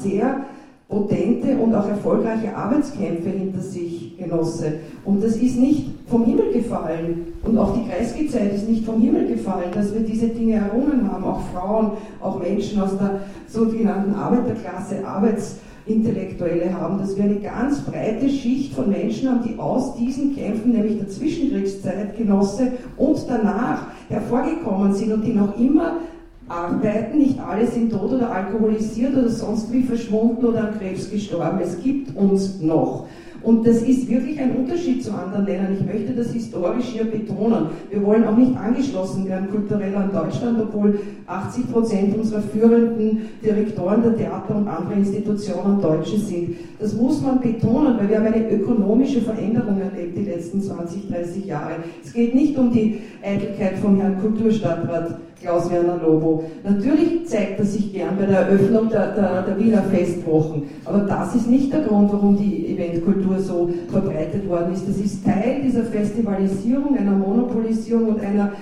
sehr 0.00 0.44
potente 0.88 1.56
und 1.56 1.74
auch 1.74 1.88
erfolgreiche 1.88 2.54
Arbeitskämpfe 2.54 3.30
hinter 3.30 3.60
sich, 3.60 4.16
Genosse. 4.16 4.74
Und 5.04 5.22
das 5.22 5.36
ist 5.36 5.58
nicht 5.58 5.90
vom 6.06 6.24
Himmel 6.24 6.52
gefallen. 6.52 7.32
Und 7.42 7.58
auch 7.58 7.74
die 7.74 7.88
Kreisky-Zeit 7.88 8.52
ist 8.54 8.68
nicht 8.68 8.84
vom 8.84 9.00
Himmel 9.00 9.26
gefallen, 9.26 9.70
dass 9.74 9.92
wir 9.92 10.00
diese 10.00 10.28
Dinge 10.28 10.54
errungen 10.54 11.10
haben. 11.10 11.24
Auch 11.24 11.40
Frauen, 11.52 11.92
auch 12.20 12.40
Menschen 12.40 12.80
aus 12.80 12.96
der 12.96 13.20
sogenannten 13.48 14.14
Arbeiterklasse, 14.14 15.06
Arbeits- 15.06 15.56
Intellektuelle 15.86 16.74
haben, 16.74 16.98
dass 16.98 17.16
wir 17.16 17.24
eine 17.24 17.36
ganz 17.36 17.80
breite 17.82 18.28
Schicht 18.28 18.74
von 18.74 18.90
Menschen 18.90 19.30
haben, 19.30 19.44
die 19.44 19.56
aus 19.56 19.94
diesen 19.94 20.34
Kämpfen, 20.34 20.72
nämlich 20.72 20.98
der 20.98 21.08
Zwischenkriegszeit, 21.08 22.18
und 22.96 23.26
danach 23.28 23.86
hervorgekommen 24.08 24.92
sind 24.92 25.12
und 25.12 25.22
die 25.24 25.32
noch 25.32 25.56
immer 25.56 25.98
arbeiten. 26.48 27.18
Nicht 27.18 27.38
alle 27.40 27.66
sind 27.66 27.92
tot 27.92 28.12
oder 28.12 28.30
alkoholisiert 28.30 29.16
oder 29.16 29.28
sonst 29.28 29.72
wie 29.72 29.82
verschwunden 29.82 30.44
oder 30.44 30.68
an 30.68 30.78
Krebs 30.78 31.10
gestorben. 31.10 31.60
Es 31.62 31.82
gibt 31.82 32.16
uns 32.16 32.60
noch. 32.60 33.06
Und 33.46 33.64
das 33.64 33.82
ist 33.82 34.08
wirklich 34.08 34.40
ein 34.40 34.56
Unterschied 34.56 35.04
zu 35.04 35.12
anderen 35.12 35.46
Ländern. 35.46 35.76
Ich 35.78 35.86
möchte 35.86 36.12
das 36.14 36.32
historisch 36.32 36.86
hier 36.86 37.04
betonen. 37.04 37.66
Wir 37.90 38.02
wollen 38.04 38.24
auch 38.24 38.36
nicht 38.36 38.56
angeschlossen 38.56 39.28
werden 39.28 39.48
kulturell 39.50 39.94
an 39.94 40.10
Deutschland, 40.12 40.58
obwohl 40.60 40.98
80 41.28 41.70
Prozent 41.70 42.18
unserer 42.18 42.42
führenden 42.42 43.28
Direktoren 43.44 44.02
der 44.02 44.16
Theater 44.16 44.56
und 44.56 44.66
anderer 44.66 44.96
Institutionen 44.96 45.80
Deutsche 45.80 46.18
sind. 46.18 46.56
Das 46.80 46.94
muss 46.94 47.22
man 47.22 47.40
betonen, 47.40 47.96
weil 47.98 48.08
wir 48.08 48.18
haben 48.18 48.26
eine 48.26 48.50
ökonomische 48.50 49.20
Veränderung 49.20 49.80
erlebt 49.80 50.18
die 50.18 50.24
letzten 50.24 50.60
20, 50.60 51.08
30 51.08 51.46
Jahre. 51.46 51.76
Es 52.04 52.12
geht 52.12 52.34
nicht 52.34 52.58
um 52.58 52.72
die 52.72 52.98
Eitelkeit 53.22 53.78
vom 53.78 54.00
Herrn 54.00 54.20
Kulturstadtrat 54.20 55.20
Klaus-Werner 55.40 56.00
Lobo. 56.02 56.44
Natürlich 56.64 57.26
zeigt 57.26 57.58
er 57.58 57.64
sich 57.64 57.92
gern 57.92 58.16
bei 58.18 58.26
der 58.26 58.40
Eröffnung 58.40 58.88
der, 58.88 59.14
der, 59.14 59.42
der, 59.42 59.58
Wiener 59.58 59.82
Festwochen, 59.82 60.62
aber 60.84 61.00
das 61.00 61.34
ist 61.34 61.48
nicht 61.48 61.72
der 61.72 61.82
Grund, 61.82 62.12
warum 62.12 62.36
die 62.36 62.68
Eventkultur 62.68 63.38
so 63.38 63.70
verbreitet 63.90 64.48
worden 64.48 64.72
ist. 64.72 64.88
Das 64.88 64.96
ist 64.96 65.24
Teil 65.24 65.60
dieser 65.62 65.84
Festivalisierung, 65.84 66.96
einer 66.96 67.12
Monopolisierung 67.12 68.08
und 68.08 68.20
einer 68.20 68.52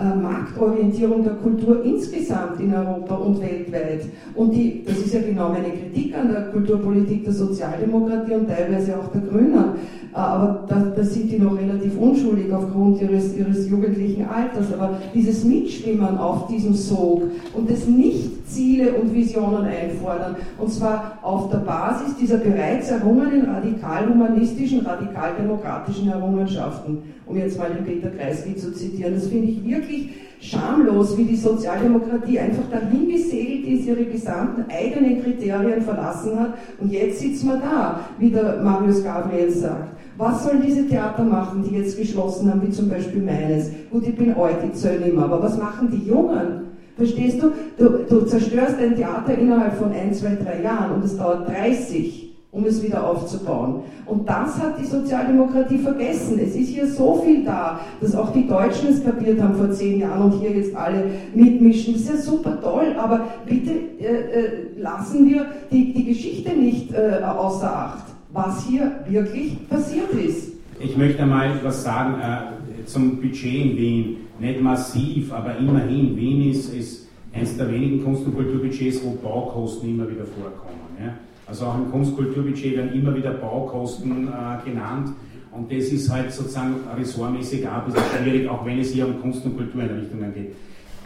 äh, 0.00 0.14
Marktorientierung 0.14 1.24
der 1.24 1.34
Kultur 1.34 1.84
insgesamt 1.84 2.60
in 2.60 2.72
Europa 2.72 3.16
und 3.16 3.40
weltweit. 3.40 4.02
Und 4.36 4.52
die, 4.52 4.84
das 4.86 4.98
ist 4.98 5.12
ja 5.12 5.20
genau 5.20 5.48
meine 5.48 5.70
Kritik 5.70 6.16
an 6.16 6.30
der 6.30 6.42
Kulturpolitik 6.52 7.24
der 7.24 7.32
Sozialdemokratie 7.32 8.34
und 8.34 8.48
teilweise 8.48 8.96
auch 8.96 9.08
der 9.08 9.22
Grünen. 9.22 9.64
Äh, 10.12 10.16
aber 10.16 10.64
da, 10.68 10.92
da 10.96 11.04
sind 11.04 11.30
die 11.30 11.38
noch 11.38 11.56
relativ 11.58 11.98
unschuldig 11.98 12.52
aufgrund 12.52 13.00
ihres, 13.00 13.36
ihres 13.36 13.68
jugendlichen 13.68 14.26
Alters. 14.26 14.72
Aber 14.72 14.98
dieses 15.14 15.44
Mitschwimmen 15.44 16.18
auf 16.18 16.46
diesem 16.46 16.74
Sog 16.74 17.22
und 17.54 17.70
das 17.70 17.86
nicht 17.86 18.48
Ziele 18.48 18.92
und 18.94 19.14
Visionen 19.14 19.64
einfordern, 19.64 20.36
und 20.58 20.72
zwar 20.72 21.18
auf 21.22 21.50
der 21.50 21.58
Basis 21.58 22.16
dieser 22.16 22.38
bereits 22.38 22.90
errungenen 22.90 23.46
radikal-humanistischen, 23.46 24.86
radikal-demokratischen 24.86 26.08
Errungenschaften, 26.08 26.98
um 27.26 27.36
jetzt 27.36 27.58
mal 27.58 27.70
den 27.70 27.84
Peter 27.84 28.10
Kreisky 28.10 28.56
zu 28.56 28.72
zitieren, 28.72 29.14
das 29.14 29.26
finde 29.26 29.48
ich 29.48 29.64
wirklich 29.64 30.10
schamlos, 30.40 31.16
wie 31.16 31.24
die 31.24 31.36
Sozialdemokratie 31.36 32.38
einfach 32.38 32.70
dahin 32.70 33.08
gesegelt 33.08 33.66
ist, 33.66 33.86
ihre 33.86 34.04
gesamten 34.04 34.64
eigenen 34.70 35.22
Kriterien 35.22 35.82
verlassen 35.82 36.38
hat 36.38 36.54
und 36.80 36.92
jetzt 36.92 37.20
sitzen 37.20 37.48
wir 37.48 37.56
da, 37.56 38.00
wie 38.18 38.30
der 38.30 38.60
Marius 38.62 39.02
Gabriel 39.02 39.50
sagt. 39.50 39.96
Was 40.16 40.44
sollen 40.44 40.62
diese 40.66 40.86
Theater 40.86 41.24
machen, 41.24 41.64
die 41.68 41.76
jetzt 41.76 41.96
geschlossen 41.96 42.50
haben, 42.50 42.62
wie 42.66 42.70
zum 42.70 42.88
Beispiel 42.88 43.22
meines? 43.22 43.70
Gut, 43.90 44.06
ich 44.06 44.16
bin 44.16 44.34
alt, 44.34 44.56
ich 44.64 44.74
zähle 44.74 45.06
nicht 45.06 45.16
aber 45.16 45.42
was 45.42 45.56
machen 45.56 45.90
die 45.90 46.08
Jungen? 46.08 46.68
Verstehst 46.96 47.40
du? 47.40 47.52
du? 47.76 48.04
Du 48.08 48.26
zerstörst 48.26 48.78
ein 48.80 48.96
Theater 48.96 49.38
innerhalb 49.38 49.74
von 49.74 49.92
ein, 49.92 50.12
zwei, 50.12 50.34
drei 50.34 50.62
Jahren 50.62 50.96
und 50.96 51.04
es 51.04 51.16
dauert 51.16 51.48
30 51.48 52.27
um 52.50 52.64
es 52.64 52.82
wieder 52.82 53.06
aufzubauen. 53.06 53.82
Und 54.06 54.28
das 54.28 54.58
hat 54.58 54.78
die 54.80 54.86
Sozialdemokratie 54.86 55.78
vergessen. 55.78 56.38
Es 56.38 56.56
ist 56.56 56.68
hier 56.68 56.86
so 56.86 57.22
viel 57.24 57.44
da, 57.44 57.80
dass 58.00 58.14
auch 58.14 58.32
die 58.32 58.46
Deutschen 58.46 58.88
es 58.88 59.04
kapiert 59.04 59.40
haben 59.40 59.54
vor 59.54 59.70
zehn 59.70 60.00
Jahren 60.00 60.32
und 60.32 60.40
hier 60.40 60.52
jetzt 60.52 60.74
alle 60.74 61.04
mitmischen. 61.34 61.92
Das 61.92 62.02
ist 62.02 62.08
ja 62.08 62.16
super 62.16 62.58
toll, 62.60 62.94
aber 62.98 63.26
bitte 63.46 63.72
äh, 64.00 64.04
äh, 64.04 64.80
lassen 64.80 65.28
wir 65.28 65.46
die, 65.70 65.92
die 65.92 66.04
Geschichte 66.06 66.52
nicht 66.52 66.92
äh, 66.92 67.22
außer 67.22 67.76
Acht, 67.76 68.04
was 68.32 68.64
hier 68.66 68.92
wirklich 69.08 69.68
passiert 69.68 70.10
ist. 70.12 70.52
Ich 70.80 70.96
möchte 70.96 71.26
mal 71.26 71.50
etwas 71.50 71.82
sagen 71.82 72.14
äh, 72.20 72.84
zum 72.86 73.16
Budget 73.20 73.44
in 73.44 73.76
Wien. 73.76 74.16
Nicht 74.40 74.62
massiv, 74.62 75.32
aber 75.32 75.56
immerhin. 75.56 76.16
Wien 76.16 76.50
ist, 76.50 76.72
ist 76.72 77.08
eines 77.32 77.56
der 77.56 77.70
wenigen 77.70 78.02
Kunst- 78.04 78.24
und 78.24 78.36
Kulturbudgets, 78.36 79.00
wo 79.04 79.10
Baukosten 79.10 79.90
immer 79.90 80.08
wieder 80.08 80.24
vorkommen. 80.24 80.78
Ja. 80.98 81.14
Also 81.48 81.64
auch 81.64 81.76
im 81.76 81.90
Kunst-Kulturbudget 81.90 82.76
werden 82.76 82.92
immer 82.92 83.14
wieder 83.14 83.32
Baukosten 83.32 84.28
äh, 84.28 84.68
genannt. 84.68 85.14
Und 85.50 85.72
das 85.72 85.86
ist 85.86 86.10
halt 86.10 86.30
sozusagen 86.30 86.74
ressortmäßig 86.96 87.66
auch 87.66 87.72
ein 87.72 87.84
bisschen 87.86 88.02
schwierig, 88.22 88.48
auch 88.48 88.64
wenn 88.66 88.78
es 88.80 88.90
hier 88.90 89.06
um 89.06 89.20
Kunst- 89.20 89.44
und 89.46 89.56
Kultureinrichtungen 89.56 90.34
geht. 90.34 90.54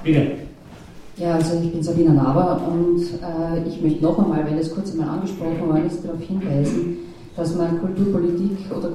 Bitte. 0.03 0.33
Ja, 1.17 1.35
also 1.35 1.61
ich 1.63 1.71
bin 1.71 1.83
Sabina 1.83 2.13
Naber 2.13 2.61
und 2.67 3.01
äh, 3.01 3.69
ich 3.69 3.81
möchte 3.81 4.03
noch 4.03 4.19
einmal, 4.19 4.45
weil 4.45 4.57
das 4.57 4.75
kurz 4.75 4.93
einmal 4.93 5.11
angesprochen 5.11 5.61
worden 5.69 5.87
ist, 5.87 6.05
darauf 6.05 6.21
hinweisen, 6.21 6.97
dass 7.37 7.55
man 7.55 7.81
Kulturpolitik 7.81 8.59
oder 8.77 8.91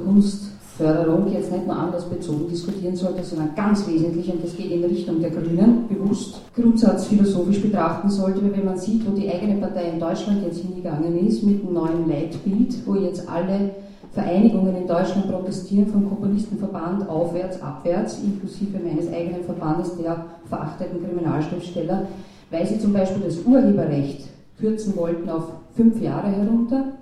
Kunstförderung 0.78 1.32
jetzt 1.32 1.52
nicht 1.52 1.66
nur 1.66 1.76
andersbezogen 1.76 2.48
diskutieren 2.50 2.96
sollte, 2.96 3.24
sondern 3.24 3.56
ganz 3.56 3.88
wesentlich, 3.88 4.32
und 4.32 4.44
das 4.44 4.56
geht 4.56 4.72
in 4.72 4.84
Richtung 4.84 5.20
der 5.20 5.32
Grünen, 5.32 5.88
bewusst 5.88 6.42
grundsatzphilosophisch 6.56 7.62
betrachten 7.62 8.10
sollte, 8.10 8.44
weil 8.44 8.56
wenn 8.56 8.66
man 8.66 8.78
sieht, 8.78 9.06
wo 9.08 9.16
die 9.16 9.30
eigene 9.30 9.60
Partei 9.60 9.90
in 9.90 10.00
Deutschland 10.00 10.44
jetzt 10.46 10.60
hingegangen 10.60 11.28
ist, 11.28 11.44
mit 11.44 11.64
einem 11.64 11.74
neuen 11.74 12.08
Leitbild, 12.08 12.76
wo 12.86 12.96
jetzt 12.96 13.28
alle 13.28 13.72
Vereinigungen 14.14 14.76
in 14.76 14.88
Deutschland 14.88 15.32
protestieren, 15.32 15.88
vom 15.88 16.08
Komponistenverband 16.08 17.10
aufwärts, 17.10 17.62
abwärts, 17.62 18.20
inklusive 18.24 18.78
meines 18.78 19.12
eigenen 19.12 19.44
Verbandes, 19.44 19.98
der 19.98 20.26
verachteten 20.48 21.04
Kriminalschriftsteller, 21.04 22.04
weil 22.52 22.68
sie 22.68 22.80
zum 22.80 22.94
Beispiel 22.94 23.24
das 23.24 23.40
Urheberrecht 23.44 24.28
kürzen 24.60 24.96
wollten 24.96 25.30
auf 25.30 25.44
fünf 25.76 26.00
Jahre 26.02 26.28
herunter, 26.28 26.94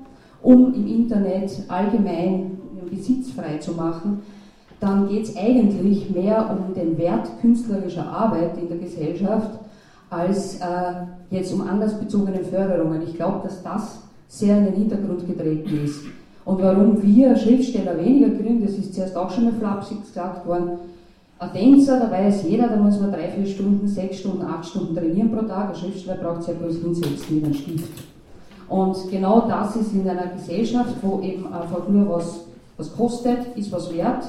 um 0.41 0.73
im 0.73 0.87
Internet 0.87 1.51
allgemein 1.67 2.57
Besitz 2.95 3.31
frei 3.31 3.57
zu 3.57 3.73
machen, 3.73 4.21
dann 4.79 5.07
geht 5.07 5.23
es 5.23 5.37
eigentlich 5.37 6.09
mehr 6.09 6.49
um 6.49 6.73
den 6.73 6.97
Wert 6.97 7.29
künstlerischer 7.41 8.05
Arbeit 8.05 8.57
in 8.57 8.67
der 8.67 8.77
Gesellschaft 8.77 9.51
als 10.09 10.59
äh, 10.59 10.65
jetzt 11.31 11.53
um 11.53 11.61
andersbezogene 11.61 12.43
Förderungen. 12.43 13.01
Ich 13.03 13.15
glaube, 13.15 13.41
dass 13.43 13.63
das 13.63 13.99
sehr 14.27 14.57
in 14.57 14.65
den 14.65 14.73
Hintergrund 14.75 15.27
getreten 15.27 15.83
ist. 15.83 16.01
Und 16.43 16.61
warum 16.61 17.01
wir 17.01 17.35
Schriftsteller 17.35 17.97
weniger 17.97 18.29
kriegen, 18.29 18.63
das 18.63 18.75
ist 18.75 18.93
zuerst 18.93 19.15
auch 19.15 19.31
schon 19.31 19.45
mal 19.45 19.53
flapsig 19.53 20.01
gesagt 20.01 20.45
worden. 20.45 20.71
Ein 21.39 21.51
Tänzer, 21.51 21.99
da 21.99 22.11
weiß 22.11 22.43
jeder, 22.43 22.67
da 22.67 22.77
muss 22.77 22.99
man 22.99 23.11
drei, 23.11 23.29
vier 23.29 23.45
Stunden, 23.45 23.87
sechs 23.87 24.19
Stunden, 24.19 24.43
acht 24.43 24.65
Stunden 24.65 24.95
trainieren 24.95 25.31
pro 25.31 25.45
Tag. 25.45 25.69
Ein 25.69 25.75
Schriftsteller 25.75 26.17
braucht 26.21 26.47
ja 26.47 26.53
bloß 26.53 26.77
hinsetzen 26.77 27.35
mit 27.35 27.45
einem 27.45 27.53
Stift. 27.53 27.89
Und 28.69 28.95
genau 29.11 29.47
das 29.47 29.75
ist 29.75 29.93
in 29.93 30.07
einer 30.07 30.27
Gesellschaft, 30.27 30.95
wo 31.01 31.19
eben 31.21 31.51
einfach 31.51 31.87
nur 31.89 32.09
was, 32.09 32.45
was 32.77 32.95
kostet, 32.95 33.55
ist 33.55 33.71
was 33.71 33.93
wert, 33.93 34.23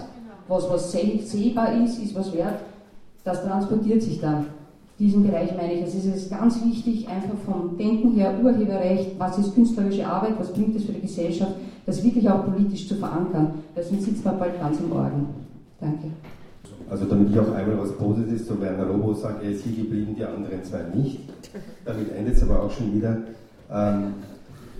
was, 0.49 0.69
was 0.71 0.93
sehbar 0.93 1.75
ist, 1.83 1.99
ist 1.99 2.15
was 2.15 2.33
wert, 2.33 2.61
das 3.25 3.43
transportiert 3.43 4.03
sich 4.03 4.21
dann 4.21 4.47
diesen 4.99 5.23
Bereich 5.23 5.55
meine 5.57 5.75
ich. 5.75 5.83
Also 5.83 5.99
es 5.99 6.07
ist 6.07 6.31
ganz 6.31 6.65
wichtig, 6.65 7.09
einfach 7.09 7.37
vom 7.45 7.77
Denken 7.77 8.13
her, 8.13 8.35
Urheberrecht, 8.43 9.19
was 9.19 9.39
ist 9.39 9.55
künstlerische 9.55 10.07
Arbeit, 10.07 10.39
was 10.39 10.53
bringt 10.53 10.75
es 10.77 10.85
für 10.85 10.93
die 10.93 11.03
Gesellschaft, 11.03 11.53
das 11.85 12.03
wirklich 12.03 12.29
auch 12.29 12.45
politisch 12.45 12.89
zu 12.89 12.95
verankern. 12.95 13.63
Deswegen 13.77 14.03
sitzt 14.03 14.25
man 14.25 14.39
bald 14.39 14.59
ganz 14.59 14.81
im 14.81 14.93
Orden. 14.93 15.27
Danke. 15.81 16.09
Also 16.89 17.05
damit 17.05 17.31
ich 17.31 17.39
auch 17.39 17.53
einmal 17.53 17.79
was 17.79 17.93
Positives 17.93 18.47
zu 18.47 18.61
Werner 18.61 18.87
Lobo 18.87 19.13
sage, 19.13 19.45
er 19.45 19.51
ist 19.51 19.65
hier 19.65 19.85
geblieben, 19.85 20.15
die 20.17 20.25
anderen 20.25 20.63
zwei 20.63 20.85
nicht. 20.95 21.21
Damit 21.85 22.13
endet 22.17 22.37
es 22.37 22.43
aber 22.43 22.63
auch 22.63 22.71
schon 22.71 22.95
wieder. 22.95 23.19
Ähm, 23.71 24.15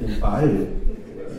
den 0.01 0.21
Ball 0.21 0.67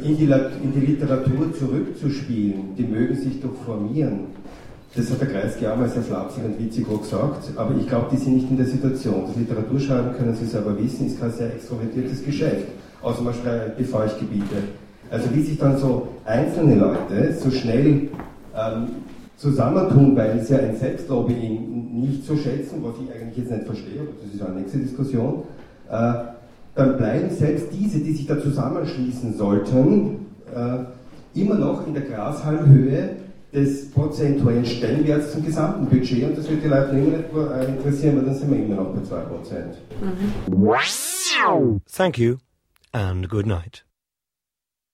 in 0.04 0.18
die, 0.18 0.26
in 0.26 0.74
die 0.74 0.86
Literatur 0.86 1.54
zurückzuspielen, 1.54 2.76
die 2.78 2.84
mögen 2.84 3.16
sich 3.16 3.42
doch 3.42 3.54
formieren 3.66 4.28
das 4.98 5.12
hat 5.12 5.22
der 5.22 5.28
Kreisky 5.28 5.68
auch 5.68 5.78
mal 5.78 5.88
sehr 5.88 6.02
flapsig 6.02 6.44
und 6.44 6.60
witzig 6.60 6.88
gesagt, 6.88 7.52
aber 7.56 7.76
ich 7.80 7.88
glaube, 7.88 8.08
die 8.12 8.18
sind 8.18 8.36
nicht 8.36 8.50
in 8.50 8.58
der 8.58 8.66
Situation. 8.66 9.26
Das 9.28 9.36
Literaturschreiben, 9.36 10.14
können 10.14 10.36
Sie 10.36 10.46
selber 10.46 10.78
wissen, 10.78 11.06
ist 11.08 11.20
kein 11.20 11.32
sehr 11.32 11.54
extrovertiertes 11.54 12.26
Geschäft, 12.26 12.68
außer 13.04 13.22
man 13.22 13.34
schreibt 13.34 13.78
Befeuchtgebiete. 13.78 14.56
Also 15.12 15.28
wie 15.34 15.42
sich 15.44 15.58
dann 15.58 15.78
so 15.78 16.08
einzelne 16.26 16.76
Leute 16.76 17.34
so 17.34 17.52
schnell 17.52 18.10
ähm, 18.56 18.88
zusammentun, 19.38 20.16
weil 20.16 20.44
sie 20.44 20.54
ja 20.54 20.60
ein 20.60 20.76
Selbstlobbying 20.76 22.02
nicht 22.02 22.26
so 22.26 22.36
schätzen, 22.36 22.84
was 22.84 22.96
ich 23.02 23.14
eigentlich 23.14 23.38
jetzt 23.38 23.52
nicht 23.52 23.66
verstehe, 23.66 24.02
aber 24.02 24.10
das 24.24 24.34
ist 24.34 24.42
eine 24.42 24.60
nächste 24.60 24.80
Diskussion, 24.80 25.44
äh, 25.90 26.14
dann 26.78 26.98
bleiben 26.98 27.30
selbst 27.32 27.68
diese, 27.74 28.00
die 28.00 28.14
sich 28.14 28.28
da 28.28 28.40
zusammenschließen 28.40 29.36
sollten, 29.36 30.28
äh, 30.56 31.40
immer 31.40 31.56
noch 31.56 31.86
in 31.86 31.94
der 31.94 32.04
Grashalmhöhe 32.04 33.18
des 33.54 33.92
prozentuellen 33.92 34.66
Stellenwerts 34.66 35.32
zum 35.32 35.44
gesamten 35.44 35.88
Budget 35.88 36.24
und 36.24 36.38
das 36.38 36.50
wird 36.50 36.64
die 36.64 36.68
Leute 36.68 36.92
immer 36.92 37.18
nicht 37.18 37.34
äh, 37.34 37.66
interessieren, 37.66 38.18
weil 38.18 38.26
dann 38.26 38.36
sind 38.36 38.52
wir 38.52 38.64
immer 38.64 38.76
noch 38.76 38.94
bei 38.94 39.02
2%. 39.02 39.20
Mhm. 40.02 41.82
Thank 41.92 42.18
you 42.18 42.38
and 42.92 43.28
good 43.30 43.48
night. 43.48 43.87